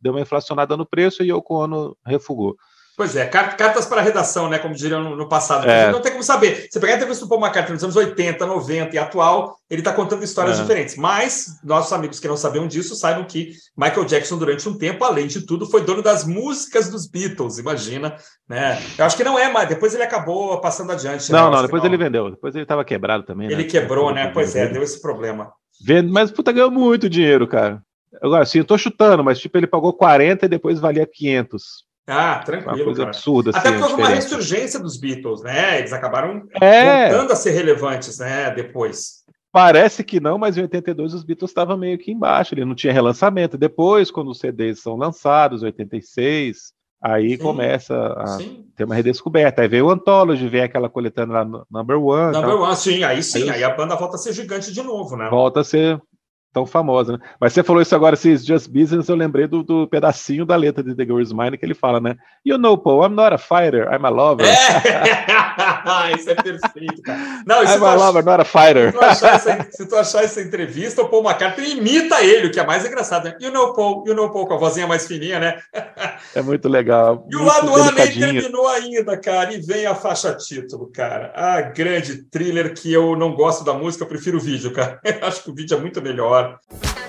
deu 0.00 0.12
uma 0.12 0.20
inflacionada 0.20 0.76
no 0.76 0.84
preço 0.84 1.22
e 1.22 1.32
o 1.32 1.42
Ono 1.48 1.96
refugou. 2.04 2.56
Pois 3.02 3.16
é, 3.16 3.26
cartas 3.26 3.84
para 3.84 4.00
redação, 4.00 4.48
né? 4.48 4.60
Como 4.60 4.76
diriam 4.76 5.02
no, 5.02 5.16
no 5.16 5.28
passado. 5.28 5.68
É. 5.68 5.90
Não 5.90 6.00
tem 6.00 6.12
como 6.12 6.22
saber. 6.22 6.68
Você 6.70 6.78
pegar 6.78 6.92
a 6.92 6.96
entrevista 6.96 7.24
do 7.24 7.28
Paul 7.28 7.40
McCartney 7.40 7.72
nos 7.72 7.82
anos 7.82 7.96
80, 7.96 8.46
90 8.46 8.94
e 8.94 8.98
atual, 9.00 9.56
ele 9.68 9.80
está 9.80 9.92
contando 9.92 10.22
histórias 10.22 10.56
é. 10.56 10.62
diferentes. 10.62 10.94
Mas 10.94 11.58
nossos 11.64 11.92
amigos 11.92 12.20
que 12.20 12.28
não 12.28 12.36
sabiam 12.36 12.64
disso 12.64 12.94
saibam 12.94 13.24
que 13.24 13.54
Michael 13.76 14.04
Jackson, 14.04 14.38
durante 14.38 14.68
um 14.68 14.78
tempo, 14.78 15.02
além 15.02 15.26
de 15.26 15.44
tudo, 15.44 15.66
foi 15.66 15.80
dono 15.80 16.00
das 16.00 16.24
músicas 16.24 16.88
dos 16.90 17.08
Beatles, 17.08 17.58
imagina. 17.58 18.14
Né? 18.48 18.80
Eu 18.96 19.04
acho 19.04 19.16
que 19.16 19.24
não 19.24 19.36
é, 19.36 19.50
mas 19.50 19.68
depois 19.68 19.92
ele 19.94 20.04
acabou 20.04 20.60
passando 20.60 20.92
adiante. 20.92 21.32
Não, 21.32 21.50
né? 21.50 21.56
não, 21.56 21.62
depois 21.64 21.82
ele 21.82 21.96
vendeu. 21.96 22.30
Depois 22.30 22.54
ele 22.54 22.62
estava 22.62 22.84
quebrado 22.84 23.24
também. 23.24 23.50
Ele 23.50 23.64
né? 23.64 23.68
quebrou, 23.68 24.14
né? 24.14 24.30
Pois 24.32 24.54
é, 24.54 24.68
deu 24.68 24.84
esse 24.84 25.02
problema. 25.02 25.50
Vendo, 25.84 26.12
mas 26.12 26.30
puta, 26.30 26.52
ganhou 26.52 26.70
muito 26.70 27.10
dinheiro, 27.10 27.48
cara. 27.48 27.82
Agora, 28.22 28.44
sim, 28.44 28.58
eu 28.58 28.64
tô 28.64 28.78
chutando, 28.78 29.24
mas 29.24 29.40
tipo, 29.40 29.58
ele 29.58 29.66
pagou 29.66 29.92
40 29.92 30.46
e 30.46 30.48
depois 30.48 30.78
valia 30.78 31.04
500. 31.04 31.90
Ah, 32.06 32.40
tranquilo. 32.44 32.76
Uma 32.76 32.84
coisa 32.84 33.00
cara. 33.00 33.10
absurda. 33.10 33.50
Até 33.50 33.58
assim, 33.58 33.78
porque 33.78 33.92
houve 33.92 34.02
uma 34.02 34.08
ressurgência 34.08 34.80
dos 34.80 34.96
Beatles, 34.96 35.42
né? 35.42 35.78
Eles 35.78 35.92
acabaram 35.92 36.42
é. 36.60 37.08
voltando 37.10 37.32
a 37.32 37.36
ser 37.36 37.50
relevantes, 37.52 38.18
né? 38.18 38.50
Depois. 38.50 39.22
Parece 39.52 40.02
que 40.02 40.18
não, 40.18 40.38
mas 40.38 40.56
em 40.56 40.62
82 40.62 41.12
os 41.12 41.24
Beatles 41.24 41.50
estavam 41.50 41.76
meio 41.76 41.98
que 41.98 42.10
embaixo, 42.10 42.54
ele 42.54 42.64
não 42.64 42.74
tinha 42.74 42.92
relançamento. 42.92 43.58
Depois, 43.58 44.10
quando 44.10 44.30
os 44.30 44.38
CDs 44.38 44.80
são 44.80 44.96
lançados, 44.96 45.62
86, 45.62 46.72
aí 47.02 47.32
sim, 47.32 47.36
começa 47.36 48.14
a 48.16 48.26
sim. 48.38 48.64
ter 48.74 48.84
uma 48.84 48.94
redescoberta. 48.94 49.60
Aí 49.60 49.68
veio 49.68 49.86
o 49.86 49.90
Anthology, 49.90 50.48
vem 50.48 50.62
aquela 50.62 50.88
coletânea 50.88 51.34
lá 51.34 51.44
no 51.44 51.66
Number 51.70 52.02
One. 52.02 52.32
Number 52.32 52.62
One, 52.62 52.76
sim, 52.76 53.04
aí 53.04 53.22
sim, 53.22 53.42
aí, 53.42 53.56
aí, 53.56 53.64
a 53.64 53.70
banda 53.70 53.94
volta 53.94 54.16
a 54.16 54.18
ser 54.18 54.32
gigante 54.32 54.72
de 54.72 54.82
novo, 54.82 55.16
né? 55.16 55.28
Volta 55.28 55.60
a 55.60 55.64
ser 55.64 56.00
tão 56.52 56.66
famosa, 56.66 57.12
né? 57.12 57.18
Mas 57.40 57.52
você 57.52 57.62
falou 57.62 57.80
isso 57.80 57.94
agora, 57.94 58.14
se 58.16 58.36
Just 58.36 58.68
Business, 58.68 59.08
eu 59.08 59.16
lembrei 59.16 59.46
do, 59.46 59.62
do, 59.62 59.86
pedacinho 59.88 60.44
da 60.44 60.54
letra 60.54 60.82
de 60.82 60.94
The 60.94 61.04
Girl's 61.04 61.32
Mind 61.32 61.54
que 61.56 61.64
ele 61.64 61.74
fala, 61.74 62.00
né? 62.00 62.16
You 62.44 62.58
know, 62.58 62.76
Paul, 62.76 63.04
I'm 63.04 63.14
not 63.14 63.34
a 63.34 63.38
fighter, 63.38 63.88
I'm 63.92 64.04
a 64.04 64.10
lover. 64.10 64.46
É! 64.46 64.52
isso 66.16 66.30
é 66.30 66.34
perfeito, 66.34 67.02
cara. 67.02 67.42
Não, 67.46 67.62
I'm 67.62 67.82
a 67.82 67.94
lover, 67.94 68.24
not 68.24 68.40
a 68.40 68.44
fighter. 68.44 68.92
Se 68.92 68.98
tu, 68.98 69.26
essa, 69.26 69.68
se 69.70 69.88
tu, 69.88 69.96
achar 69.96 70.24
essa, 70.24 70.42
entrevista, 70.42 71.02
o 71.02 71.08
Paul 71.08 71.24
McCartney 71.24 71.72
imita 71.72 72.22
ele, 72.22 72.48
o 72.48 72.50
que 72.50 72.60
é 72.60 72.66
mais 72.66 72.84
engraçado, 72.84 73.24
né? 73.24 73.36
You 73.40 73.50
know, 73.50 73.72
Paul, 73.72 74.04
you 74.06 74.14
know, 74.14 74.30
Paul, 74.30 74.46
com 74.46 74.54
a 74.54 74.58
vozinha 74.58 74.86
mais 74.86 75.06
fininha, 75.06 75.38
né? 75.38 75.58
é 76.34 76.42
muito 76.42 76.68
legal. 76.68 77.26
E 77.32 77.36
o 77.36 77.44
lado 77.44 77.74
A 77.74 77.92
nem 77.92 78.12
terminou 78.12 78.68
ainda, 78.68 79.16
cara, 79.16 79.54
e 79.54 79.60
vem 79.60 79.86
a 79.86 79.94
faixa 79.94 80.34
título, 80.34 80.90
cara. 80.92 81.32
A 81.34 81.62
grande 81.62 82.24
thriller 82.24 82.74
que 82.74 82.92
eu 82.92 83.16
não 83.16 83.34
gosto 83.34 83.64
da 83.64 83.72
música, 83.72 84.04
eu 84.04 84.08
prefiro 84.08 84.36
o 84.36 84.40
vídeo, 84.40 84.72
cara. 84.72 85.00
Eu 85.22 85.28
acho 85.28 85.44
que 85.44 85.50
o 85.50 85.54
vídeo 85.54 85.76
é 85.76 85.80
muito 85.80 86.02
melhor. 86.02 86.41
You 86.42 87.01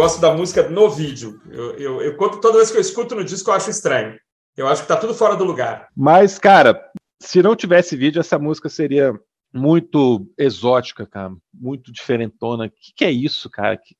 gosto 0.00 0.18
da 0.18 0.32
música 0.32 0.66
no 0.70 0.88
vídeo. 0.88 1.38
Eu, 1.50 1.76
eu, 1.76 2.00
eu, 2.00 2.16
toda 2.40 2.56
vez 2.56 2.70
que 2.70 2.78
eu 2.78 2.80
escuto 2.80 3.14
no 3.14 3.22
disco, 3.22 3.50
eu 3.50 3.54
acho 3.54 3.68
estranho. 3.68 4.18
Eu 4.56 4.66
acho 4.66 4.80
que 4.80 4.88
tá 4.88 4.96
tudo 4.96 5.14
fora 5.14 5.36
do 5.36 5.44
lugar. 5.44 5.88
Mas, 5.94 6.38
cara, 6.38 6.82
se 7.20 7.42
não 7.42 7.54
tivesse 7.54 7.94
vídeo, 7.96 8.18
essa 8.18 8.38
música 8.38 8.70
seria 8.70 9.12
muito 9.52 10.26
exótica, 10.38 11.06
cara. 11.06 11.34
Muito 11.52 11.92
diferentona. 11.92 12.64
O 12.64 12.70
que, 12.70 12.94
que 12.96 13.04
é 13.04 13.10
isso, 13.10 13.50
cara? 13.50 13.74
O 13.74 13.78
que, 13.78 13.94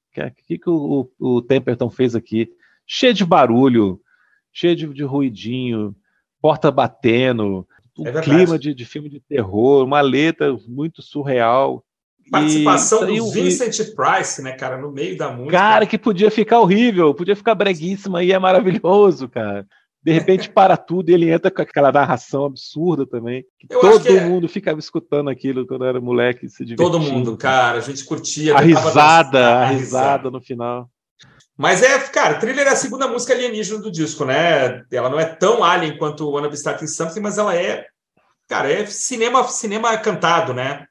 que, 0.46 0.58
que 0.58 0.70
o, 0.70 1.10
o 1.18 1.42
Temperton 1.42 1.90
fez 1.90 2.16
aqui? 2.16 2.50
Cheio 2.86 3.12
de 3.12 3.24
barulho, 3.24 4.00
cheio 4.50 4.74
de, 4.74 4.86
de 4.86 5.04
ruidinho, 5.04 5.94
porta 6.40 6.70
batendo, 6.70 7.68
um 7.98 8.06
é 8.06 8.22
clima 8.22 8.58
de, 8.58 8.72
de 8.74 8.84
filme 8.86 9.10
de 9.10 9.20
terror, 9.20 9.84
uma 9.84 10.00
letra 10.00 10.56
muito 10.66 11.02
surreal. 11.02 11.84
Participação 12.30 13.10
e, 13.10 13.18
do 13.18 13.30
Vincent 13.30 13.78
e... 13.78 13.94
Price, 13.94 14.40
né, 14.40 14.52
cara, 14.52 14.78
no 14.78 14.92
meio 14.92 15.16
da 15.18 15.30
música. 15.30 15.56
Cara, 15.56 15.86
que 15.86 15.98
podia 15.98 16.30
ficar 16.30 16.60
horrível, 16.60 17.14
podia 17.14 17.34
ficar 17.34 17.54
breguíssima 17.54 18.22
e 18.22 18.32
é 18.32 18.38
maravilhoso, 18.38 19.28
cara. 19.28 19.66
De 20.02 20.12
repente 20.12 20.48
para 20.50 20.76
tudo 20.76 21.10
e 21.10 21.14
ele 21.14 21.30
entra 21.30 21.50
com 21.50 21.60
aquela 21.60 21.90
narração 21.90 22.44
absurda 22.44 23.04
também. 23.04 23.44
todo 23.68 24.08
é... 24.08 24.20
mundo 24.24 24.48
ficava 24.48 24.78
escutando 24.78 25.28
aquilo 25.28 25.66
quando 25.66 25.84
era 25.84 26.00
moleque, 26.00 26.48
se 26.48 26.64
divertindo. 26.64 26.90
Todo 26.90 27.00
mundo, 27.00 27.36
cara, 27.36 27.78
a 27.78 27.82
gente 27.82 28.04
curtia. 28.04 28.54
A 28.54 28.60
risada, 28.60 29.46
a, 29.46 29.62
a 29.62 29.66
risada 29.66 30.30
no 30.30 30.40
final. 30.40 30.88
Mas 31.60 31.82
é, 31.82 31.98
cara, 31.98 32.38
Thriller 32.38 32.66
é 32.66 32.70
a 32.70 32.76
segunda 32.76 33.06
música 33.06 33.34
alienígena 33.34 33.80
do 33.80 33.90
disco, 33.90 34.24
né? 34.24 34.82
Ela 34.90 35.10
não 35.10 35.20
é 35.20 35.26
tão 35.26 35.62
alien 35.62 35.98
quanto 35.98 36.30
Wanna 36.30 36.48
Be 36.48 36.54
Starting 36.54 36.86
Something, 36.86 37.20
mas 37.20 37.36
ela 37.36 37.54
é, 37.54 37.86
cara, 38.48 38.72
é 38.72 38.86
cinema, 38.86 39.46
cinema 39.46 39.94
cantado, 39.98 40.54
né? 40.54 40.86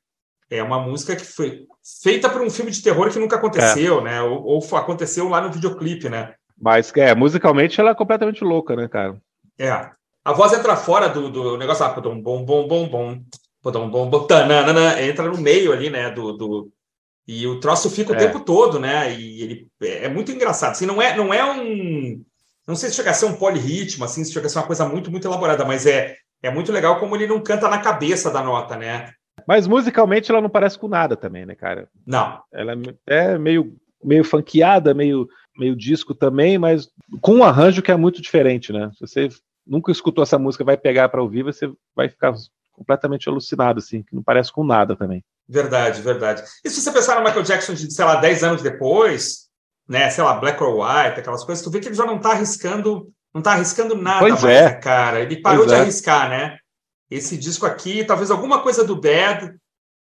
É 0.50 0.64
uma 0.64 0.80
música 0.80 1.16
que 1.16 1.26
foi 1.26 1.66
feita 2.02 2.30
para 2.30 2.42
um 2.42 2.50
filme 2.50 2.72
de 2.72 2.82
terror 2.82 3.12
que 3.12 3.20
nunca 3.20 3.36
aconteceu, 3.36 4.00
é. 4.00 4.04
né? 4.04 4.22
Ou, 4.22 4.44
ou, 4.44 4.78
aconteceu 4.78 5.30
lá 5.30 5.42
no 5.42 5.52
videoclipe, 5.52 6.10
né? 6.10 6.34
Mas, 6.60 6.92
é, 6.96 7.14
musicalmente 7.14 7.80
ela 7.80 7.92
é 7.92 7.96
completamente 7.96 8.44
louca, 8.44 8.76
né, 8.76 8.88
cara? 8.88 9.18
É. 9.58 9.90
A 10.26 10.34
voz 10.34 10.52
entra 10.54 10.76
fora 10.76 11.08
do, 11.08 11.30
do 11.30 11.58
negócio 11.58 11.86
lá, 11.86 11.94
bom, 11.94 12.22
bom, 12.22 12.44
bom, 12.44 12.68
bom, 12.68 12.88
bom, 12.88 13.22
bom, 13.64 13.90
bom, 13.90 14.10
bom, 14.10 14.24
tanana, 14.26 15.02
entra 15.02 15.28
no 15.28 15.38
meio 15.38 15.72
ali, 15.72 15.90
né, 15.90 16.10
do, 16.10 16.34
do, 16.34 16.72
e 17.32 17.46
o 17.46 17.60
troço 17.60 17.92
fica 17.92 18.12
o 18.12 18.16
é. 18.16 18.18
tempo 18.18 18.40
todo, 18.40 18.80
né? 18.80 19.14
E 19.14 19.44
ele 19.44 19.68
é, 19.84 20.06
é 20.06 20.10
muito 20.10 20.32
engraçado. 20.32 20.72
Assim, 20.72 20.88
não 20.88 21.00
é, 21.00 21.16
não 21.16 21.32
é 21.32 21.46
um. 21.46 22.24
Não 22.68 22.76
sei 22.76 22.90
se 22.90 22.96
chega 22.96 23.12
a 23.12 23.14
ser 23.14 23.28
um 23.28 23.36
polirritmo, 23.36 24.04
assim, 24.04 24.24
se 24.24 24.34
chega 24.34 24.48
a 24.48 24.50
ser 24.50 24.58
uma 24.58 24.66
coisa 24.66 24.84
muito, 24.88 25.12
muito 25.12 25.28
elaborada, 25.28 25.64
mas 25.64 25.86
é, 25.86 26.16
é 26.42 26.50
muito 26.50 26.72
legal 26.72 27.00
como 27.00 27.16
ele 27.16 27.28
não 27.28 27.40
canta 27.40 27.70
na 27.70 27.78
cabeça 27.78 28.32
da 28.32 28.42
nota, 28.42 28.76
né? 28.76 29.12
Mas 29.48 29.68
musicalmente 29.68 30.32
ela 30.32 30.42
não 30.42 30.50
parece 30.50 30.78
com 30.78 30.88
nada 30.88 31.16
também, 31.16 31.46
né, 31.46 31.56
cara? 31.56 31.88
Não. 32.06 32.42
Ela 32.52 32.74
é 33.08 33.38
meio, 33.38 33.76
meio 34.04 34.24
funkeada, 34.24 34.94
meio, 34.94 35.28
meio 35.58 35.76
disco 35.76 36.14
também, 36.14 36.58
mas 36.58 36.90
com 37.22 37.36
um 37.36 37.44
arranjo 37.44 37.82
que 37.82 37.92
é 37.92 37.98
muito 37.98 38.22
diferente, 38.22 38.72
né? 38.72 38.92
Se 38.94 39.02
você 39.02 39.30
nunca 39.66 39.92
escutou 39.92 40.24
essa 40.24 40.40
música, 40.40 40.64
vai 40.64 40.78
pegar 40.78 41.10
para 41.10 41.22
ouvir, 41.22 41.44
você 41.44 41.72
vai 41.96 42.10
ficar 42.10 42.34
completamente 42.72 43.28
alucinado, 43.28 43.80
assim, 43.80 44.02
que 44.02 44.16
não 44.16 44.24
parece 44.24 44.52
com 44.52 44.64
nada 44.64 44.96
também. 44.96 45.24
Verdade, 45.48 46.02
verdade. 46.02 46.44
E 46.64 46.70
se 46.70 46.82
você 46.82 46.92
pensar 46.92 47.16
no 47.16 47.24
Michael 47.24 47.44
Jackson 47.44 47.74
de, 47.74 47.92
sei 47.92 48.06
lá, 48.06 48.16
10 48.16 48.44
anos 48.44 48.62
depois, 48.62 49.50
né, 49.88 50.10
sei 50.10 50.24
lá, 50.24 50.36
Black 50.36 50.62
or 50.64 50.76
White, 50.76 51.20
aquelas 51.20 51.44
coisas, 51.44 51.64
tu 51.64 51.70
vê 51.70 51.80
que 51.80 51.88
ele 51.88 51.96
já 51.96 52.06
não 52.06 52.18
está 52.18 52.32
arriscando, 52.32 53.12
não 53.34 53.42
tá 53.42 53.52
arriscando 53.52 53.96
nada 53.96 54.20
pois 54.20 54.42
mais, 54.42 54.56
é. 54.56 54.66
Né, 54.66 54.74
cara. 54.76 55.20
Ele 55.20 55.42
parou 55.42 55.66
pois 55.66 55.72
de 55.72 55.78
é. 55.78 55.82
arriscar, 55.82 56.30
né? 56.30 56.58
Esse 57.10 57.38
disco 57.38 57.66
aqui, 57.66 58.04
talvez 58.04 58.30
alguma 58.30 58.62
coisa 58.62 58.84
do 58.84 58.96
Bad, 58.96 59.54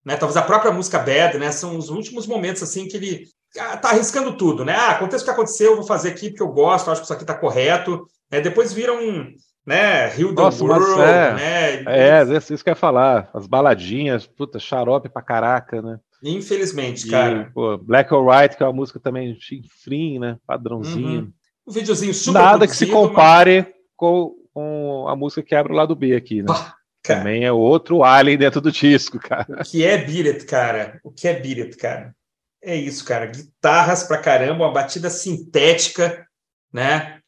né, 0.05 0.16
talvez 0.16 0.38
a 0.38 0.41
própria 0.41 0.72
música 0.72 0.99
Bad, 0.99 1.38
né, 1.38 1.51
são 1.51 1.78
os 1.78 1.89
últimos 1.89 2.28
momentos 2.28 2.64
assim 2.64 2.88
que 2.88 2.97
ele 2.97 3.26
ah, 3.57 3.78
tá 3.78 3.89
arriscando 3.89 4.38
tudo, 4.38 4.64
né? 4.64 4.76
Ah, 4.76 4.91
aconteça 4.91 5.24
o 5.24 5.26
que 5.26 5.32
aconteceu, 5.32 5.72
eu 5.72 5.78
vou 5.78 5.86
fazer 5.86 6.10
aqui 6.10 6.30
porque 6.30 6.43
eu 6.43 6.51
gosto, 6.51 6.91
acho 6.91 7.01
que 7.01 7.05
isso 7.05 7.14
aqui 7.14 7.26
tá 7.26 7.34
correto. 7.34 8.05
É, 8.30 8.39
depois 8.39 8.72
viram 8.72 9.01
um, 9.01 9.34
né? 9.66 10.07
Rio 10.10 10.34
do 10.34 10.41
World, 10.41 11.01
é, 11.01 11.34
né? 11.34 11.84
É, 11.88 12.38
isso 12.38 12.64
que 12.64 12.70
eu 12.70 12.74
ia 12.74 12.76
falar. 12.76 13.30
As 13.34 13.47
baladinhas, 13.47 14.28
puta, 14.28 14.60
xarope 14.60 15.10
pra 15.10 15.22
caraca, 15.22 15.82
né? 15.82 15.99
Infelizmente, 16.24 17.07
cara. 17.07 17.47
E, 17.49 17.53
pô, 17.53 17.78
Black 17.78 18.14
or 18.14 18.28
White, 18.28 18.57
que 18.57 18.64
é 18.64 18.66
uma 18.66 18.74
música 18.74 18.99
também 18.99 19.38
chinfrim, 19.39 20.20
né? 20.20 20.38
Padrãozinho. 20.45 21.22
Uhum. 21.22 21.34
Um 21.68 21.72
videozinho 21.72 22.14
super 22.14 22.39
Nada 22.39 22.68
que 22.68 22.76
se 22.76 22.88
compare 22.88 23.62
mas... 23.62 23.74
com, 23.95 24.36
com 24.53 25.07
a 25.07 25.16
música 25.16 25.43
que 25.43 25.55
abre 25.55 25.72
o 25.72 25.76
lado 25.76 25.95
B 25.95 26.16
aqui, 26.16 26.41
né? 26.41 26.47
Bah, 26.47 26.76
também 27.02 27.45
é 27.45 27.52
outro 27.52 28.04
alien 28.04 28.38
dentro 28.38 28.62
do 28.62 28.72
disco, 28.72 29.20
cara. 29.20 29.62
O 29.62 29.64
que 29.64 29.84
é 29.84 29.97
Beat 29.97 30.45
cara? 30.45 31.00
O 31.04 31.12
que 31.12 31.28
é 31.28 31.39
Beat 31.39 31.76
cara? 31.78 32.16
É 32.62 32.76
isso, 32.76 33.06
cara. 33.06 33.26
Guitarras 33.26 34.04
pra 34.04 34.18
caramba, 34.18 34.66
uma 34.66 34.74
batida 34.74 35.10
sintética, 35.10 36.28
né? 36.74 37.20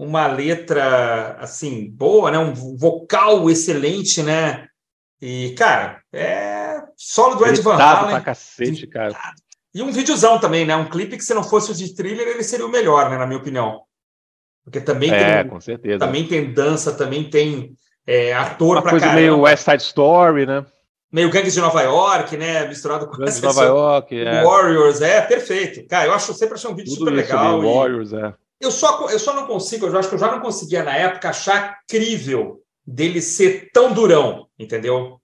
uma 0.00 0.26
letra 0.26 1.36
assim 1.40 1.90
boa, 1.90 2.30
né? 2.30 2.38
Um 2.38 2.54
vocal 2.54 3.50
excelente, 3.50 4.22
né? 4.22 4.66
E 5.20 5.54
cara, 5.58 6.00
é 6.10 6.80
solo 6.96 7.34
do 7.34 7.46
Ed 7.46 7.60
Van 7.60 7.76
Halen. 7.76 8.10
Pra 8.12 8.20
cacete, 8.22 8.86
cara. 8.86 9.14
E 9.74 9.82
um 9.82 9.92
videozão 9.92 10.40
também, 10.40 10.64
né? 10.64 10.74
Um 10.74 10.88
clipe 10.88 11.18
que 11.18 11.24
se 11.24 11.34
não 11.34 11.44
fosse 11.44 11.70
o 11.70 11.74
de 11.74 11.94
thriller, 11.94 12.26
ele 12.26 12.42
seria 12.42 12.64
o 12.64 12.70
melhor, 12.70 13.10
né, 13.10 13.18
na 13.18 13.26
minha 13.26 13.38
opinião. 13.38 13.82
Porque 14.64 14.80
também 14.80 15.12
é, 15.12 15.42
tem 15.42 15.50
com 15.50 15.60
certeza. 15.60 15.98
também 15.98 16.26
tem 16.26 16.50
dança, 16.50 16.94
também 16.94 17.28
tem 17.28 17.74
é, 18.06 18.32
ator 18.32 18.76
uma 18.76 18.82
pra 18.82 18.90
coisa 18.90 19.06
caramba. 19.06 19.20
meio 19.20 19.40
West 19.40 19.64
Side 19.64 19.82
Story, 19.82 20.46
né? 20.46 20.64
Meio 21.12 21.30
Gangues 21.30 21.54
de 21.54 21.60
Nova 21.60 21.82
York, 21.82 22.36
né? 22.36 22.66
Misturado 22.68 23.06
com 23.06 23.16
Gangues 23.16 23.36
de 23.36 23.42
Nova 23.42 23.64
York, 23.64 24.14
é. 24.20 24.44
Warriors, 24.44 25.00
é 25.00 25.20
perfeito. 25.22 25.86
Cara, 25.88 26.06
eu 26.06 26.14
acho 26.14 26.32
sempre 26.34 26.54
achei 26.54 26.70
um 26.70 26.74
vídeo 26.74 26.92
Tudo 26.94 26.98
super 26.98 27.12
legal. 27.12 27.62
E... 27.62 27.66
Warriors, 27.66 28.12
é. 28.12 28.34
Eu 28.60 28.70
só, 28.70 29.08
eu 29.08 29.18
só 29.18 29.34
não 29.34 29.46
consigo, 29.46 29.86
eu 29.86 29.98
acho 29.98 30.08
que 30.08 30.14
eu 30.14 30.18
já 30.18 30.30
não 30.30 30.40
conseguia 30.40 30.82
na 30.82 30.94
época 30.94 31.30
achar 31.30 31.78
crível 31.88 32.60
dele 32.86 33.22
ser 33.22 33.70
tão 33.72 33.92
durão, 33.92 34.46
entendeu? 34.58 35.18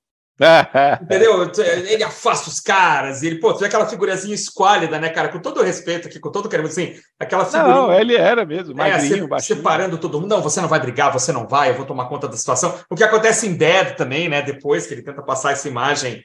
Entendeu? 1.03 1.51
Ele 1.89 2.05
afasta 2.05 2.49
os 2.49 2.61
caras, 2.61 3.23
ele, 3.23 3.41
pô, 3.41 3.55
tem 3.55 3.67
aquela 3.67 3.87
figurazinha 3.87 4.35
esquálida, 4.35 4.99
né, 4.99 5.09
cara? 5.09 5.29
Com 5.29 5.39
todo 5.39 5.61
o 5.61 5.63
respeito 5.63 6.09
aqui, 6.09 6.21
com 6.21 6.31
todo 6.31 6.47
o 6.47 6.49
carinho, 6.49 6.69
assim, 6.69 6.95
aquela 7.19 7.45
figura. 7.45 7.69
Não, 7.69 7.93
ele 7.93 8.15
era 8.15 8.45
mesmo, 8.45 8.73
é, 8.73 8.91
magrinho, 8.91 9.35
é, 9.35 9.39
Separando 9.39 9.99
todo 9.99 10.21
mundo. 10.21 10.31
Não, 10.31 10.43
você 10.43 10.61
não 10.61 10.69
vai 10.69 10.79
brigar, 10.79 11.13
você 11.13 11.33
não 11.33 11.49
vai, 11.49 11.71
eu 11.71 11.75
vou 11.75 11.87
tomar 11.87 12.09
conta 12.09 12.29
da 12.29 12.37
situação. 12.37 12.79
O 12.91 12.95
que 12.95 13.05
acontece 13.05 13.47
em 13.47 13.55
Dead 13.55 13.97
também, 13.97 14.29
né? 14.29 14.43
Depois 14.43 14.87
que 14.87 14.95
ele 14.95 15.03
tenta 15.03 15.23
passar 15.23 15.53
essa 15.53 15.69
imagem 15.69 16.23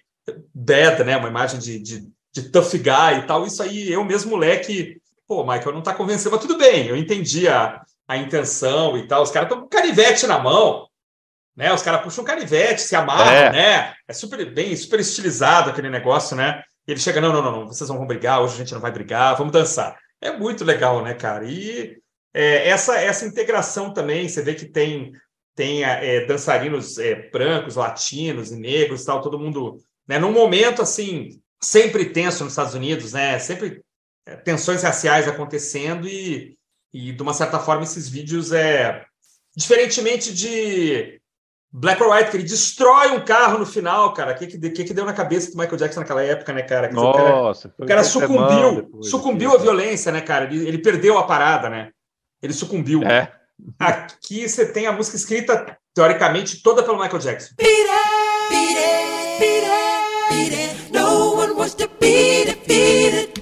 Dead, 0.54 1.00
né? 1.06 1.18
Uma 1.18 1.30
imagem 1.30 1.60
de, 1.60 1.80
de, 1.80 2.08
de 2.34 2.50
tough 2.50 2.72
guy 2.72 3.20
e 3.20 3.26
tal. 3.26 3.46
Isso 3.46 3.64
aí, 3.64 3.92
eu 3.92 4.04
mesmo, 4.04 4.32
moleque, 4.32 4.98
pô, 5.28 5.44
Michael, 5.44 5.74
não 5.74 5.82
tá 5.82 5.94
convencendo, 5.94 6.32
mas 6.32 6.42
tudo 6.42 6.58
bem, 6.58 6.88
eu 6.88 6.96
entendi 6.96 7.48
a, 7.48 7.82
a 8.08 8.18
intenção 8.18 8.98
e 8.98 9.08
tal. 9.08 9.24
Os 9.24 9.32
caras 9.32 9.50
estão 9.50 9.62
com 9.64 9.70
canivete 9.70 10.28
na 10.28 10.38
mão, 10.38 10.88
né? 11.56 11.74
Os 11.74 11.82
caras 11.82 12.02
puxam 12.02 12.24
um 12.24 12.28
canivete, 12.28 12.82
se 12.82 12.96
amarram, 12.96 13.32
é. 13.32 13.52
né? 13.52 13.94
É 14.08 14.14
super 14.14 14.44
bem, 14.54 14.76
super 14.76 15.00
estilizado 15.00 15.70
aquele 15.70 15.90
negócio, 15.90 16.36
né? 16.36 16.64
E 16.88 16.92
ele 16.92 17.00
chega, 17.00 17.22
não, 17.22 17.32
não, 17.32 17.42
não, 17.42 17.52
não, 17.52 17.68
vocês 17.68 17.90
não 17.90 17.98
vão 17.98 18.08
brigar, 18.08 18.42
hoje 18.42 18.56
a 18.56 18.58
gente 18.58 18.74
não 18.74 18.82
vai 18.82 18.92
brigar, 18.92 19.38
vamos 19.38 19.54
dançar. 19.54 19.98
É 20.20 20.32
muito 20.32 20.64
legal, 20.64 21.04
né, 21.04 21.14
cara? 21.14 21.46
E 21.46 21.98
é, 22.34 22.70
essa, 22.70 22.98
essa 22.98 23.26
integração 23.26 23.94
também, 23.94 24.28
você 24.28 24.42
vê 24.42 24.56
que 24.56 24.66
tem, 24.66 25.12
tem 25.56 25.84
é, 25.84 26.26
dançarinos 26.26 26.98
é, 26.98 27.30
brancos, 27.30 27.76
latinos 27.76 28.52
e 28.52 28.56
negros 28.56 29.04
tal, 29.04 29.22
todo 29.22 29.40
mundo, 29.40 29.78
né? 30.08 30.18
Num 30.18 30.32
momento, 30.32 30.82
assim, 30.82 31.40
sempre 31.62 32.06
tenso 32.06 32.44
nos 32.44 32.54
Estados 32.54 32.74
Unidos, 32.74 33.14
né? 33.14 33.38
Sempre 33.40 33.82
é, 34.26 34.36
tensões 34.36 34.84
raciais 34.84 35.28
acontecendo 35.28 36.08
e, 36.08 36.58
e, 36.94 37.12
de 37.12 37.22
uma 37.22 37.34
certa 37.34 37.60
forma, 37.60 37.84
esses 37.84 38.10
vídeos 38.10 38.52
é. 38.52 39.06
Diferentemente 39.56 40.34
de 40.34 41.21
Black 41.74 42.04
or 42.04 42.12
White, 42.12 42.32
que 42.32 42.38
ele 42.38 42.44
destrói 42.44 43.12
um 43.12 43.24
carro 43.24 43.58
no 43.58 43.66
final, 43.66 44.14
cara. 44.14 44.34
O 44.34 44.36
que, 44.36 44.46
que, 44.46 44.84
que 44.84 44.94
deu 44.94 45.06
na 45.06 45.14
cabeça 45.14 45.52
do 45.52 45.58
Michael 45.58 45.78
Jackson 45.78 46.02
naquela 46.02 46.22
época, 46.22 46.52
né, 46.52 46.64
cara? 46.64 46.92
Nossa, 46.92 47.70
o 47.70 47.72
cara, 47.72 47.84
o 47.86 47.86
cara 47.88 48.04
sucumbiu, 48.04 48.76
depois, 48.76 49.10
sucumbiu 49.10 49.54
à 49.54 49.58
violência, 49.58 50.12
né, 50.12 50.20
cara? 50.20 50.46
Ele, 50.46 50.68
ele, 50.68 50.78
perdeu 50.80 51.18
a 51.18 51.24
parada, 51.24 51.70
né? 51.70 51.92
Ele 52.44 52.52
sucumbiu. 52.52 53.04
É. 53.04 53.32
Aqui 53.80 54.50
você 54.50 54.66
tem 54.66 54.86
a 54.86 54.92
música 54.92 55.16
escrita, 55.16 55.78
teoricamente, 55.94 56.62
toda 56.62 56.84
pelo 56.84 57.00
Michael 57.00 57.20
Jackson. 57.20 57.54
Beat 57.58 57.70
it, 57.70 58.50
beat 58.50 58.78
it, 58.78 59.40
beat 59.40 59.64
it, 59.64 60.30
beat 60.30 60.54
it. 60.54 60.92
No 60.92 61.36
one 61.36 61.54
wants 61.54 61.76
to 61.76 61.90
beat 62.02 62.50
it, 62.50 62.68
beat 62.68 63.14
it. 63.14 63.42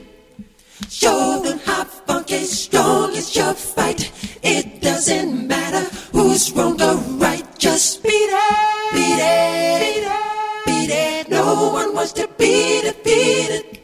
Show 0.88 1.42
them 1.42 1.60
how 1.66 1.84
funky 2.06 2.46
strong 2.46 3.16
is 3.16 3.36
your 3.36 3.56
fight. 3.56 4.12
It 4.44 4.82
doesn't 4.82 5.48
matter 5.48 5.84
who's 6.12 6.52
wrong 6.52 6.80
or 6.80 6.96
right. 7.18 7.39
Just 7.70 8.02
beat 8.02 8.12
it, 8.12 8.94
beat 8.94 9.20
it, 9.22 9.80
beat 9.86 10.06
it, 10.10 10.66
beat 10.66 10.90
it. 10.90 11.30
No 11.30 11.70
one 11.72 11.94
wants 11.94 12.14
to 12.14 12.28
beat 12.36 12.84
it, 12.84 13.04
beat 13.04 13.52
it. 13.52 13.80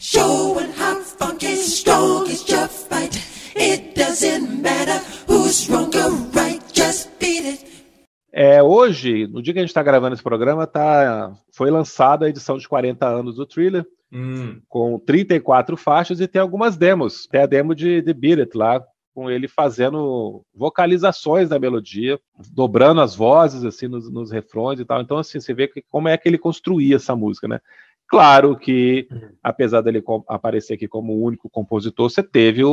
Showing 0.00 0.72
how 0.72 1.02
funky 1.02 1.54
strong 1.56 2.26
is 2.28 2.48
your 2.48 2.66
fight. 2.66 3.14
It 3.54 3.94
doesn't 3.94 4.62
matter 4.62 4.98
who's 5.28 5.68
wrong 5.68 5.94
or 5.94 6.12
right. 6.32 6.62
Just 6.72 7.10
beat 7.20 7.44
it. 7.44 7.84
É, 8.32 8.62
hoje, 8.62 9.26
no 9.26 9.42
dia 9.42 9.52
que 9.52 9.58
a 9.58 9.62
gente 9.62 9.68
está 9.68 9.82
gravando 9.82 10.14
esse 10.14 10.22
programa, 10.22 10.66
tá, 10.66 11.36
foi 11.52 11.70
lançada 11.70 12.24
a 12.24 12.30
edição 12.30 12.56
de 12.56 12.66
40 12.66 13.06
anos 13.06 13.36
do 13.36 13.44
Thriller 13.44 13.86
hum. 14.10 14.62
com 14.66 14.98
34 14.98 15.76
faixas 15.76 16.20
e 16.20 16.26
tem 16.26 16.40
algumas 16.40 16.78
demos. 16.78 17.26
Tem 17.26 17.42
a 17.42 17.46
demo 17.46 17.74
de 17.74 18.00
The 18.00 18.14
Beat 18.14 18.38
It 18.38 18.56
lá, 18.56 18.82
com 19.14 19.30
ele 19.30 19.46
fazendo 19.46 20.44
vocalizações 20.54 21.48
da 21.48 21.58
melodia, 21.58 22.18
dobrando 22.52 23.00
as 23.00 23.14
vozes 23.14 23.64
assim 23.64 23.86
nos, 23.86 24.10
nos 24.10 24.30
refrões 24.30 24.80
e 24.80 24.84
tal. 24.84 25.00
Então, 25.00 25.18
assim, 25.18 25.40
você 25.40 25.54
vê 25.54 25.70
como 25.88 26.08
é 26.08 26.16
que 26.16 26.28
ele 26.28 26.38
construía 26.38 26.96
essa 26.96 27.14
música, 27.14 27.46
né? 27.46 27.60
Claro 28.06 28.56
que, 28.56 29.08
apesar 29.42 29.80
dele 29.80 30.02
aparecer 30.28 30.74
aqui 30.74 30.86
como 30.86 31.12
o 31.14 31.22
único 31.22 31.48
compositor, 31.48 32.10
você 32.10 32.22
teve 32.22 32.62
o, 32.62 32.70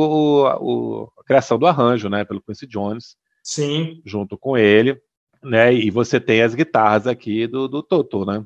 o, 0.60 1.12
a 1.18 1.24
criação 1.24 1.58
do 1.58 1.66
arranjo, 1.66 2.08
né, 2.08 2.24
pelo 2.24 2.42
Quincy 2.42 2.66
Jones. 2.66 3.16
Sim. 3.42 4.02
Junto 4.04 4.36
com 4.36 4.58
ele, 4.58 5.00
né? 5.42 5.72
E 5.72 5.90
você 5.90 6.20
tem 6.20 6.42
as 6.42 6.54
guitarras 6.54 7.06
aqui 7.06 7.46
do, 7.46 7.66
do 7.66 7.82
Toto, 7.82 8.26
né? 8.26 8.44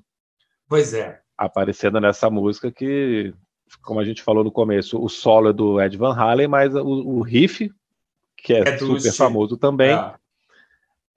Pois 0.68 0.94
é 0.94 1.20
aparecendo 1.36 2.00
nessa 2.00 2.30
música 2.30 2.72
que, 2.72 3.34
como 3.82 4.00
a 4.00 4.04
gente 4.04 4.22
falou 4.22 4.42
no 4.42 4.50
começo, 4.50 5.02
o 5.02 5.08
solo 5.08 5.50
é 5.50 5.52
do 5.52 5.80
Ed 5.80 5.96
Van 5.96 6.14
Halen, 6.14 6.48
mas 6.48 6.74
o, 6.74 6.86
o 6.86 7.20
riff, 7.20 7.70
que 8.46 8.54
é, 8.54 8.60
é 8.60 8.78
super 8.78 9.00
Steve. 9.00 9.16
famoso 9.16 9.56
também, 9.56 9.92
é. 9.92 10.14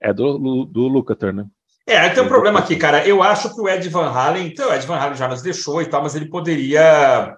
É 0.00 0.12
do, 0.12 0.64
do 0.64 0.88
Lukather, 0.88 1.32
né? 1.32 1.46
É, 1.86 2.08
tem 2.08 2.24
um 2.24 2.28
problema 2.28 2.58
aqui, 2.58 2.74
cara. 2.74 3.06
Eu 3.06 3.22
acho 3.22 3.54
que 3.54 3.60
o 3.60 3.68
Ed 3.68 3.88
Van 3.88 4.10
Halen, 4.10 4.48
então, 4.48 4.68
o 4.68 4.74
Ed 4.74 4.84
Van 4.84 4.96
Halen 4.96 5.16
já 5.16 5.28
nos 5.28 5.42
deixou 5.42 5.80
e 5.80 5.86
tal, 5.86 6.02
mas 6.02 6.16
ele 6.16 6.26
poderia. 6.26 7.36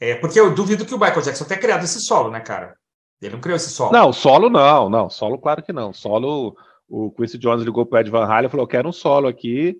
É, 0.00 0.16
porque 0.16 0.40
eu 0.40 0.52
duvido 0.52 0.84
que 0.84 0.94
o 0.94 0.98
Michael 0.98 1.22
Jackson 1.22 1.44
tenha 1.44 1.60
criado 1.60 1.84
esse 1.84 2.00
solo, 2.00 2.30
né, 2.30 2.40
cara? 2.40 2.74
Ele 3.22 3.34
não 3.34 3.40
criou 3.40 3.56
esse 3.56 3.70
solo. 3.70 3.92
Não, 3.92 4.12
solo 4.12 4.50
não, 4.50 4.90
não. 4.90 5.08
Solo, 5.08 5.38
claro 5.38 5.62
que 5.62 5.72
não. 5.72 5.92
Solo, 5.92 6.56
o 6.88 7.10
Quincy 7.12 7.38
Jones 7.38 7.64
ligou 7.64 7.86
pro 7.86 8.00
Ed 8.00 8.10
Van 8.10 8.24
Halen 8.24 8.48
e 8.48 8.50
falou: 8.50 8.66
quero 8.66 8.88
um 8.88 8.92
solo 8.92 9.28
aqui. 9.28 9.76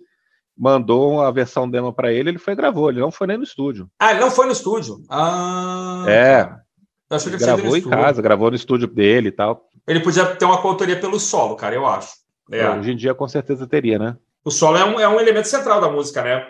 Mandou 0.56 1.20
a 1.20 1.30
versão 1.30 1.68
demo 1.68 1.92
para 1.92 2.12
ele, 2.12 2.30
ele 2.30 2.38
foi 2.38 2.52
e 2.52 2.56
gravou. 2.56 2.90
Ele 2.90 3.00
não 3.00 3.10
foi 3.10 3.26
nem 3.26 3.36
no 3.36 3.42
estúdio. 3.42 3.90
Ah, 3.98 4.12
ele 4.12 4.20
não 4.20 4.30
foi 4.30 4.46
no 4.46 4.52
estúdio. 4.52 5.02
Ah. 5.10 6.04
É. 6.08 6.65
Achei 7.08 7.32
que 7.32 7.38
gravou 7.38 7.76
em 7.76 7.82
casa, 7.82 8.20
gravou 8.20 8.50
no 8.50 8.56
estúdio 8.56 8.88
dele 8.88 9.28
e 9.28 9.32
tal. 9.32 9.68
Ele 9.86 10.00
podia 10.00 10.26
ter 10.26 10.44
uma 10.44 10.60
coautoria 10.60 10.98
pelo 10.98 11.20
solo, 11.20 11.54
cara, 11.54 11.74
eu 11.74 11.86
acho. 11.86 12.14
É. 12.50 12.68
Hoje 12.70 12.92
em 12.92 12.96
dia, 12.96 13.14
com 13.14 13.28
certeza, 13.28 13.66
teria, 13.66 13.98
né? 13.98 14.16
O 14.44 14.50
solo 14.50 14.76
é 14.76 14.84
um, 14.84 15.00
é 15.00 15.08
um 15.08 15.20
elemento 15.20 15.48
central 15.48 15.80
da 15.80 15.90
música, 15.90 16.22
né? 16.22 16.46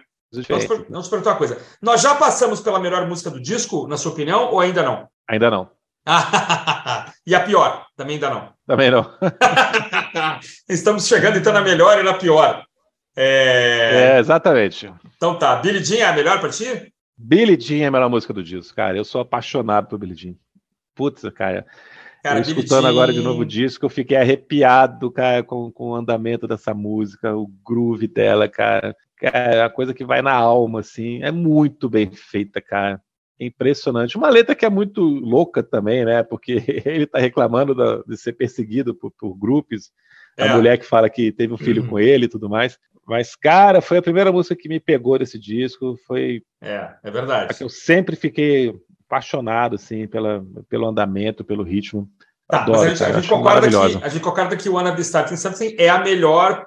Vamos, 0.48 0.66
vamos 0.88 1.08
perguntar 1.08 1.30
uma 1.30 1.38
coisa. 1.38 1.58
Nós 1.80 2.02
já 2.02 2.14
passamos 2.14 2.60
pela 2.60 2.80
melhor 2.80 3.06
música 3.06 3.30
do 3.30 3.40
disco, 3.40 3.86
na 3.86 3.96
sua 3.96 4.12
opinião, 4.12 4.50
ou 4.50 4.60
ainda 4.60 4.82
não? 4.82 5.08
Ainda 5.28 5.50
não. 5.50 5.70
e 7.26 7.34
a 7.34 7.40
pior? 7.40 7.86
Também 7.96 8.14
ainda 8.14 8.30
não. 8.30 8.52
Também 8.66 8.90
não. 8.90 9.10
Estamos 10.68 11.06
chegando 11.06 11.38
então 11.38 11.52
na 11.52 11.62
melhor 11.62 11.98
e 11.98 12.02
na 12.02 12.14
pior. 12.14 12.64
É... 13.16 14.14
é, 14.14 14.18
exatamente. 14.18 14.92
Então 15.16 15.38
tá. 15.38 15.56
Billy 15.56 15.82
Jean 15.82 15.98
é 15.98 16.04
a 16.04 16.12
melhor 16.12 16.38
para 16.38 16.50
ti? 16.50 16.92
Billy 17.16 17.58
Jean 17.58 17.84
é 17.84 17.86
a 17.86 17.90
melhor 17.90 18.10
música 18.10 18.32
do 18.32 18.44
disco, 18.44 18.76
cara. 18.76 18.96
Eu 18.96 19.04
sou 19.04 19.20
apaixonado 19.20 19.88
por 19.88 19.98
Billy 19.98 20.14
Jean. 20.14 20.34
Putz, 20.96 21.22
cara. 21.34 21.64
Cara, 22.26 22.40
eu 22.40 22.42
escutando 22.42 22.82
Jean... 22.82 22.90
agora 22.90 23.12
de 23.12 23.20
novo 23.20 23.42
o 23.42 23.46
disco, 23.46 23.86
eu 23.86 23.90
fiquei 23.90 24.16
arrepiado, 24.16 25.12
cara, 25.12 25.44
com, 25.44 25.70
com 25.70 25.90
o 25.90 25.94
andamento 25.94 26.48
dessa 26.48 26.74
música, 26.74 27.36
o 27.36 27.46
groove 27.64 28.08
dela, 28.08 28.48
cara. 28.48 28.96
É 29.22 29.62
a 29.62 29.70
coisa 29.70 29.94
que 29.94 30.04
vai 30.04 30.20
na 30.20 30.32
alma, 30.32 30.80
assim. 30.80 31.22
É 31.22 31.30
muito 31.30 31.88
bem 31.88 32.10
feita, 32.10 32.60
cara. 32.60 33.00
É 33.38 33.46
impressionante. 33.46 34.16
Uma 34.16 34.28
letra 34.28 34.54
que 34.54 34.64
é 34.64 34.70
muito 34.70 35.02
louca 35.02 35.62
também, 35.62 36.04
né? 36.04 36.22
Porque 36.22 36.62
ele 36.84 37.06
tá 37.06 37.18
reclamando 37.18 37.74
da, 37.74 38.02
de 38.02 38.16
ser 38.16 38.32
perseguido 38.32 38.94
por, 38.94 39.12
por 39.12 39.34
grupos. 39.34 39.92
É. 40.36 40.48
A 40.48 40.56
mulher 40.56 40.78
que 40.78 40.84
fala 40.84 41.08
que 41.08 41.30
teve 41.30 41.54
um 41.54 41.58
filho 41.58 41.82
uhum. 41.82 41.88
com 41.88 41.98
ele 41.98 42.26
e 42.26 42.28
tudo 42.28 42.48
mais. 42.48 42.78
Mas, 43.06 43.36
cara, 43.36 43.80
foi 43.80 43.98
a 43.98 44.02
primeira 44.02 44.32
música 44.32 44.56
que 44.56 44.68
me 44.68 44.80
pegou 44.80 45.16
desse 45.18 45.38
disco. 45.38 45.96
Foi. 46.06 46.42
É, 46.60 46.90
é 47.04 47.10
verdade. 47.10 47.56
Eu 47.60 47.68
sempre 47.68 48.16
fiquei 48.16 48.74
apaixonado 49.08 49.76
assim 49.76 50.06
pela, 50.06 50.44
pelo 50.68 50.86
andamento, 50.86 51.44
pelo 51.44 51.62
ritmo. 51.62 52.08
Tá, 52.48 52.62
Adoro, 52.62 52.78
mas 52.78 52.86
a 52.86 52.88
gente, 52.88 52.98
cara, 52.98 53.10
a 53.10 53.20
gente 53.20 53.28
concorda 53.28 53.68
que 53.68 53.76
a 53.76 54.08
gente 54.08 54.22
concorda 54.22 54.56
que 54.56 54.68
o 54.68 54.74
Wanna 54.74 54.92
Be 54.92 55.00
Starting 55.00 55.36
Something 55.36 55.74
é 55.78 55.88
a 55.88 55.98
melhor, 55.98 56.66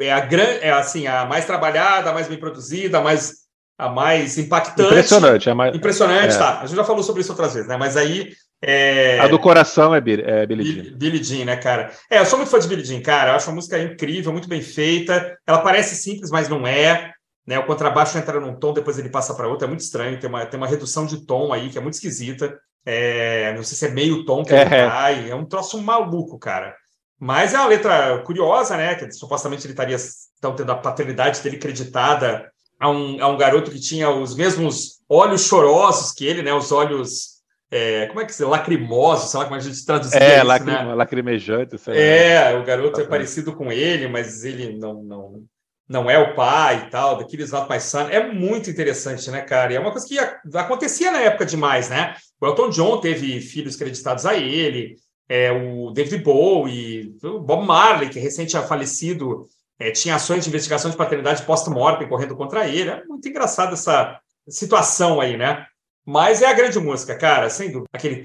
é 0.00 0.12
a 0.12 0.20
grande, 0.20 0.58
é 0.62 0.72
assim, 0.72 1.06
a 1.06 1.24
mais 1.24 1.44
trabalhada, 1.44 2.10
a 2.10 2.14
mais 2.14 2.26
bem 2.26 2.38
produzida, 2.38 2.98
a 2.98 3.02
mais 3.02 3.42
a 3.78 3.88
mais 3.88 4.38
impactante. 4.38 4.90
Impressionante, 4.90 5.48
é 5.48 5.54
mais 5.54 5.74
impressionante, 5.74 6.34
é. 6.34 6.38
tá? 6.38 6.60
A 6.60 6.66
gente 6.66 6.76
já 6.76 6.84
falou 6.84 7.02
sobre 7.02 7.22
isso 7.22 7.32
outras 7.32 7.54
vezes, 7.54 7.68
né? 7.68 7.76
Mas 7.76 7.96
aí 7.96 8.32
é... 8.64 9.18
A 9.18 9.26
do 9.26 9.40
coração 9.40 9.92
é, 9.92 10.00
Billy, 10.00 10.22
é 10.24 10.46
Billie 10.46 10.64
Jean. 10.64 10.96
Billie 10.96 11.24
Jean, 11.24 11.44
né, 11.46 11.56
cara? 11.56 11.90
É, 12.08 12.20
eu 12.20 12.26
sou 12.26 12.38
muito 12.38 12.50
fã 12.50 12.60
de 12.60 12.68
Billie 12.68 12.84
Jean, 12.84 13.00
cara. 13.02 13.32
Eu 13.32 13.36
acho 13.36 13.50
a 13.50 13.52
música 13.52 13.76
incrível, 13.82 14.30
muito 14.30 14.48
bem 14.48 14.62
feita. 14.62 15.36
Ela 15.44 15.58
parece 15.58 15.96
simples, 15.96 16.30
mas 16.30 16.48
não 16.48 16.64
é. 16.64 17.12
Né? 17.46 17.58
O 17.58 17.66
contrabaixo 17.66 18.16
entra 18.16 18.40
num 18.40 18.54
tom, 18.54 18.72
depois 18.72 18.98
ele 18.98 19.08
passa 19.08 19.34
para 19.34 19.48
outro, 19.48 19.64
é 19.64 19.68
muito 19.68 19.80
estranho, 19.80 20.18
tem 20.18 20.28
uma, 20.28 20.46
tem 20.46 20.58
uma 20.58 20.66
redução 20.66 21.06
de 21.06 21.26
tom 21.26 21.52
aí 21.52 21.68
que 21.70 21.78
é 21.78 21.80
muito 21.80 21.94
esquisita. 21.94 22.58
É, 22.84 23.52
não 23.54 23.62
sei 23.62 23.76
se 23.76 23.86
é 23.86 23.90
meio 23.90 24.24
tom 24.24 24.44
que 24.44 24.54
é. 24.54 24.60
ele 24.60 24.70
cai, 24.70 25.30
é 25.30 25.34
um 25.34 25.44
troço 25.44 25.80
maluco, 25.80 26.38
cara. 26.38 26.74
Mas 27.18 27.54
é 27.54 27.58
uma 27.58 27.68
letra 27.68 28.18
curiosa, 28.24 28.76
né? 28.76 28.96
Que 28.96 29.10
supostamente 29.12 29.64
ele 29.64 29.72
estaria 29.72 29.96
então, 30.38 30.56
tendo 30.56 30.72
a 30.72 30.76
paternidade 30.76 31.40
dele 31.40 31.56
creditada 31.56 32.50
a 32.80 32.90
um, 32.90 33.22
a 33.22 33.28
um 33.28 33.36
garoto 33.36 33.70
que 33.70 33.78
tinha 33.78 34.10
os 34.10 34.34
mesmos 34.34 35.00
olhos 35.08 35.46
chorosos 35.46 36.10
que 36.10 36.26
ele, 36.26 36.42
né? 36.42 36.52
Os 36.52 36.72
olhos. 36.72 37.40
É, 37.70 38.06
como 38.06 38.20
é 38.20 38.26
que 38.26 38.34
se 38.34 38.44
lacrimosos, 38.44 39.30
sei 39.30 39.38
lá 39.38 39.46
como 39.46 39.56
a 39.56 39.60
gente 39.60 39.86
traduzia 39.86 40.18
é, 40.18 40.38
isso, 40.38 40.46
lacrim, 40.46 40.72
né? 40.72 40.94
lacrimejante. 40.94 41.76
É, 41.88 42.58
o 42.58 42.64
garoto 42.64 43.00
é 43.00 43.04
parecido 43.04 43.54
com 43.54 43.72
ele, 43.72 44.08
mas 44.08 44.44
ele 44.44 44.76
não, 44.76 45.02
não, 45.02 45.44
não 45.88 46.10
é 46.10 46.18
o 46.18 46.34
pai 46.34 46.84
e 46.86 46.90
tal, 46.90 47.18
daqueles 47.18 47.50
Not 47.50 47.70
My 47.70 47.80
Son. 47.80 48.08
É 48.08 48.32
muito 48.32 48.70
interessante, 48.70 49.30
né, 49.30 49.42
cara? 49.42 49.72
E 49.72 49.76
é 49.76 49.80
uma 49.80 49.90
coisa 49.90 50.06
que 50.06 50.18
acontecia 50.56 51.10
na 51.10 51.20
época 51.20 51.44
demais, 51.44 51.88
né? 51.88 52.14
O 52.40 52.46
Elton 52.46 52.70
John 52.70 53.00
teve 53.00 53.40
filhos 53.40 53.76
creditados 53.76 54.24
a 54.24 54.34
ele, 54.34 54.96
é, 55.28 55.52
o 55.52 55.90
David 55.90 56.22
Bowie, 56.22 57.16
o 57.22 57.40
Bob 57.40 57.66
Marley, 57.66 58.08
que 58.08 58.18
recente 58.18 58.50
tinha 58.50 58.62
falecido, 58.62 59.46
é, 59.78 59.90
tinha 59.90 60.14
ações 60.14 60.44
de 60.44 60.50
investigação 60.50 60.90
de 60.90 60.96
paternidade 60.96 61.44
post-mortem 61.44 62.08
correndo 62.08 62.36
contra 62.36 62.68
ele. 62.68 62.90
É 62.90 63.04
muito 63.04 63.28
engraçado 63.28 63.74
essa 63.74 64.18
situação 64.48 65.20
aí, 65.20 65.36
né? 65.36 65.66
Mas 66.04 66.42
é 66.42 66.46
a 66.46 66.52
grande 66.52 66.78
música, 66.80 67.16
cara, 67.16 67.48
sem 67.48 67.70
dúvida. 67.70 67.88
Aquele. 67.92 68.22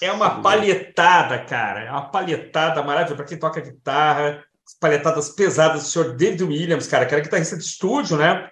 É 0.00 0.12
uma 0.12 0.40
palhetada, 0.40 1.44
cara. 1.44 1.80
É 1.80 1.90
uma 1.90 2.10
palhetada 2.10 2.82
maravilhosa 2.82 3.16
para 3.16 3.24
quem 3.24 3.38
toca 3.38 3.60
guitarra. 3.60 4.44
Palhetadas 4.80 5.30
pesadas 5.30 5.82
do 5.82 5.88
senhor 5.88 6.16
David 6.16 6.44
Williams, 6.44 6.86
cara, 6.86 7.04
que 7.04 7.14
era 7.14 7.22
guitarrista 7.22 7.56
de 7.56 7.64
estúdio, 7.64 8.16
né? 8.16 8.48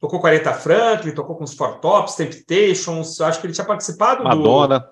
Tocou 0.00 0.18
com 0.18 0.26
a 0.26 0.30
Aretha 0.30 0.54
Franklin, 0.54 1.12
tocou 1.12 1.36
com 1.36 1.44
os 1.44 1.54
Four 1.54 1.78
Tops, 1.78 2.16
Temptations. 2.16 3.20
Acho 3.20 3.38
que 3.38 3.46
ele 3.46 3.52
tinha 3.52 3.66
participado 3.66 4.24
Madonna. 4.24 4.88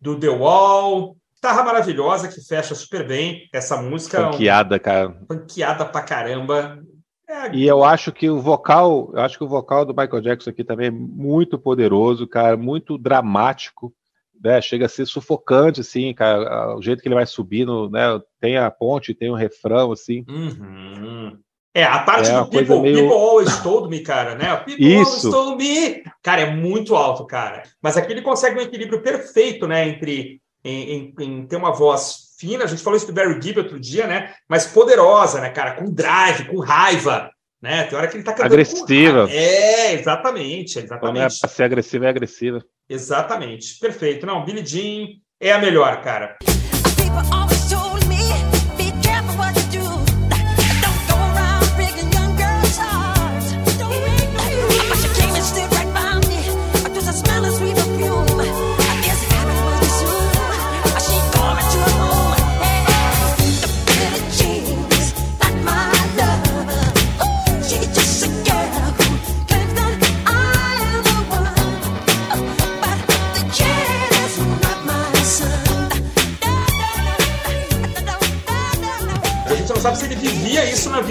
do, 0.00 0.14
do 0.14 0.20
The 0.20 0.28
Wall. 0.28 1.16
Guitarra 1.36 1.62
maravilhosa 1.62 2.28
que 2.28 2.40
fecha 2.42 2.74
super 2.74 3.06
bem 3.06 3.48
essa 3.52 3.80
música. 3.80 4.30
Funkeada, 4.32 4.76
um, 4.76 4.78
cara. 4.80 5.16
Funkeada 5.26 5.84
pra 5.86 6.02
caramba. 6.02 6.82
É, 7.30 7.54
e 7.54 7.64
eu 7.64 7.84
acho 7.84 8.10
que 8.10 8.28
o 8.28 8.40
vocal, 8.40 9.10
eu 9.14 9.20
acho 9.20 9.38
que 9.38 9.44
o 9.44 9.48
vocal 9.48 9.84
do 9.84 9.94
Michael 9.94 10.20
Jackson 10.20 10.50
aqui 10.50 10.64
também 10.64 10.88
é 10.88 10.90
muito 10.90 11.56
poderoso, 11.56 12.26
cara, 12.26 12.56
muito 12.56 12.98
dramático, 12.98 13.94
né? 14.42 14.60
Chega 14.60 14.86
a 14.86 14.88
ser 14.88 15.06
sufocante, 15.06 15.80
assim, 15.80 16.12
cara, 16.12 16.76
o 16.76 16.82
jeito 16.82 17.00
que 17.00 17.06
ele 17.06 17.14
vai 17.14 17.26
subindo, 17.26 17.88
né? 17.88 18.20
Tem 18.40 18.56
a 18.56 18.68
ponte, 18.68 19.14
tem 19.14 19.30
o 19.30 19.34
um 19.34 19.36
refrão, 19.36 19.92
assim. 19.92 20.24
Uhum. 20.28 21.38
É, 21.72 21.84
a 21.84 22.00
parte 22.00 22.30
é 22.30 22.34
do 22.34 22.46
people, 22.48 22.80
meio... 22.80 22.96
people 22.96 23.16
Always 23.16 23.62
Told 23.62 23.88
Me, 23.88 24.00
cara, 24.00 24.34
né? 24.34 24.56
People 24.56 24.84
Isso. 24.84 25.28
Always 25.28 25.30
Told 25.30 25.64
Me. 25.64 26.02
Cara, 26.20 26.40
é 26.40 26.50
muito 26.50 26.96
alto, 26.96 27.24
cara. 27.26 27.62
Mas 27.80 27.96
aqui 27.96 28.12
ele 28.12 28.22
consegue 28.22 28.58
um 28.58 28.62
equilíbrio 28.62 29.02
perfeito, 29.02 29.68
né? 29.68 29.88
Entre 29.88 30.42
em, 30.64 30.90
em, 30.90 31.14
em 31.20 31.46
ter 31.46 31.54
uma 31.54 31.70
voz 31.70 32.29
fina, 32.40 32.64
a 32.64 32.66
gente 32.66 32.82
falou 32.82 32.96
isso 32.96 33.06
do 33.06 33.12
Barry 33.12 33.40
Gibb 33.40 33.58
outro 33.58 33.78
dia, 33.78 34.06
né? 34.06 34.32
Mas 34.48 34.66
poderosa, 34.66 35.40
né, 35.40 35.50
cara? 35.50 35.72
Com 35.72 35.92
drive, 35.92 36.46
com 36.46 36.58
raiva, 36.58 37.30
né? 37.60 37.84
Tem 37.84 37.98
hora 37.98 38.08
que 38.08 38.16
ele 38.16 38.24
tá 38.24 38.32
cantando 38.32 38.54
Agressiva. 38.54 39.26
Com... 39.26 39.32
É, 39.32 39.92
exatamente, 39.92 40.78
exatamente. 40.78 41.00
Quando 41.00 41.18
é 41.18 41.28
pra 41.28 41.48
ser 41.48 41.62
agressiva, 41.64 42.06
é 42.06 42.08
agressiva. 42.08 42.64
Exatamente, 42.88 43.78
perfeito. 43.78 44.24
Não, 44.24 44.44
Billie 44.44 44.64
Jean 44.64 45.08
é 45.38 45.52
a 45.52 45.58
melhor, 45.58 46.00
cara. 46.02 46.38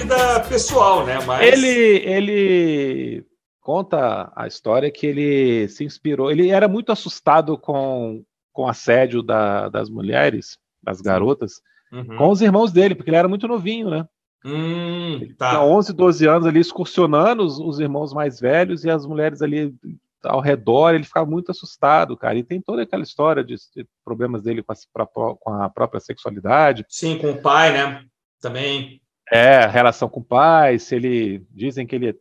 Vida 0.02 0.40
pessoal, 0.42 1.06
né? 1.06 1.20
Mas... 1.26 1.46
Ele, 1.46 1.68
ele 1.68 3.26
conta 3.62 4.32
a 4.36 4.48
história 4.48 4.90
que 4.92 5.06
ele 5.06 5.68
se 5.68 5.84
inspirou. 5.84 6.32
Ele 6.32 6.50
era 6.50 6.68
muito 6.68 6.92
assustado 6.92 7.58
com, 7.58 8.24
com 8.54 8.64
o 8.64 8.68
assédio 8.68 9.22
da, 9.22 9.70
das 9.70 9.90
mulheres, 9.90 10.58
das 10.82 11.02
garotas, 11.02 11.62
uhum. 11.92 12.18
com 12.18 12.30
os 12.30 12.42
irmãos 12.42 12.72
dele, 12.72 12.96
porque 12.96 13.10
ele 13.10 13.18
era 13.18 13.28
muito 13.28 13.48
novinho, 13.48 13.90
né? 13.90 14.08
Hum, 14.46 15.16
ele 15.22 15.34
tá. 15.34 15.50
tinha 15.50 15.62
11, 15.62 15.92
12 15.92 16.26
anos 16.26 16.48
ali 16.48 16.62
excursionando 16.62 17.44
os, 17.44 17.60
os 17.60 17.80
irmãos 17.80 18.14
mais 18.14 18.40
velhos 18.40 18.86
e 18.86 18.90
as 18.90 19.06
mulheres 19.06 19.42
ali 19.42 19.76
ao 20.24 20.40
redor, 20.40 20.94
ele 20.94 21.04
ficava 21.04 21.30
muito 21.30 21.52
assustado, 21.52 22.16
cara. 22.16 22.38
E 22.38 22.44
tem 22.44 22.62
toda 22.62 22.84
aquela 22.84 23.04
história 23.04 23.44
de, 23.44 23.56
de 23.56 23.86
problemas 24.04 24.44
dele 24.44 24.64
com 24.64 24.74
a, 24.74 25.08
com 25.08 25.54
a, 25.54 25.70
própria 25.70 26.00
sexualidade. 26.00 26.86
Sim, 26.90 27.18
com 27.18 27.32
o 27.32 27.42
pai, 27.42 27.72
né? 27.72 28.06
também. 28.40 29.02
É, 29.32 29.66
relação 29.66 30.10
com 30.10 30.20
o 30.20 30.24
pai, 30.24 30.80
se 30.80 30.96
ele. 30.96 31.46
Dizem 31.52 31.86
que 31.86 31.96
ele 31.96 32.16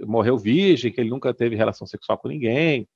morreu 0.00 0.38
virgem, 0.38 0.92
que 0.92 1.00
ele 1.00 1.10
nunca 1.10 1.32
teve 1.34 1.56
relação 1.56 1.86
sexual 1.86 2.18
com 2.18 2.28
ninguém. 2.28 2.88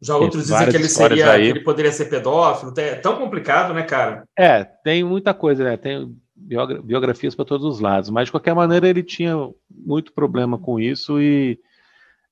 Já 0.00 0.16
outros 0.16 0.48
dizem 0.48 0.68
que 0.68 0.76
ele 0.76 0.88
seria, 0.88 1.30
aí. 1.30 1.44
que 1.44 1.58
ele 1.58 1.64
poderia 1.64 1.92
ser 1.92 2.06
pedófilo. 2.06 2.72
É 2.76 2.96
tão 2.96 3.16
complicado, 3.16 3.72
né, 3.72 3.84
cara? 3.84 4.24
É, 4.36 4.64
tem 4.64 5.04
muita 5.04 5.32
coisa, 5.32 5.62
né? 5.62 5.76
Tem 5.76 6.12
biografias 6.34 7.36
para 7.36 7.44
todos 7.44 7.64
os 7.64 7.78
lados, 7.78 8.10
mas 8.10 8.26
de 8.26 8.32
qualquer 8.32 8.54
maneira 8.54 8.88
ele 8.88 9.02
tinha 9.02 9.36
muito 9.70 10.12
problema 10.12 10.58
com 10.58 10.80
isso 10.80 11.20
e 11.20 11.56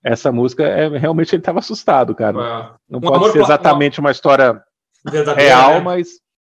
essa 0.03 0.33
música 0.33 0.65
é 0.65 0.89
realmente 0.89 1.35
ele 1.35 1.41
estava 1.41 1.61
assustado, 1.61 2.15
cara. 2.15 2.37
É. 2.37 2.71
Não 2.89 2.99
um 2.99 3.03
pode 3.03 3.31
ser 3.31 3.41
exatamente 3.41 4.01
uma 4.01 4.11
história 4.11 4.61
real, 5.37 5.75
né? 5.75 5.81
mas 5.81 6.09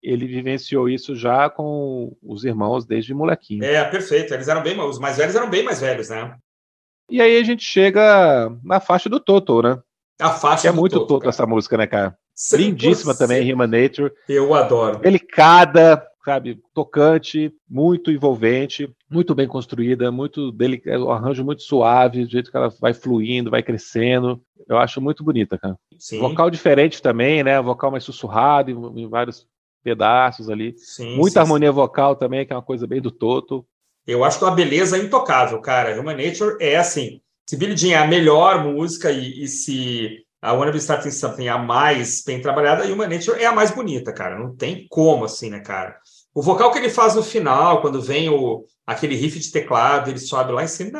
ele 0.05 0.27
vivenciou 0.27 0.87
isso 0.87 1.15
já 1.15 1.49
com 1.49 2.15
os 2.21 2.43
irmãos 2.43 2.85
desde 2.85 3.13
molequinho. 3.13 3.63
É, 3.63 3.83
perfeito. 3.85 4.33
Eles 4.33 4.47
eram 4.47 4.61
bem, 4.61 4.79
os 4.79 4.99
mais 4.99 5.17
velhos 5.17 5.35
eram 5.35 5.49
bem 5.49 5.63
mais 5.63 5.81
velhos, 5.81 6.09
né? 6.09 6.35
E 7.09 7.21
aí 7.21 7.37
a 7.37 7.43
gente 7.43 7.63
chega 7.63 8.51
na 8.63 8.79
faixa 8.79 9.09
do 9.09 9.19
Toto, 9.19 9.61
né? 9.61 9.79
A 10.19 10.29
faixa 10.29 10.63
que 10.63 10.67
é 10.67 10.71
muito 10.71 10.93
Toto, 10.93 11.07
Toto 11.07 11.29
essa 11.29 11.45
música, 11.45 11.77
né, 11.77 11.87
cara? 11.87 12.17
100%. 12.37 12.57
Lindíssima 12.57 13.15
também, 13.15 13.51
Human 13.51 13.67
Nature. 13.67 14.11
Eu 14.27 14.53
adoro. 14.53 14.99
Delicada, 14.99 16.05
sabe, 16.23 16.59
tocante, 16.73 17.53
muito 17.69 18.11
envolvente, 18.11 18.91
muito 19.09 19.35
bem 19.35 19.47
construída, 19.47 20.11
muito 20.11 20.51
delicado, 20.51 21.05
o 21.05 21.11
arranjo 21.11 21.45
muito 21.45 21.61
suave, 21.61 22.25
do 22.25 22.31
jeito 22.31 22.51
que 22.51 22.57
ela 22.57 22.73
vai 22.79 22.93
fluindo, 22.93 23.51
vai 23.51 23.61
crescendo. 23.61 24.41
Eu 24.67 24.77
acho 24.77 24.99
muito 24.99 25.23
bonita, 25.23 25.57
cara. 25.57 25.77
Sim. 25.97 26.19
Vocal 26.19 26.49
diferente 26.49 27.01
também, 27.01 27.43
né? 27.43 27.61
Vocal 27.61 27.91
mais 27.91 28.03
sussurrado 28.03 28.71
em, 28.71 29.03
em 29.03 29.07
vários 29.07 29.47
pedaços 29.85 30.49
ali. 30.49 30.73
Sim, 30.77 31.15
Muita 31.15 31.33
sim, 31.33 31.39
harmonia 31.39 31.69
sim. 31.69 31.75
vocal 31.75 32.15
também, 32.15 32.43
que 32.43 32.51
é 32.51 32.55
uma 32.55 32.63
coisa 32.63 32.87
bem 32.87 32.99
do 32.99 33.11
Toto. 33.11 33.63
Eu 34.07 34.23
acho 34.23 34.39
que 34.39 34.43
é 34.43 34.47
uma 34.47 34.55
beleza 34.55 34.97
intocável, 34.97 35.61
cara. 35.61 35.99
Human 35.99 36.17
Nature 36.17 36.57
é 36.59 36.75
assim. 36.75 37.21
Se 37.47 37.55
Billie 37.55 37.77
Jean 37.77 37.91
é 37.91 37.97
a 37.97 38.07
melhor 38.07 38.63
música 38.63 39.11
e, 39.11 39.43
e 39.43 39.47
se 39.47 40.25
a 40.41 40.53
Wanna 40.53 40.71
Be 40.71 40.79
Starting 40.79 41.11
Something 41.11 41.45
é 41.45 41.49
a 41.49 41.57
mais 41.57 42.23
bem 42.25 42.41
trabalhada, 42.41 42.83
a 42.83 42.87
Human 42.87 43.07
Nature 43.07 43.39
é 43.39 43.45
a 43.45 43.51
mais 43.51 43.69
bonita, 43.69 44.11
cara. 44.11 44.37
Não 44.37 44.55
tem 44.55 44.87
como, 44.89 45.25
assim, 45.25 45.51
né, 45.51 45.59
cara? 45.59 45.97
O 46.33 46.41
vocal 46.41 46.71
que 46.71 46.77
ele 46.77 46.89
faz 46.89 47.15
no 47.15 47.23
final, 47.23 47.81
quando 47.81 48.01
vem 48.01 48.29
o, 48.29 48.65
aquele 48.85 49.15
riff 49.15 49.39
de 49.39 49.51
teclado, 49.51 50.09
ele 50.09 50.19
sobe 50.19 50.51
lá 50.51 50.63
em 50.63 50.67
cima. 50.67 50.99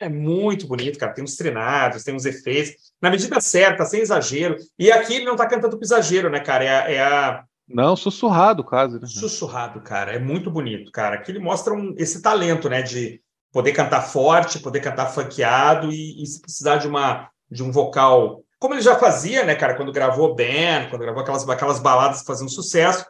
É 0.00 0.08
muito 0.08 0.66
bonito, 0.66 0.98
cara. 0.98 1.12
Tem 1.12 1.22
uns 1.22 1.36
treinados, 1.36 2.02
tem 2.02 2.14
uns 2.14 2.24
efeitos. 2.24 2.72
Na 3.00 3.10
medida 3.10 3.40
certa, 3.40 3.84
sem 3.84 4.00
exagero. 4.00 4.56
E 4.78 4.90
aqui 4.90 5.16
ele 5.16 5.24
não 5.24 5.36
tá 5.36 5.46
cantando 5.46 5.76
com 5.76 5.84
exagero, 5.84 6.30
né, 6.30 6.40
cara? 6.40 6.64
É 6.64 6.68
a, 6.68 6.90
é 6.90 7.00
a 7.00 7.44
não, 7.68 7.96
sussurrado 7.96 8.62
quase. 8.62 9.00
Né? 9.00 9.06
Sussurrado, 9.06 9.80
cara. 9.80 10.12
É 10.12 10.18
muito 10.18 10.50
bonito, 10.50 10.92
cara. 10.92 11.16
Aqui 11.16 11.32
ele 11.32 11.38
mostra 11.38 11.74
um, 11.74 11.94
esse 11.98 12.22
talento, 12.22 12.68
né? 12.68 12.82
De 12.82 13.20
poder 13.52 13.72
cantar 13.72 14.02
forte, 14.02 14.60
poder 14.60 14.80
cantar 14.80 15.06
funkeado 15.06 15.90
e, 15.90 16.22
e 16.22 16.26
se 16.26 16.40
precisar 16.40 16.76
de, 16.76 16.86
uma, 16.86 17.28
de 17.50 17.62
um 17.62 17.72
vocal. 17.72 18.44
Como 18.58 18.74
ele 18.74 18.82
já 18.82 18.96
fazia, 18.96 19.44
né, 19.44 19.54
cara? 19.54 19.74
Quando 19.74 19.92
gravou 19.92 20.34
Ben, 20.34 20.88
quando 20.88 21.02
gravou 21.02 21.22
aquelas, 21.22 21.48
aquelas 21.48 21.80
baladas 21.80 22.20
que 22.20 22.26
faziam 22.26 22.48
sucesso. 22.48 23.04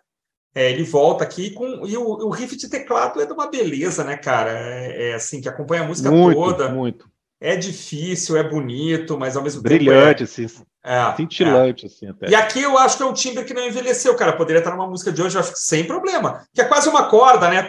É, 0.55 0.71
ele 0.71 0.85
volta 0.85 1.23
aqui 1.23 1.51
com. 1.51 1.87
E 1.87 1.99
o, 1.99 2.03
o, 2.03 2.31
riff 2.31 2.57
de 2.57 2.71
teclado 2.71 3.21
é 3.21 3.27
de 3.27 3.33
uma 3.33 3.51
beleza, 3.51 4.03
né, 4.03 4.17
cara? 4.17 4.53
É, 4.53 5.11
é 5.11 5.15
assim, 5.15 5.39
que 5.39 5.49
acompanha 5.51 5.83
a 5.83 5.87
música 5.87 6.11
muito, 6.11 6.35
toda. 6.35 6.71
Muito. 6.71 7.11
É 7.39 7.55
difícil, 7.55 8.39
é 8.39 8.43
bonito, 8.43 9.19
mas 9.19 9.37
ao 9.37 9.43
mesmo 9.43 9.61
Brilhante, 9.61 9.85
tempo. 9.85 10.01
Brilhante, 10.01 10.23
assim. 10.23 10.65
É, 10.89 11.17
Cintilante, 11.17 11.85
é. 11.85 11.89
assim, 11.89 12.09
até. 12.09 12.29
E 12.29 12.35
aqui 12.35 12.63
eu 12.63 12.79
acho 12.79 12.97
que 12.97 13.03
é 13.03 13.07
um 13.07 13.13
timbre 13.13 13.45
que 13.45 13.53
não 13.53 13.67
envelheceu, 13.67 14.15
cara. 14.15 14.33
Poderia 14.33 14.61
estar 14.61 14.71
numa 14.71 14.87
música 14.87 15.11
de 15.11 15.21
hoje, 15.21 15.37
eu 15.37 15.41
acho 15.41 15.53
que 15.53 15.59
sem 15.59 15.85
problema. 15.85 16.47
Que 16.55 16.61
é 16.61 16.65
quase 16.65 16.89
uma 16.89 17.09
corda, 17.09 17.51
né? 17.51 17.69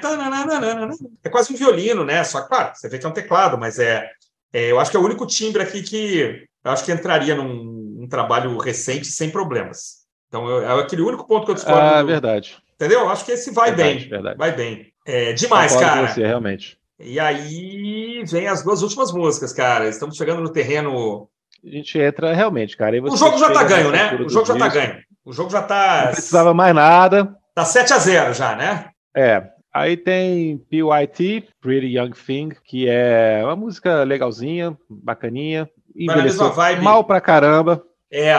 É 1.24 1.30
quase 1.30 1.52
um 1.52 1.58
violino, 1.58 2.06
né? 2.06 2.24
Só 2.24 2.42
que, 2.42 2.48
claro, 2.48 2.72
você 2.76 2.88
vê 2.88 3.00
que 3.00 3.06
é 3.08 3.10
um 3.10 3.14
teclado, 3.14 3.58
mas 3.58 3.80
é, 3.80 4.08
é 4.54 4.72
eu 4.72 4.80
acho 4.80 4.92
que 4.92 4.98
é 4.98 5.00
o 5.00 5.04
único 5.04 5.26
timbre 5.26 5.64
aqui 5.64 5.82
que 5.82 6.48
eu 6.64 6.72
acho 6.72 6.86
que 6.86 6.92
entraria 6.92 7.34
num, 7.34 7.64
num 7.98 8.08
trabalho 8.08 8.56
recente 8.58 9.08
sem 9.08 9.32
problemas. 9.32 10.06
Então, 10.28 10.48
eu, 10.48 10.62
é 10.62 10.82
aquele 10.82 11.02
único 11.02 11.26
ponto 11.26 11.46
que 11.46 11.52
eu 11.52 11.56
discordo. 11.56 11.80
Ah, 11.80 12.02
do, 12.02 12.08
verdade. 12.08 12.58
Entendeu? 12.76 13.00
Eu 13.00 13.10
acho 13.10 13.26
que 13.26 13.32
esse 13.32 13.50
vai 13.52 13.74
verdade, 13.74 14.00
bem. 14.00 14.10
Verdade. 14.10 14.38
Vai 14.38 14.52
bem. 14.52 14.94
É 15.06 15.34
demais, 15.34 15.74
Concordo 15.74 15.96
cara. 15.96 16.08
Você, 16.14 16.24
realmente. 16.24 16.78
E 17.00 17.20
aí 17.20 18.24
vem 18.26 18.48
as 18.48 18.64
duas 18.64 18.84
últimas 18.84 19.12
músicas, 19.12 19.54
cara. 19.54 19.88
Estamos 19.88 20.16
chegando 20.16 20.42
no 20.42 20.52
terreno. 20.52 21.28
A 21.68 21.70
gente 21.70 22.00
entra 22.00 22.34
realmente, 22.34 22.78
cara. 22.78 23.02
o 23.02 23.18
jogo 23.18 23.38
já 23.38 23.52
tá 23.52 23.64
ganho, 23.64 23.92
né? 23.92 24.16
O 24.16 24.30
jogo 24.30 24.46
já 24.46 24.58
tá 24.58 24.68
ganho. 24.68 24.98
O 25.26 25.34
jogo 25.34 25.50
já 25.50 25.62
tá. 25.62 26.06
Não 26.06 26.12
precisava 26.14 26.54
mais 26.54 26.74
nada. 26.74 27.36
Tá 27.54 27.66
7 27.66 27.94
a 27.94 27.98
0 27.98 28.34
já, 28.34 28.56
né? 28.56 28.86
É. 29.16 29.44
Aí 29.74 29.98
tem 29.98 30.58
PYT, 30.58 31.50
Pretty 31.62 31.98
Young 31.98 32.12
Thing, 32.12 32.50
que 32.64 32.88
é 32.88 33.42
uma 33.44 33.56
música 33.56 34.04
legalzinha, 34.04 34.76
bacaninha. 34.90 35.70
Envelheceu 35.96 36.54
mal 36.82 37.04
pra 37.04 37.20
caramba. 37.20 37.84
É 38.12 38.34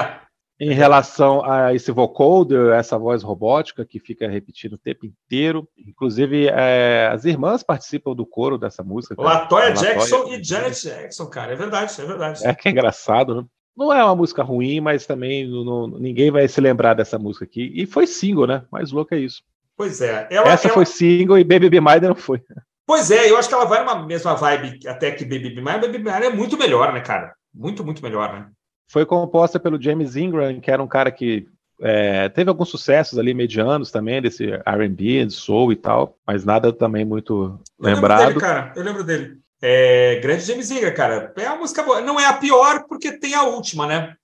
em 0.60 0.72
relação 0.72 1.44
a 1.44 1.72
esse 1.72 1.92
vocoder, 1.92 2.72
essa 2.72 2.98
voz 2.98 3.22
robótica 3.22 3.84
que 3.84 4.00
fica 4.00 4.28
repetindo 4.28 4.72
o 4.72 4.78
tempo 4.78 5.06
inteiro. 5.06 5.68
Inclusive, 5.78 6.48
é, 6.48 7.08
as 7.12 7.24
irmãs 7.24 7.62
participam 7.62 8.14
do 8.14 8.26
coro 8.26 8.58
dessa 8.58 8.82
música. 8.82 9.14
Latoya 9.16 9.72
Jackson 9.72 10.28
e 10.34 10.42
Janet 10.42 10.82
Jackson, 10.82 11.26
cara. 11.26 11.52
É 11.52 11.56
verdade, 11.56 12.00
é 12.00 12.04
verdade. 12.04 12.46
É 12.46 12.54
que 12.54 12.68
é 12.68 12.72
engraçado, 12.72 13.34
né? 13.36 13.44
Não 13.76 13.92
é 13.92 14.04
uma 14.04 14.16
música 14.16 14.42
ruim, 14.42 14.80
mas 14.80 15.06
também 15.06 15.46
não, 15.46 15.86
ninguém 15.86 16.32
vai 16.32 16.48
se 16.48 16.60
lembrar 16.60 16.94
dessa 16.94 17.16
música 17.16 17.44
aqui. 17.44 17.72
E 17.72 17.86
foi 17.86 18.08
single, 18.08 18.48
né? 18.48 18.64
Mais 18.72 18.90
louco 18.90 19.14
é 19.14 19.18
isso. 19.18 19.42
Pois 19.76 20.00
é. 20.00 20.26
Ela, 20.28 20.48
Essa 20.48 20.66
ela... 20.66 20.74
foi 20.74 20.84
single 20.84 21.38
e 21.38 21.44
Baby 21.44 21.70
Be 21.70 21.80
Mine 21.80 22.08
não 22.08 22.16
foi. 22.16 22.42
Pois 22.84 23.12
é, 23.12 23.30
eu 23.30 23.36
acho 23.36 23.48
que 23.48 23.54
ela 23.54 23.66
vai 23.66 23.84
numa 23.84 24.04
mesma 24.04 24.34
vibe 24.34 24.80
até 24.88 25.12
que 25.12 25.24
Baby 25.24 25.50
Be 25.50 25.62
Mine. 25.62 25.78
Baby 25.78 25.98
Be 25.98 26.10
Mine 26.10 26.26
é 26.26 26.30
muito 26.30 26.58
melhor, 26.58 26.92
né, 26.92 27.00
cara? 27.00 27.32
Muito, 27.54 27.84
muito 27.84 28.02
melhor, 28.02 28.32
né? 28.32 28.50
Foi 28.88 29.04
composta 29.04 29.60
pelo 29.60 29.80
James 29.80 30.16
Ingram, 30.16 30.60
que 30.60 30.70
era 30.70 30.82
um 30.82 30.88
cara 30.88 31.10
que 31.10 31.46
é, 31.80 32.28
teve 32.28 32.50
alguns 32.50 32.70
sucessos 32.70 33.18
ali 33.18 33.32
medianos 33.34 33.90
também, 33.90 34.20
desse 34.20 34.46
RB, 34.66 35.30
soul 35.30 35.72
e 35.72 35.76
tal, 35.76 36.16
mas 36.26 36.44
nada 36.44 36.72
também 36.72 37.04
muito 37.04 37.60
eu 37.78 37.84
lembrado. 37.84 38.20
Lembro 38.20 38.40
dele, 38.40 38.40
cara. 38.40 38.72
Eu 38.74 38.82
lembro 38.82 39.04
dele. 39.04 39.38
É, 39.60 40.20
grande 40.20 40.44
James 40.44 40.70
Ingram, 40.70 40.94
cara. 40.94 41.32
É 41.36 41.48
uma 41.48 41.58
música 41.58 41.82
boa. 41.82 42.00
Não 42.00 42.18
é 42.18 42.26
a 42.26 42.32
pior, 42.32 42.84
porque 42.88 43.12
tem 43.12 43.34
a 43.34 43.42
última, 43.42 43.86
né? 43.86 44.14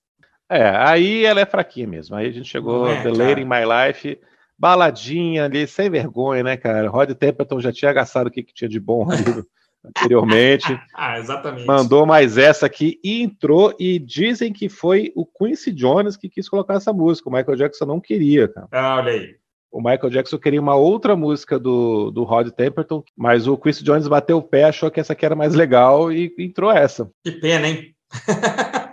É, 0.49 0.69
aí 0.69 1.25
ela 1.25 1.41
é 1.41 1.45
fraquinha 1.45 1.87
mesmo. 1.87 2.15
Aí 2.15 2.27
a 2.27 2.31
gente 2.31 2.49
chegou 2.49 2.87
é, 2.87 3.01
The 3.01 3.09
Lady 3.09 3.41
in 3.41 3.45
My 3.45 3.63
Life, 3.65 4.19
baladinha 4.57 5.45
ali, 5.45 5.67
sem 5.67 5.89
vergonha, 5.89 6.43
né, 6.43 6.57
cara? 6.57 6.89
Rod 6.89 7.11
Templeton 7.11 7.59
já 7.59 7.71
tinha 7.71 7.91
agaçado 7.91 8.29
o 8.29 8.31
que, 8.31 8.43
que 8.43 8.53
tinha 8.53 8.69
de 8.69 8.79
bom 8.79 9.09
ali 9.09 9.23
anteriormente. 9.87 10.79
ah, 10.93 11.19
exatamente. 11.19 11.65
Mandou 11.65 12.05
mais 12.05 12.37
essa 12.37 12.65
aqui 12.65 12.99
e 13.03 13.21
entrou. 13.21 13.73
E 13.79 13.99
dizem 13.99 14.51
que 14.51 14.69
foi 14.69 15.11
o 15.15 15.25
Quincy 15.25 15.71
Jones 15.71 16.17
que 16.17 16.29
quis 16.29 16.49
colocar 16.49 16.75
essa 16.75 16.93
música. 16.93 17.29
O 17.29 17.33
Michael 17.33 17.57
Jackson 17.57 17.85
não 17.85 17.99
queria, 17.99 18.47
cara. 18.47 18.67
Ah, 18.71 18.95
olha 18.97 19.11
aí. 19.11 19.35
O 19.71 19.79
Michael 19.79 20.09
Jackson 20.09 20.37
queria 20.37 20.61
uma 20.61 20.75
outra 20.75 21.17
música 21.17 21.59
do, 21.59 22.09
do 22.09 22.23
Rod 22.23 22.47
Temperton, 22.49 23.03
mas 23.17 23.45
o 23.45 23.57
Quincy 23.57 23.83
Jones 23.83 24.07
bateu 24.07 24.37
o 24.37 24.41
pé, 24.41 24.63
achou 24.63 24.89
que 24.89 25.01
essa 25.01 25.11
aqui 25.11 25.25
era 25.25 25.35
mais 25.35 25.53
legal 25.53 26.13
e 26.13 26.33
entrou 26.39 26.71
essa. 26.71 27.09
Que 27.25 27.31
pena, 27.31 27.67
hein? 27.67 27.93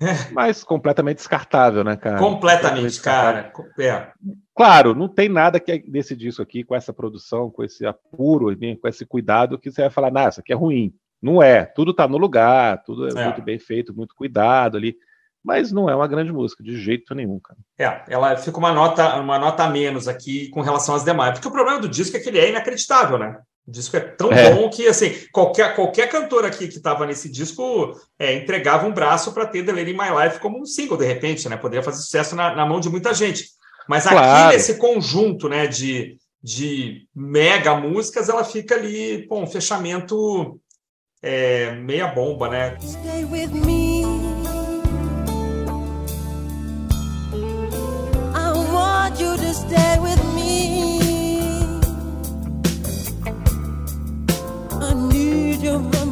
mas 0.32 0.62
completamente 0.62 1.16
descartável, 1.16 1.82
né, 1.82 1.96
cara? 1.96 2.18
Completamente, 2.18 3.00
cara. 3.00 3.52
É. 3.78 4.08
Claro, 4.54 4.94
não 4.94 5.08
tem 5.08 5.28
nada 5.28 5.58
que 5.58 5.78
desse 5.90 6.14
disco 6.14 6.42
aqui, 6.42 6.62
com 6.62 6.74
essa 6.74 6.92
produção, 6.92 7.50
com 7.50 7.64
esse 7.64 7.84
apuro, 7.84 8.50
né, 8.50 8.76
com 8.76 8.88
esse 8.88 9.04
cuidado, 9.04 9.58
que 9.58 9.70
você 9.70 9.82
vai 9.82 9.90
falar, 9.90 10.10
nossa, 10.10 10.28
isso 10.28 10.40
aqui 10.40 10.52
é 10.52 10.56
ruim. 10.56 10.94
Não 11.20 11.42
é, 11.42 11.64
tudo 11.64 11.90
está 11.90 12.06
no 12.06 12.16
lugar, 12.16 12.82
tudo 12.84 13.08
é, 13.08 13.20
é, 13.20 13.24
muito 13.24 13.42
bem 13.42 13.58
feito, 13.58 13.94
muito 13.94 14.14
cuidado 14.14 14.76
ali, 14.76 14.96
mas 15.44 15.72
não 15.72 15.90
é 15.90 15.94
uma 15.96 16.06
grande 16.06 16.32
música, 16.32 16.62
de 16.62 16.76
jeito 16.76 17.12
nenhum, 17.14 17.40
cara. 17.40 17.58
É, 17.76 18.12
ela 18.12 18.36
fica 18.36 18.58
uma 18.58 18.72
nota, 18.72 19.16
uma 19.16 19.38
nota 19.38 19.64
a 19.64 19.70
menos 19.70 20.06
aqui 20.06 20.48
com 20.50 20.60
relação 20.60 20.94
às 20.94 21.04
demais, 21.04 21.32
porque 21.32 21.48
o 21.48 21.52
problema 21.52 21.80
do 21.80 21.88
disco 21.88 22.16
é 22.16 22.20
que 22.20 22.28
ele 22.28 22.38
é 22.38 22.50
inacreditável, 22.50 23.18
né? 23.18 23.36
O 23.68 23.70
disco 23.70 23.98
é 23.98 24.00
tão 24.00 24.32
é. 24.32 24.54
bom 24.54 24.70
que, 24.70 24.88
assim, 24.88 25.14
qualquer, 25.30 25.76
qualquer 25.76 26.08
cantor 26.08 26.46
aqui 26.46 26.68
que 26.68 26.78
estava 26.78 27.04
nesse 27.04 27.30
disco 27.30 27.94
é, 28.18 28.32
entregava 28.32 28.86
um 28.86 28.94
braço 28.94 29.30
para 29.32 29.44
ter 29.44 29.62
The 29.62 29.72
Lady 29.72 29.90
in 29.90 29.92
My 29.92 30.08
Life 30.24 30.40
como 30.40 30.58
um 30.58 30.64
single, 30.64 30.96
de 30.96 31.04
repente, 31.04 31.46
né? 31.50 31.56
Poderia 31.58 31.82
fazer 31.82 32.00
sucesso 32.00 32.34
na, 32.34 32.56
na 32.56 32.64
mão 32.64 32.80
de 32.80 32.88
muita 32.88 33.12
gente. 33.12 33.44
Mas 33.86 34.04
claro. 34.04 34.46
aqui 34.46 34.54
nesse 34.54 34.78
conjunto 34.78 35.50
né, 35.50 35.66
de, 35.66 36.16
de 36.42 37.06
mega 37.14 37.74
músicas, 37.74 38.30
ela 38.30 38.42
fica 38.42 38.74
ali, 38.74 39.26
pô, 39.28 39.38
um 39.38 39.46
fechamento 39.46 40.58
é, 41.22 41.72
meia 41.72 42.06
bomba, 42.06 42.48
né? 42.48 42.74
Stay 42.80 43.26
with 43.26 43.48
me. 43.48 44.00
I 48.34 48.50
want 48.72 49.20
you 49.20 49.36
to 49.36 49.52
stay 49.52 49.98
with 50.00 50.24
me. 50.34 50.57
Don't 55.60 55.90
go 55.90 56.04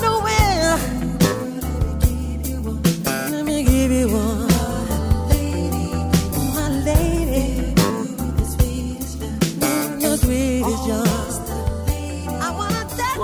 nowhere. 0.00 0.78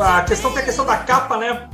a 0.02 0.24
questão 0.24 0.52
tem 0.52 0.62
a 0.62 0.64
questão 0.64 0.84
da 0.84 0.98
capa, 0.98 1.36
né? 1.38 1.70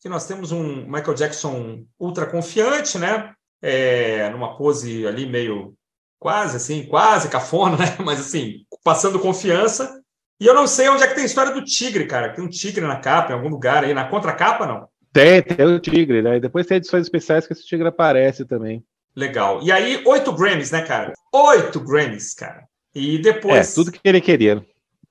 Que 0.00 0.08
nós 0.08 0.26
temos 0.26 0.52
um 0.52 0.86
Michael 0.86 1.14
Jackson 1.14 1.84
ultra 1.98 2.26
confiante, 2.26 2.98
né? 2.98 3.34
É, 3.60 4.30
numa 4.30 4.56
pose 4.56 5.06
ali 5.06 5.26
meio 5.26 5.74
quase 6.22 6.56
assim, 6.56 6.86
quase 6.86 7.28
cafona, 7.28 7.76
né? 7.76 7.96
Mas 8.02 8.20
assim, 8.20 8.64
passando 8.84 9.18
confiança. 9.18 10.00
E 10.40 10.46
eu 10.46 10.54
não 10.54 10.66
sei 10.66 10.88
onde 10.88 11.02
é 11.02 11.08
que 11.08 11.14
tem 11.14 11.24
a 11.24 11.26
história 11.26 11.52
do 11.52 11.64
tigre, 11.64 12.06
cara. 12.06 12.32
Tem 12.32 12.44
um 12.44 12.48
tigre 12.48 12.86
na 12.86 12.96
capa, 12.96 13.32
em 13.32 13.34
algum 13.34 13.48
lugar 13.48 13.84
aí, 13.84 13.92
na 13.92 14.08
contracapa, 14.08 14.66
não? 14.66 14.88
Tem, 15.12 15.42
tem 15.42 15.66
o 15.66 15.78
tigre, 15.78 16.22
né? 16.22 16.36
E 16.36 16.40
depois 16.40 16.66
tem 16.66 16.78
edições 16.78 17.02
especiais 17.02 17.46
que 17.46 17.52
esse 17.52 17.66
tigre 17.66 17.86
aparece 17.86 18.44
também. 18.44 18.82
Legal. 19.14 19.60
E 19.62 19.70
aí, 19.70 20.02
oito 20.06 20.32
Grammys, 20.32 20.70
né, 20.70 20.82
cara? 20.82 21.12
Oito 21.32 21.80
Grammys, 21.80 22.34
cara. 22.34 22.64
E 22.94 23.18
depois. 23.18 23.70
É, 23.70 23.74
tudo 23.74 23.92
que 23.92 24.00
ele 24.04 24.20
queria. 24.20 24.64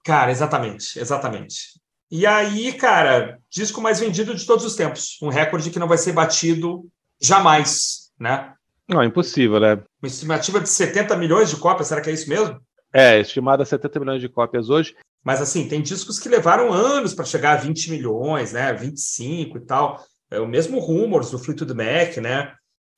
Cara, 0.03 0.31
exatamente, 0.31 0.97
exatamente. 0.99 1.79
E 2.09 2.25
aí, 2.25 2.73
cara, 2.73 3.37
disco 3.49 3.79
mais 3.79 3.99
vendido 3.99 4.33
de 4.33 4.45
todos 4.45 4.65
os 4.65 4.75
tempos. 4.75 5.17
Um 5.21 5.29
recorde 5.29 5.69
que 5.69 5.79
não 5.79 5.87
vai 5.87 5.97
ser 5.97 6.11
batido 6.11 6.89
jamais, 7.21 8.11
né? 8.19 8.53
Não, 8.87 9.03
impossível, 9.03 9.59
né? 9.59 9.81
Uma 10.01 10.07
estimativa 10.07 10.59
de 10.59 10.69
70 10.69 11.15
milhões 11.17 11.49
de 11.49 11.57
cópias, 11.57 11.87
será 11.87 12.01
que 12.01 12.09
é 12.09 12.13
isso 12.13 12.29
mesmo? 12.29 12.59
É, 12.93 13.19
estimada 13.19 13.63
70 13.63 13.99
milhões 13.99 14.21
de 14.21 14.27
cópias 14.27 14.69
hoje. 14.69 14.95
Mas 15.23 15.41
assim, 15.41 15.67
tem 15.67 15.81
discos 15.81 16.19
que 16.19 16.27
levaram 16.27 16.73
anos 16.73 17.13
para 17.13 17.25
chegar 17.25 17.53
a 17.53 17.61
20 17.61 17.91
milhões, 17.91 18.53
né? 18.53 18.73
25 18.73 19.57
e 19.57 19.61
tal. 19.61 20.03
É 20.29 20.39
o 20.39 20.47
mesmo 20.47 20.79
Rumors 20.79 21.31
do 21.31 21.39
Fleetwood 21.39 21.73
Mac, 21.73 22.17
né? 22.17 22.53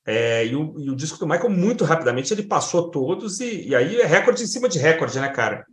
É, 0.06 0.46
e, 0.46 0.54
o, 0.54 0.78
e, 0.78 0.90
o, 0.90 0.96
disco 0.96 1.18
do 1.18 1.26
Michael, 1.26 1.50
muito 1.50 1.84
rapidamente, 1.84 2.32
ele 2.32 2.42
passou 2.42 2.90
todos, 2.90 3.40
e, 3.40 3.68
e 3.68 3.74
aí 3.74 3.96
é 4.00 4.04
recorde 4.04 4.42
em 4.42 4.46
cima 4.46 4.68
de 4.68 4.78
recorde, 4.78 5.18
né, 5.18 5.28
cara? 5.28 5.64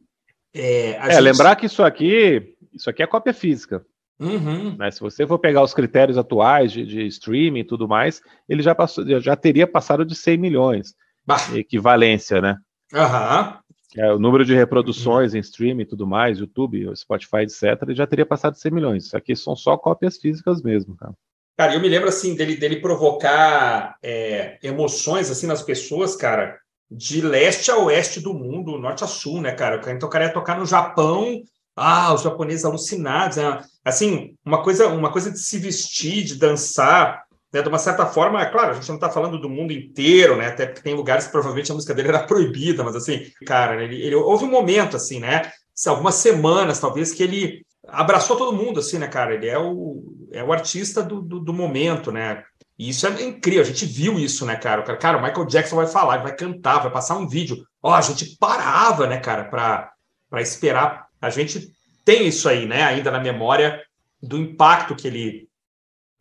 É, 0.53 0.91
é 0.91 1.11
gente... 1.11 1.19
lembrar 1.19 1.55
que 1.57 1.65
isso 1.65 1.83
aqui, 1.83 2.55
isso 2.73 2.89
aqui 2.89 3.03
é 3.03 3.07
cópia 3.07 3.33
física. 3.33 3.85
Uhum. 4.21 4.77
Né? 4.77 4.91
Se 4.91 4.99
você 4.99 5.25
for 5.25 5.39
pegar 5.39 5.63
os 5.63 5.73
critérios 5.73 6.17
atuais 6.17 6.71
de, 6.71 6.85
de, 6.85 7.07
streaming 7.07 7.61
e 7.61 7.63
tudo 7.63 7.87
mais, 7.87 8.21
ele 8.47 8.61
já, 8.61 8.75
passou, 8.75 9.03
já 9.19 9.35
teria 9.35 9.65
passado 9.65 10.05
de 10.05 10.15
100 10.15 10.37
milhões. 10.37 10.93
Bah. 11.25 11.39
Equivalência, 11.55 12.39
né? 12.39 12.57
Uhum. 12.93 13.53
É, 13.97 14.13
o 14.13 14.19
número 14.19 14.45
de 14.45 14.53
reproduções 14.53 15.33
em 15.33 15.39
streaming 15.39 15.83
e 15.83 15.87
tudo 15.87 16.05
mais, 16.07 16.39
YouTube, 16.39 16.95
Spotify, 16.95 17.39
etc., 17.39 17.81
ele 17.83 17.95
já 17.95 18.05
teria 18.05 18.25
passado 18.25 18.53
de 18.53 18.59
100 18.59 18.71
milhões. 18.71 19.05
Isso 19.05 19.17
aqui 19.17 19.35
são 19.35 19.55
só 19.55 19.75
cópias 19.75 20.17
físicas 20.17 20.61
mesmo, 20.61 20.95
cara. 20.95 21.13
Cara, 21.57 21.73
eu 21.73 21.81
me 21.81 21.89
lembro 21.89 22.07
assim 22.07 22.35
dele, 22.35 22.55
dele 22.55 22.77
provocar 22.77 23.95
é, 24.01 24.57
emoções 24.63 25.29
assim 25.29 25.45
nas 25.45 25.61
pessoas, 25.61 26.15
cara, 26.15 26.57
de 26.89 27.21
leste 27.21 27.69
a 27.69 27.77
oeste 27.77 28.19
do 28.19 28.33
mundo, 28.33 28.77
norte 28.77 29.03
a 29.03 29.07
sul, 29.07 29.41
né, 29.41 29.51
cara? 29.51 29.81
Então 29.91 30.07
o 30.07 30.11
cara 30.11 30.25
ia 30.25 30.33
tocar 30.33 30.57
no 30.57 30.65
Japão, 30.65 31.41
ah, 31.75 32.13
os 32.13 32.21
japoneses 32.21 32.65
alucinados, 32.65 33.37
né? 33.37 33.61
assim, 33.83 34.35
uma 34.45 34.63
coisa, 34.63 34.87
uma 34.87 35.11
coisa 35.11 35.31
de 35.31 35.39
se 35.39 35.57
vestir, 35.57 36.23
de 36.23 36.35
dançar, 36.35 37.23
né? 37.51 37.61
De 37.61 37.67
uma 37.67 37.77
certa 37.77 38.05
forma, 38.05 38.41
é 38.41 38.45
claro, 38.45 38.71
a 38.71 38.73
gente 38.73 38.87
não 38.87 38.95
está 38.95 39.09
falando 39.09 39.39
do 39.39 39.49
mundo 39.49 39.73
inteiro, 39.73 40.37
né? 40.37 40.47
Até 40.47 40.65
porque 40.65 40.81
tem 40.81 40.93
lugares 40.93 41.25
que 41.25 41.31
provavelmente 41.31 41.71
a 41.71 41.75
música 41.75 41.93
dele 41.93 42.09
era 42.09 42.23
proibida, 42.27 42.83
mas 42.83 42.95
assim, 42.95 43.25
cara, 43.45 43.83
ele, 43.83 44.01
ele 44.01 44.15
houve 44.15 44.45
um 44.45 44.51
momento 44.51 44.95
assim, 44.95 45.19
né? 45.19 45.51
Algumas 45.87 46.15
semanas, 46.15 46.79
talvez, 46.79 47.11
que 47.11 47.23
ele 47.23 47.65
abraçou 47.87 48.37
todo 48.37 48.55
mundo, 48.55 48.79
assim, 48.79 48.97
né, 48.99 49.07
cara? 49.07 49.33
Ele 49.33 49.47
é 49.47 49.57
o, 49.57 50.03
é 50.31 50.43
o 50.43 50.53
artista 50.53 51.01
do, 51.01 51.21
do, 51.21 51.39
do 51.39 51.53
momento, 51.53 52.11
né? 52.11 52.43
E 52.77 52.89
isso 52.89 53.05
é 53.05 53.21
incrível, 53.21 53.61
a 53.61 53.65
gente 53.65 53.85
viu 53.85 54.19
isso, 54.19 54.45
né, 54.45 54.55
cara? 54.55 54.81
O 54.81 54.97
cara, 54.97 55.17
o 55.17 55.21
Michael 55.21 55.45
Jackson 55.45 55.75
vai 55.75 55.87
falar, 55.87 56.17
vai 56.17 56.35
cantar, 56.35 56.79
vai 56.79 56.91
passar 56.91 57.17
um 57.17 57.27
vídeo. 57.27 57.57
Ó, 57.81 57.93
a 57.93 58.01
gente 58.01 58.37
parava, 58.39 59.07
né, 59.07 59.19
cara, 59.19 59.43
para 59.45 60.41
esperar. 60.41 61.07
A 61.21 61.29
gente 61.29 61.71
tem 62.03 62.27
isso 62.27 62.49
aí, 62.49 62.65
né, 62.65 62.83
ainda 62.83 63.11
na 63.11 63.19
memória 63.19 63.81
do 64.21 64.37
impacto 64.37 64.95
que 64.95 65.07
ele. 65.07 65.47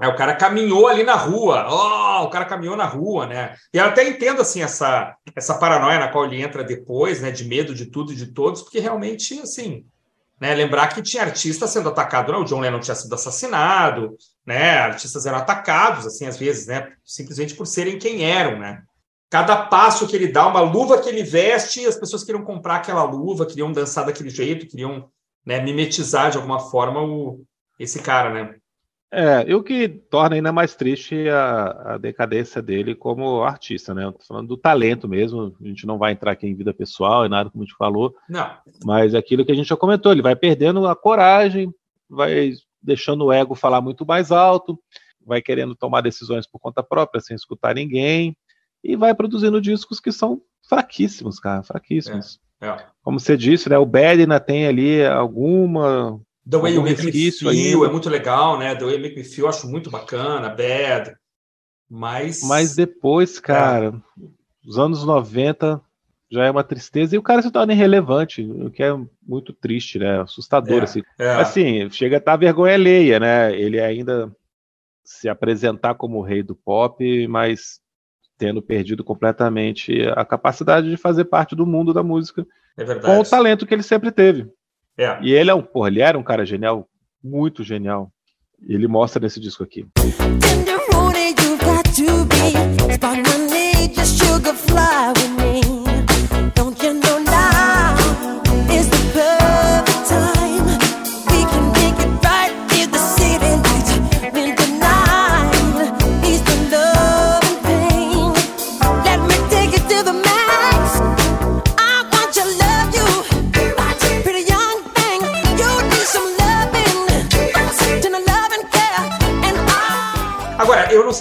É, 0.00 0.08
o 0.08 0.16
cara 0.16 0.34
caminhou 0.34 0.86
ali 0.86 1.02
na 1.02 1.14
rua, 1.14 1.66
oh, 1.68 2.24
o 2.24 2.30
cara 2.30 2.46
caminhou 2.46 2.76
na 2.76 2.86
rua, 2.86 3.26
né? 3.26 3.54
E 3.72 3.76
eu 3.76 3.84
até 3.84 4.08
entendo, 4.08 4.40
assim, 4.40 4.62
essa, 4.62 5.14
essa 5.36 5.58
paranoia 5.58 5.98
na 5.98 6.08
qual 6.08 6.24
ele 6.24 6.40
entra 6.40 6.64
depois, 6.64 7.20
né, 7.20 7.30
de 7.30 7.44
medo 7.44 7.74
de 7.74 7.86
tudo 7.86 8.12
e 8.12 8.16
de 8.16 8.28
todos, 8.32 8.62
porque 8.62 8.80
realmente, 8.80 9.38
assim, 9.40 9.84
né? 10.40 10.54
Lembrar 10.54 10.88
que 10.88 11.02
tinha 11.02 11.22
artista 11.22 11.66
sendo 11.66 11.90
atacado, 11.90 12.32
né? 12.32 12.38
o 12.38 12.44
John 12.44 12.60
Lennon 12.60 12.80
tinha 12.80 12.94
sido 12.94 13.14
assassinado, 13.14 14.16
né? 14.46 14.78
artistas 14.78 15.26
eram 15.26 15.36
atacados, 15.36 16.06
assim, 16.06 16.26
às 16.26 16.38
vezes, 16.38 16.66
né? 16.66 16.90
simplesmente 17.04 17.54
por 17.54 17.66
serem 17.66 17.98
quem 17.98 18.24
eram. 18.24 18.58
Né? 18.58 18.82
Cada 19.30 19.56
passo 19.66 20.08
que 20.08 20.16
ele 20.16 20.26
dá, 20.26 20.48
uma 20.48 20.60
luva 20.60 21.00
que 21.00 21.08
ele 21.08 21.22
veste, 21.22 21.86
as 21.86 21.96
pessoas 21.96 22.24
queriam 22.24 22.44
comprar 22.44 22.76
aquela 22.76 23.04
luva, 23.04 23.46
queriam 23.46 23.70
dançar 23.70 24.04
daquele 24.04 24.28
jeito, 24.28 24.66
queriam 24.66 25.08
né, 25.46 25.60
mimetizar 25.60 26.32
de 26.32 26.36
alguma 26.36 26.58
forma 26.58 27.00
o, 27.00 27.44
esse 27.78 28.02
cara, 28.02 28.32
né? 28.34 28.56
É, 29.12 29.44
e 29.48 29.54
o 29.54 29.62
que 29.62 29.88
torna 29.88 30.36
ainda 30.36 30.52
mais 30.52 30.76
triste 30.76 31.28
a, 31.28 31.94
a 31.94 31.98
decadência 31.98 32.62
dele 32.62 32.94
como 32.94 33.42
artista, 33.42 33.92
né? 33.92 34.10
Tô 34.12 34.24
falando 34.24 34.48
do 34.48 34.56
talento 34.56 35.08
mesmo, 35.08 35.54
a 35.60 35.66
gente 35.66 35.84
não 35.84 35.98
vai 35.98 36.12
entrar 36.12 36.32
aqui 36.32 36.46
em 36.46 36.54
vida 36.54 36.72
pessoal 36.72 37.26
e 37.26 37.28
nada 37.28 37.50
como 37.50 37.62
a 37.62 37.66
gente 37.66 37.76
falou. 37.76 38.14
Não. 38.28 38.52
Mas 38.84 39.14
é 39.14 39.18
aquilo 39.18 39.44
que 39.44 39.50
a 39.50 39.54
gente 39.54 39.68
já 39.68 39.76
comentou, 39.76 40.12
ele 40.12 40.22
vai 40.22 40.36
perdendo 40.36 40.86
a 40.86 40.94
coragem, 40.94 41.74
vai 42.08 42.52
deixando 42.80 43.26
o 43.26 43.32
ego 43.32 43.56
falar 43.56 43.80
muito 43.80 44.06
mais 44.06 44.30
alto, 44.30 44.78
vai 45.24 45.42
querendo 45.42 45.74
tomar 45.74 46.02
decisões 46.02 46.46
por 46.46 46.60
conta 46.60 46.82
própria, 46.82 47.20
sem 47.20 47.34
escutar 47.34 47.74
ninguém, 47.74 48.36
e 48.82 48.96
vai 48.96 49.14
produzindo 49.14 49.60
discos 49.60 50.00
que 50.00 50.12
são 50.12 50.40
fraquíssimos, 50.68 51.38
cara, 51.38 51.62
fraquíssimos. 51.62 52.40
É, 52.60 52.68
é. 52.68 52.86
Como 53.02 53.18
você 53.18 53.36
disse, 53.36 53.68
né? 53.68 53.78
O 53.78 53.86
Bad 53.86 54.20
ainda 54.20 54.38
tem 54.38 54.66
ali 54.66 55.04
alguma 55.04 56.20
The 56.48 56.56
Way 56.56 56.74
You 56.74 56.82
Make 56.82 57.04
Me 57.04 57.30
Feel 57.30 57.84
é 57.84 57.90
muito 57.90 58.08
legal, 58.08 58.58
né? 58.58 58.74
The 58.74 58.84
Way 58.84 58.94
You 58.94 59.02
Make 59.02 59.16
Me 59.16 59.24
Feel 59.24 59.46
eu 59.46 59.50
acho 59.50 59.68
muito 59.68 59.90
bacana, 59.90 60.48
Bad. 60.48 61.14
Mas. 61.88 62.42
Mas 62.42 62.74
depois, 62.74 63.38
é. 63.38 63.40
cara, 63.40 64.02
é. 64.20 64.26
os 64.66 64.78
anos 64.78 65.04
90 65.04 65.80
já 66.30 66.44
é 66.44 66.50
uma 66.50 66.64
tristeza 66.64 67.14
e 67.14 67.18
o 67.18 67.22
cara 67.22 67.42
se 67.42 67.50
torna 67.50 67.72
irrelevante, 67.72 68.42
o 68.42 68.70
que 68.70 68.82
é 68.82 68.90
muito 69.26 69.52
triste, 69.52 69.98
né? 69.98 70.20
Assustador. 70.20 70.80
É, 70.80 70.84
assim. 70.84 71.02
É. 71.18 71.30
assim, 71.34 71.90
chega 71.90 72.16
a 72.16 72.18
estar 72.18 72.36
vergonha 72.36 72.74
alheia, 72.74 73.18
né? 73.18 73.54
Ele 73.58 73.80
ainda 73.80 74.34
se 75.04 75.28
apresentar 75.28 75.94
como 75.94 76.18
o 76.18 76.22
rei 76.22 76.42
do 76.42 76.54
pop, 76.54 77.26
mas 77.26 77.80
tendo 78.40 78.62
perdido 78.62 79.04
completamente 79.04 80.00
a 80.16 80.24
capacidade 80.24 80.88
de 80.88 80.96
fazer 80.96 81.26
parte 81.26 81.54
do 81.54 81.66
mundo 81.66 81.92
da 81.92 82.02
música 82.02 82.46
é 82.74 82.94
com 82.94 83.18
o 83.18 83.22
talento 83.22 83.66
que 83.66 83.74
ele 83.74 83.82
sempre 83.82 84.10
teve. 84.10 84.48
É. 84.96 85.18
E 85.20 85.30
ele 85.30 85.50
é 85.50 85.54
um, 85.54 85.60
porra, 85.60 85.88
ele 85.88 86.00
era 86.00 86.18
um 86.18 86.22
cara 86.22 86.46
genial, 86.46 86.88
muito 87.22 87.62
genial. 87.62 88.10
E 88.66 88.74
ele 88.74 88.88
mostra 88.88 89.20
nesse 89.20 89.38
disco 89.38 89.62
aqui. 89.62 89.86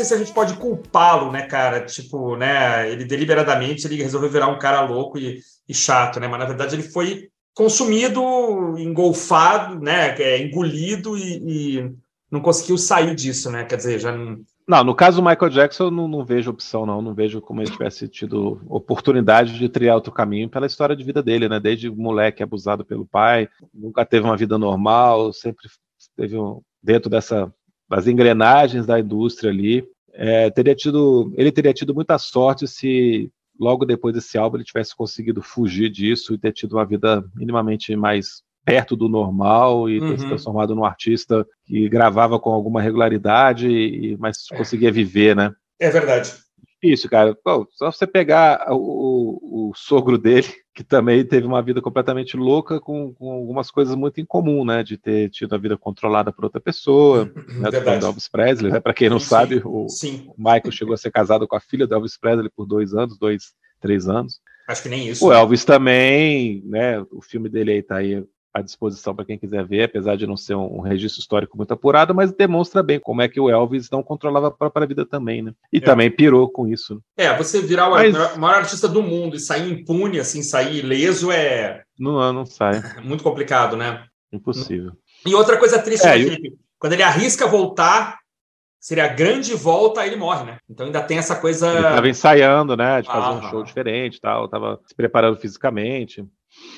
Se 0.09 0.13
a 0.15 0.17
gente 0.17 0.33
pode 0.33 0.55
culpá-lo, 0.55 1.31
né, 1.31 1.43
cara? 1.43 1.85
Tipo, 1.85 2.35
né, 2.35 2.91
ele 2.91 3.05
deliberadamente 3.05 3.85
ele 3.87 4.01
resolveu 4.01 4.29
virar 4.29 4.47
um 4.47 4.59
cara 4.59 4.81
louco 4.81 5.17
e, 5.17 5.39
e 5.67 5.73
chato, 5.73 6.19
né? 6.19 6.27
Mas 6.27 6.39
na 6.39 6.45
verdade 6.45 6.75
ele 6.75 6.83
foi 6.83 7.29
consumido, 7.53 8.77
engolfado, 8.77 9.79
né, 9.79 10.15
é, 10.19 10.41
engolido 10.41 11.17
e, 11.17 11.77
e, 11.77 11.95
não 12.31 12.41
conseguiu 12.41 12.77
sair 12.77 13.15
disso, 13.15 13.51
né? 13.51 13.63
Quer 13.63 13.77
dizer, 13.77 13.99
já 13.99 14.11
não. 14.11 14.39
Não, 14.67 14.83
no 14.83 14.93
caso 14.93 15.19
do 15.19 15.27
Michael 15.27 15.49
Jackson, 15.49 15.85
eu 15.85 15.91
não, 15.91 16.07
não 16.07 16.23
vejo 16.23 16.51
opção, 16.51 16.85
não. 16.85 17.01
Não 17.01 17.13
vejo 17.15 17.41
como 17.41 17.59
ele 17.59 17.71
tivesse 17.71 18.07
tido 18.07 18.61
oportunidade 18.69 19.57
de 19.57 19.67
trilhar 19.67 19.95
outro 19.95 20.11
caminho 20.11 20.47
pela 20.47 20.67
história 20.67 20.95
de 20.95 21.03
vida 21.03 21.23
dele, 21.23 21.49
né? 21.49 21.59
Desde 21.59 21.89
moleque 21.89 22.43
abusado 22.43 22.85
pelo 22.85 23.05
pai, 23.05 23.49
nunca 23.73 24.05
teve 24.05 24.25
uma 24.25 24.37
vida 24.37 24.59
normal, 24.59 25.33
sempre 25.33 25.67
teve 26.15 26.37
um, 26.37 26.61
dentro 26.83 27.09
dessa 27.09 27.51
das 27.89 28.05
engrenagens 28.05 28.85
da 28.85 28.99
indústria 28.99 29.49
ali. 29.49 29.83
É, 30.21 30.49
teria 30.49 30.75
tido, 30.75 31.33
ele 31.37 31.49
teria 31.49 31.73
tido 31.73 31.95
muita 31.95 32.17
sorte 32.17 32.67
se 32.67 33.31
logo 33.57 33.85
depois 33.85 34.13
desse 34.13 34.37
álbum 34.37 34.57
ele 34.57 34.65
tivesse 34.65 34.93
conseguido 34.93 35.41
fugir 35.41 35.89
disso 35.89 36.33
e 36.33 36.37
ter 36.37 36.51
tido 36.51 36.73
uma 36.73 36.85
vida 36.85 37.23
minimamente 37.33 37.95
mais 37.95 38.43
perto 38.65 38.97
do 38.97 39.07
normal 39.07 39.89
e 39.89 39.97
uhum. 39.97 40.09
ter 40.09 40.17
se 40.17 40.23
uhum. 40.23 40.29
transformado 40.29 40.75
num 40.75 40.83
artista 40.83 41.47
que 41.65 41.87
gravava 41.87 42.37
com 42.37 42.51
alguma 42.51 42.81
regularidade, 42.81 43.69
e, 43.69 44.17
mas 44.17 44.45
é. 44.51 44.57
conseguia 44.57 44.91
viver, 44.91 45.37
né? 45.37 45.53
É 45.79 45.89
verdade. 45.89 46.33
Isso, 46.83 47.09
cara. 47.09 47.33
Pô, 47.41 47.65
só 47.71 47.89
você 47.89 48.05
pegar 48.05 48.67
o, 48.71 48.75
o, 48.75 49.69
o, 49.69 49.73
sogro 49.73 50.17
dele, 50.17 50.47
que 50.79 50.83
também 50.85 51.25
teve 51.25 51.45
uma 51.45 51.61
vida 51.61 51.81
completamente 51.81 52.37
louca, 52.37 52.79
com, 52.79 53.13
com, 53.13 53.29
algumas 53.33 53.69
coisas 53.69 53.93
muito 53.95 54.21
em 54.21 54.25
comum, 54.25 54.63
né? 54.63 54.81
De 54.81 54.95
ter 54.95 55.29
tido 55.29 55.53
a 55.53 55.57
vida 55.57 55.77
controlada 55.77 56.31
por 56.31 56.45
outra 56.45 56.61
pessoa, 56.61 57.25
né? 57.25 57.69
Do 57.69 58.05
Elvis 58.05 58.29
Presley, 58.29 58.71
né? 58.71 58.79
Para 58.79 58.93
quem 58.93 59.09
não 59.09 59.19
sim, 59.19 59.25
sabe, 59.25 59.61
o, 59.65 59.89
sim. 59.89 60.31
Michael 60.37 60.71
chegou 60.71 60.93
a 60.93 60.97
ser 60.97 61.11
casado 61.11 61.45
com 61.45 61.57
a 61.57 61.59
filha 61.59 61.85
do 61.85 61.93
Elvis 61.93 62.17
Presley 62.17 62.49
por 62.55 62.65
dois 62.65 62.93
anos, 62.93 63.19
dois, 63.19 63.51
três 63.81 64.07
anos. 64.07 64.39
Acho 64.69 64.83
que 64.83 64.87
nem 64.87 65.09
isso. 65.09 65.25
O 65.25 65.33
Elvis 65.33 65.65
também, 65.65 66.63
né? 66.65 67.01
O 67.11 67.21
filme 67.21 67.49
dele 67.49 67.73
aí 67.73 67.83
tá 67.83 67.97
aí 67.97 68.23
à 68.59 68.61
disposição 68.61 69.15
para 69.15 69.25
quem 69.25 69.37
quiser 69.37 69.65
ver, 69.65 69.83
apesar 69.83 70.15
de 70.15 70.27
não 70.27 70.37
ser 70.37 70.55
um, 70.55 70.81
registro 70.81 71.19
histórico 71.19 71.57
muito 71.57 71.73
apurado, 71.73 72.13
mas 72.13 72.31
demonstra 72.31 72.83
bem 72.83 72.99
como 72.99 73.21
é 73.21 73.27
que 73.27 73.39
o 73.39 73.49
Elvis 73.49 73.89
não 73.89 74.03
controlava 74.03 74.47
a 74.47 74.51
própria 74.51 74.85
vida 74.85 75.05
também, 75.05 75.41
né? 75.41 75.53
E 75.71 75.77
é. 75.77 75.81
também 75.81 76.11
pirou 76.11 76.49
com 76.49 76.67
isso. 76.67 76.95
Né? 76.95 77.25
É, 77.25 77.37
você 77.37 77.61
virar 77.61 77.87
o 77.87 77.91
mas... 77.91 78.37
maior 78.37 78.59
artista 78.59 78.87
do 78.87 79.01
mundo 79.01 79.35
e 79.35 79.39
sair 79.39 79.71
impune, 79.71 80.19
assim, 80.19 80.43
sair 80.43 80.79
ileso 80.79 81.31
é. 81.31 81.83
Não, 81.97 82.31
não 82.31 82.45
sai. 82.45 82.81
Muito 83.03 83.23
complicado, 83.23 83.75
né? 83.75 84.03
Impossível. 84.31 84.91
E 85.25 85.33
outra 85.33 85.57
coisa 85.57 85.79
triste, 85.79 86.05
é, 86.05 86.17
né, 86.17 86.23
Felipe? 86.23 86.47
Eu... 86.49 86.53
Quando 86.77 86.93
ele 86.93 87.03
arrisca 87.03 87.45
voltar, 87.45 88.19
seria 88.79 89.05
a 89.05 89.13
grande 89.13 89.53
volta, 89.53 90.05
ele 90.05 90.15
morre, 90.15 90.45
né? 90.45 90.57
Então 90.69 90.85
ainda 90.85 91.01
tem 91.01 91.17
essa 91.17 91.35
coisa. 91.35 91.67
Ele 91.69 91.77
estava 91.79 92.09
ensaiando, 92.09 92.77
né? 92.77 93.01
De 93.01 93.07
fazer 93.07 93.25
ah, 93.25 93.31
um 93.31 93.49
show 93.49 93.63
diferente 93.63 94.21
tal, 94.21 94.47
tava 94.47 94.79
se 94.85 94.95
preparando 94.95 95.37
fisicamente. 95.37 96.25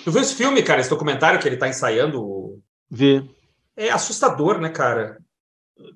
Tu 0.04 0.12
viu 0.12 0.22
esse 0.22 0.36
filme, 0.36 0.64
cara, 0.64 0.82
esse 0.82 0.90
documentário 0.90 1.40
que 1.40 1.48
ele 1.48 1.58
tá 1.58 1.68
ensaiando? 1.68 2.60
Vi. 2.90 3.30
É 3.76 3.90
assustador, 3.90 4.60
né, 4.60 4.70
cara? 4.70 5.18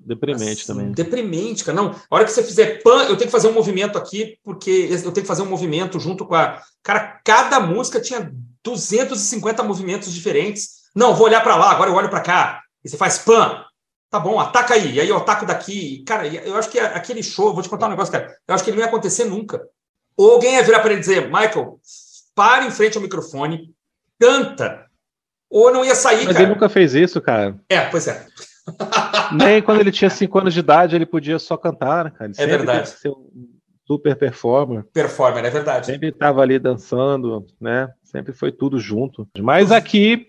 Deprimente 0.00 0.62
assim, 0.62 0.66
também. 0.66 0.92
Deprimente, 0.92 1.64
cara. 1.64 1.76
Não, 1.76 1.90
a 1.90 2.14
hora 2.14 2.24
que 2.24 2.30
você 2.30 2.42
fizer 2.42 2.82
pan, 2.82 3.02
eu 3.04 3.16
tenho 3.16 3.28
que 3.28 3.30
fazer 3.30 3.48
um 3.48 3.52
movimento 3.52 3.96
aqui, 3.98 4.38
porque 4.42 4.88
eu 4.90 5.12
tenho 5.12 5.14
que 5.14 5.26
fazer 5.26 5.42
um 5.42 5.50
movimento 5.50 6.00
junto 6.00 6.26
com 6.26 6.34
a. 6.34 6.60
Cara, 6.82 7.20
cada 7.24 7.60
música 7.60 8.00
tinha 8.00 8.32
250 8.64 9.62
movimentos 9.62 10.12
diferentes. 10.12 10.86
Não, 10.94 11.14
vou 11.14 11.26
olhar 11.26 11.42
para 11.42 11.56
lá, 11.56 11.70
agora 11.70 11.90
eu 11.90 11.94
olho 11.94 12.08
para 12.08 12.20
cá. 12.20 12.62
E 12.84 12.88
você 12.88 12.96
faz 12.96 13.18
pan. 13.18 13.64
Tá 14.10 14.18
bom, 14.18 14.40
ataca 14.40 14.74
aí. 14.74 14.94
E 14.94 15.00
aí 15.00 15.08
eu 15.08 15.16
ataco 15.16 15.44
daqui. 15.44 16.02
Cara, 16.04 16.26
eu 16.26 16.56
acho 16.56 16.70
que 16.70 16.78
aquele 16.78 17.22
show, 17.22 17.52
vou 17.52 17.62
te 17.62 17.68
contar 17.68 17.86
um 17.86 17.90
negócio, 17.90 18.12
cara. 18.12 18.34
Eu 18.46 18.54
acho 18.54 18.64
que 18.64 18.70
ele 18.70 18.78
não 18.78 18.84
ia 18.84 18.88
acontecer 18.88 19.24
nunca. 19.24 19.60
Ou 20.16 20.32
alguém 20.32 20.54
ia 20.54 20.62
virar 20.62 20.80
para 20.80 20.92
ele 20.92 21.00
dizer, 21.00 21.26
Michael, 21.26 21.78
para 22.34 22.64
em 22.64 22.70
frente 22.70 22.96
ao 22.96 23.02
microfone, 23.02 23.74
canta. 24.20 24.86
Ou 25.50 25.72
não 25.72 25.84
ia 25.84 25.94
sair, 25.94 26.24
Mas 26.24 26.34
cara. 26.34 26.44
ele 26.44 26.52
nunca 26.52 26.68
fez 26.68 26.94
isso, 26.94 27.20
cara. 27.20 27.56
É, 27.68 27.80
pois 27.88 28.08
é. 28.08 28.26
Nem 29.32 29.62
quando 29.62 29.80
ele 29.80 29.92
tinha 29.92 30.10
5 30.10 30.38
anos 30.38 30.54
de 30.54 30.60
idade 30.60 30.96
ele 30.96 31.06
podia 31.06 31.38
só 31.38 31.56
cantar, 31.56 32.04
né, 32.04 32.10
cara. 32.10 32.32
Ele 32.36 32.52
é 32.52 32.56
verdade. 32.56 32.88
Ser 32.88 33.10
um 33.10 33.56
super 33.86 34.16
performer. 34.16 34.84
Performer, 34.92 35.44
é 35.44 35.50
verdade. 35.50 35.86
Sempre 35.86 36.08
estava 36.08 36.42
ali 36.42 36.58
dançando, 36.58 37.46
né? 37.60 37.88
Sempre 38.02 38.32
foi 38.32 38.50
tudo 38.50 38.78
junto. 38.78 39.28
Mas 39.38 39.70
aqui 39.70 40.26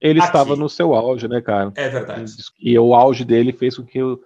ele 0.00 0.20
aqui. 0.20 0.28
estava 0.28 0.54
no 0.54 0.68
seu 0.68 0.94
auge, 0.94 1.26
né, 1.26 1.40
cara? 1.40 1.72
É 1.74 1.88
verdade. 1.88 2.32
E 2.60 2.78
o 2.78 2.94
auge 2.94 3.24
dele 3.24 3.52
fez 3.52 3.76
com 3.76 3.84
que 3.84 4.00
o, 4.00 4.20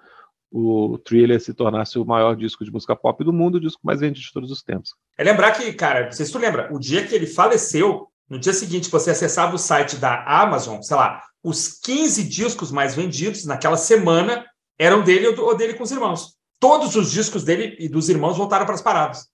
o 0.53 0.99
Thriller 0.99 1.41
se 1.41 1.55
tornasse 1.55 1.99
o 1.99 2.05
maior 2.05 2.37
disco 2.37 2.65
de 2.65 2.71
música 2.71 2.95
pop 2.95 3.25
do 3.25 3.33
mundo, 3.33 3.55
o 3.55 3.61
disco 3.61 3.81
mais 3.83 4.01
vendido 4.01 4.27
de 4.27 4.33
todos 4.33 4.51
os 4.51 4.63
tempos. 4.63 4.95
É 5.17 5.25
lembrar 5.25 5.53
que, 5.53 5.73
cara, 5.73 6.07
não 6.07 6.13
sei 6.13 6.27
se 6.27 6.33
tu 6.33 6.39
lembra, 6.39 6.69
o 6.73 6.79
dia 6.79 7.07
que 7.07 7.15
ele 7.15 7.27
faleceu, 7.27 8.10
no 8.31 8.39
dia 8.39 8.53
seguinte 8.53 8.89
você 8.89 9.11
acessava 9.11 9.57
o 9.57 9.59
site 9.59 9.97
da 9.97 10.25
Amazon, 10.25 10.81
sei 10.81 10.97
lá, 10.97 11.21
os 11.43 11.81
15 11.81 12.23
discos 12.29 12.71
mais 12.71 12.95
vendidos 12.95 13.45
naquela 13.45 13.77
semana 13.77 14.47
eram 14.79 15.03
dele 15.03 15.27
ou 15.27 15.57
dele 15.57 15.75
com 15.75 15.83
os 15.83 15.91
irmãos. 15.91 16.37
Todos 16.61 16.95
os 16.95 17.11
discos 17.11 17.43
dele 17.43 17.77
e 17.79 17.89
dos 17.89 18.09
irmãos 18.09 18.37
voltaram 18.37 18.65
para 18.65 18.75
as 18.75 18.83
paradas. 18.83 19.29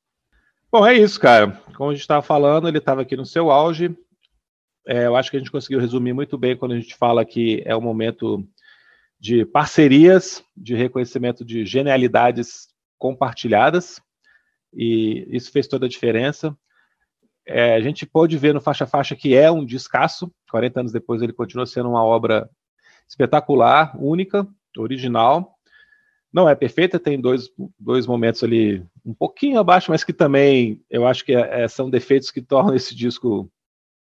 Bom, 0.73 0.87
é 0.87 0.95
isso, 0.95 1.21
cara. 1.21 1.61
Como 1.77 1.91
a 1.91 1.93
gente 1.93 2.03
estava 2.03 2.23
falando, 2.23 2.69
ele 2.69 2.79
estava 2.79 3.03
aqui 3.03 3.17
no 3.17 3.27
seu 3.27 3.51
auge. 3.51 3.97
É, 4.87 5.07
eu 5.07 5.17
acho 5.17 5.31
que 5.31 5.37
a 5.37 5.41
gente 5.41 5.51
conseguiu 5.51 5.81
resumir 5.81 6.13
muito 6.13 6.39
bem 6.39 6.57
quando 6.57 6.73
a 6.73 6.81
gente 6.81 6.97
fala 6.97 7.25
que 7.25 7.63
é 7.67 7.75
o 7.77 7.81
momento 7.81 8.49
de 9.19 9.45
parcerias, 9.45 10.43
de 10.57 10.75
reconhecimento 10.75 11.45
de 11.45 11.67
genialidades 11.67 12.69
compartilhadas, 12.99 14.01
e 14.73 15.27
isso 15.31 15.51
fez 15.51 15.67
toda 15.67 15.87
a 15.87 15.89
diferença. 15.89 16.57
É, 17.47 17.75
a 17.75 17.81
gente 17.81 18.05
pôde 18.05 18.37
ver 18.37 18.53
no 18.53 18.61
Faixa 18.61 18.87
Faixa 18.87 19.15
que 19.15 19.35
é 19.35 19.51
um 19.51 19.65
descasso, 19.65 20.33
40 20.51 20.81
anos 20.81 20.93
depois 20.93 21.23
ele 21.23 21.33
continua 21.33 21.65
sendo 21.65 21.89
uma 21.89 22.05
obra 22.05 22.51
espetacular, 23.09 23.97
única, 23.97 24.47
original. 24.77 25.55
Não 26.33 26.49
é 26.49 26.55
perfeita, 26.55 26.99
tem 26.99 27.21
dois, 27.21 27.49
dois 27.79 28.07
momentos 28.07 28.43
ali 28.43 28.85
um 29.05 29.15
pouquinho 29.15 29.61
abaixo, 29.61 29.91
mas 29.91 30.03
que 30.03 30.13
também 30.13 30.83
eu 30.91 31.07
acho 31.07 31.25
que 31.25 31.33
é, 31.33 31.69
são 31.69 31.89
defeitos 31.89 32.31
que 32.31 32.43
tornam 32.43 32.75
esse 32.75 32.95
disco 32.95 33.51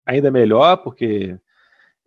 ainda 0.05 0.30
melhor, 0.30 0.78
porque 0.78 1.39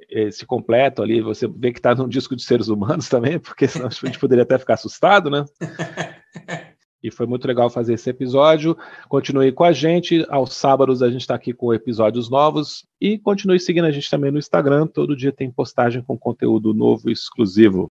esse 0.10 0.46
completo 0.46 1.04
ali, 1.04 1.22
você 1.22 1.48
vê 1.48 1.72
que 1.72 1.80
está 1.80 1.94
num 1.94 2.08
disco 2.08 2.36
de 2.36 2.44
seres 2.44 2.68
humanos 2.70 3.08
também, 3.08 3.38
porque 3.40 3.68
senão 3.68 3.88
a 3.88 3.90
gente 3.90 4.20
poderia 4.20 4.44
até 4.44 4.58
ficar 4.58 4.74
assustado, 4.76 5.30
né? 5.30 5.46
E 7.04 7.10
foi 7.10 7.26
muito 7.26 7.48
legal 7.48 7.70
fazer 7.70 7.94
esse 7.94 8.10
episódio. 8.10 8.78
Continue 9.08 9.52
com 9.52 9.64
a 9.64 9.72
gente. 9.72 10.26
Aos 10.30 10.54
sábados 10.54 11.02
a 11.02 11.10
gente 11.10 11.22
está 11.22 11.36
aqui 11.36 11.54
com 11.54 11.74
episódios 11.74 12.30
novos. 12.30 12.86
E 13.00 13.18
continue 13.18 13.60
seguindo 13.60 13.86
a 13.86 13.92
gente 13.92 14.10
também 14.10 14.32
no 14.32 14.38
Instagram. 14.38 14.86
Todo 14.86 15.16
dia 15.16 15.32
tem 15.32 15.50
postagem 15.50 16.02
com 16.02 16.18
conteúdo 16.18 16.74
novo 16.74 17.10
e 17.10 17.14
exclusivo. 17.14 17.90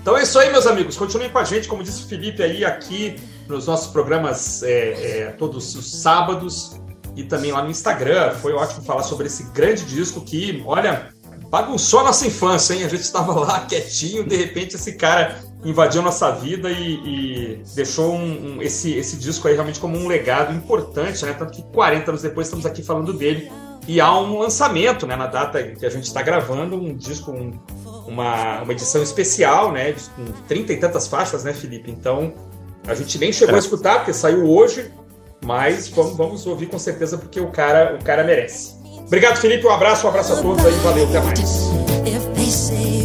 Então 0.00 0.16
é 0.16 0.22
isso 0.22 0.38
aí, 0.38 0.50
meus 0.50 0.66
amigos. 0.66 0.96
Continuem 0.96 1.30
com 1.30 1.38
a 1.38 1.44
gente, 1.44 1.68
como 1.68 1.82
disse 1.82 2.02
o 2.02 2.08
Felipe 2.08 2.42
aí, 2.42 2.64
aqui 2.64 3.16
nos 3.46 3.66
nossos 3.66 3.92
programas 3.92 4.62
é, 4.62 5.20
é, 5.20 5.30
todos 5.32 5.74
os 5.74 6.00
sábados 6.00 6.80
e 7.18 7.24
também 7.24 7.50
lá 7.50 7.62
no 7.62 7.70
Instagram. 7.70 8.30
Foi 8.34 8.52
ótimo 8.52 8.82
falar 8.82 9.02
sobre 9.02 9.26
esse 9.26 9.42
grande 9.50 9.84
disco 9.84 10.20
que, 10.20 10.62
olha, 10.64 11.08
bagunçou 11.50 12.00
a 12.00 12.04
nossa 12.04 12.26
infância, 12.26 12.74
hein? 12.74 12.84
A 12.84 12.88
gente 12.88 13.02
estava 13.02 13.32
lá 13.32 13.60
quietinho, 13.66 14.24
de 14.24 14.36
repente 14.36 14.76
esse 14.76 14.92
cara 14.92 15.36
invadiu 15.64 16.00
nossa 16.00 16.30
vida 16.30 16.70
e, 16.70 16.94
e 16.94 17.62
deixou 17.74 18.14
um, 18.14 18.58
um, 18.58 18.62
esse, 18.62 18.94
esse 18.94 19.16
disco 19.16 19.48
aí 19.48 19.54
realmente 19.54 19.80
como 19.80 19.98
um 19.98 20.06
legado 20.06 20.54
importante, 20.54 21.24
né? 21.26 21.34
Tanto 21.36 21.52
que 21.52 21.62
40 21.72 22.12
anos 22.12 22.22
depois 22.22 22.46
estamos 22.46 22.64
aqui 22.64 22.84
falando 22.84 23.12
dele. 23.12 23.50
E 23.88 24.00
há 24.00 24.16
um 24.16 24.38
lançamento, 24.38 25.06
né, 25.06 25.16
na 25.16 25.26
data 25.26 25.62
que 25.62 25.84
a 25.84 25.90
gente 25.90 26.04
está 26.04 26.22
gravando, 26.22 26.76
um 26.76 26.94
disco, 26.94 27.32
um, 27.32 27.58
uma, 28.06 28.60
uma 28.62 28.72
edição 28.72 29.02
especial, 29.02 29.72
né? 29.72 29.92
Com 30.14 30.24
trinta 30.46 30.72
e 30.72 30.76
tantas 30.76 31.08
faixas, 31.08 31.42
né, 31.42 31.52
Felipe? 31.52 31.90
Então, 31.90 32.32
a 32.86 32.94
gente 32.94 33.18
nem 33.18 33.32
chegou 33.32 33.54
é. 33.54 33.56
a 33.56 33.60
escutar, 33.60 33.96
porque 33.96 34.12
saiu 34.12 34.48
hoje, 34.48 34.92
mas 35.48 35.88
vamos, 35.88 36.14
vamos 36.14 36.46
ouvir 36.46 36.66
com 36.66 36.78
certeza, 36.78 37.16
porque 37.16 37.40
o 37.40 37.48
cara, 37.48 37.96
o 37.98 38.04
cara 38.04 38.22
merece. 38.22 38.76
Obrigado, 39.06 39.38
Felipe. 39.38 39.66
Um 39.66 39.70
abraço, 39.70 40.06
um 40.06 40.10
abraço 40.10 40.34
a 40.34 40.42
todos 40.42 40.64
aí. 40.64 40.74
Valeu, 40.74 41.08
até 41.08 41.20
mais. 41.20 42.97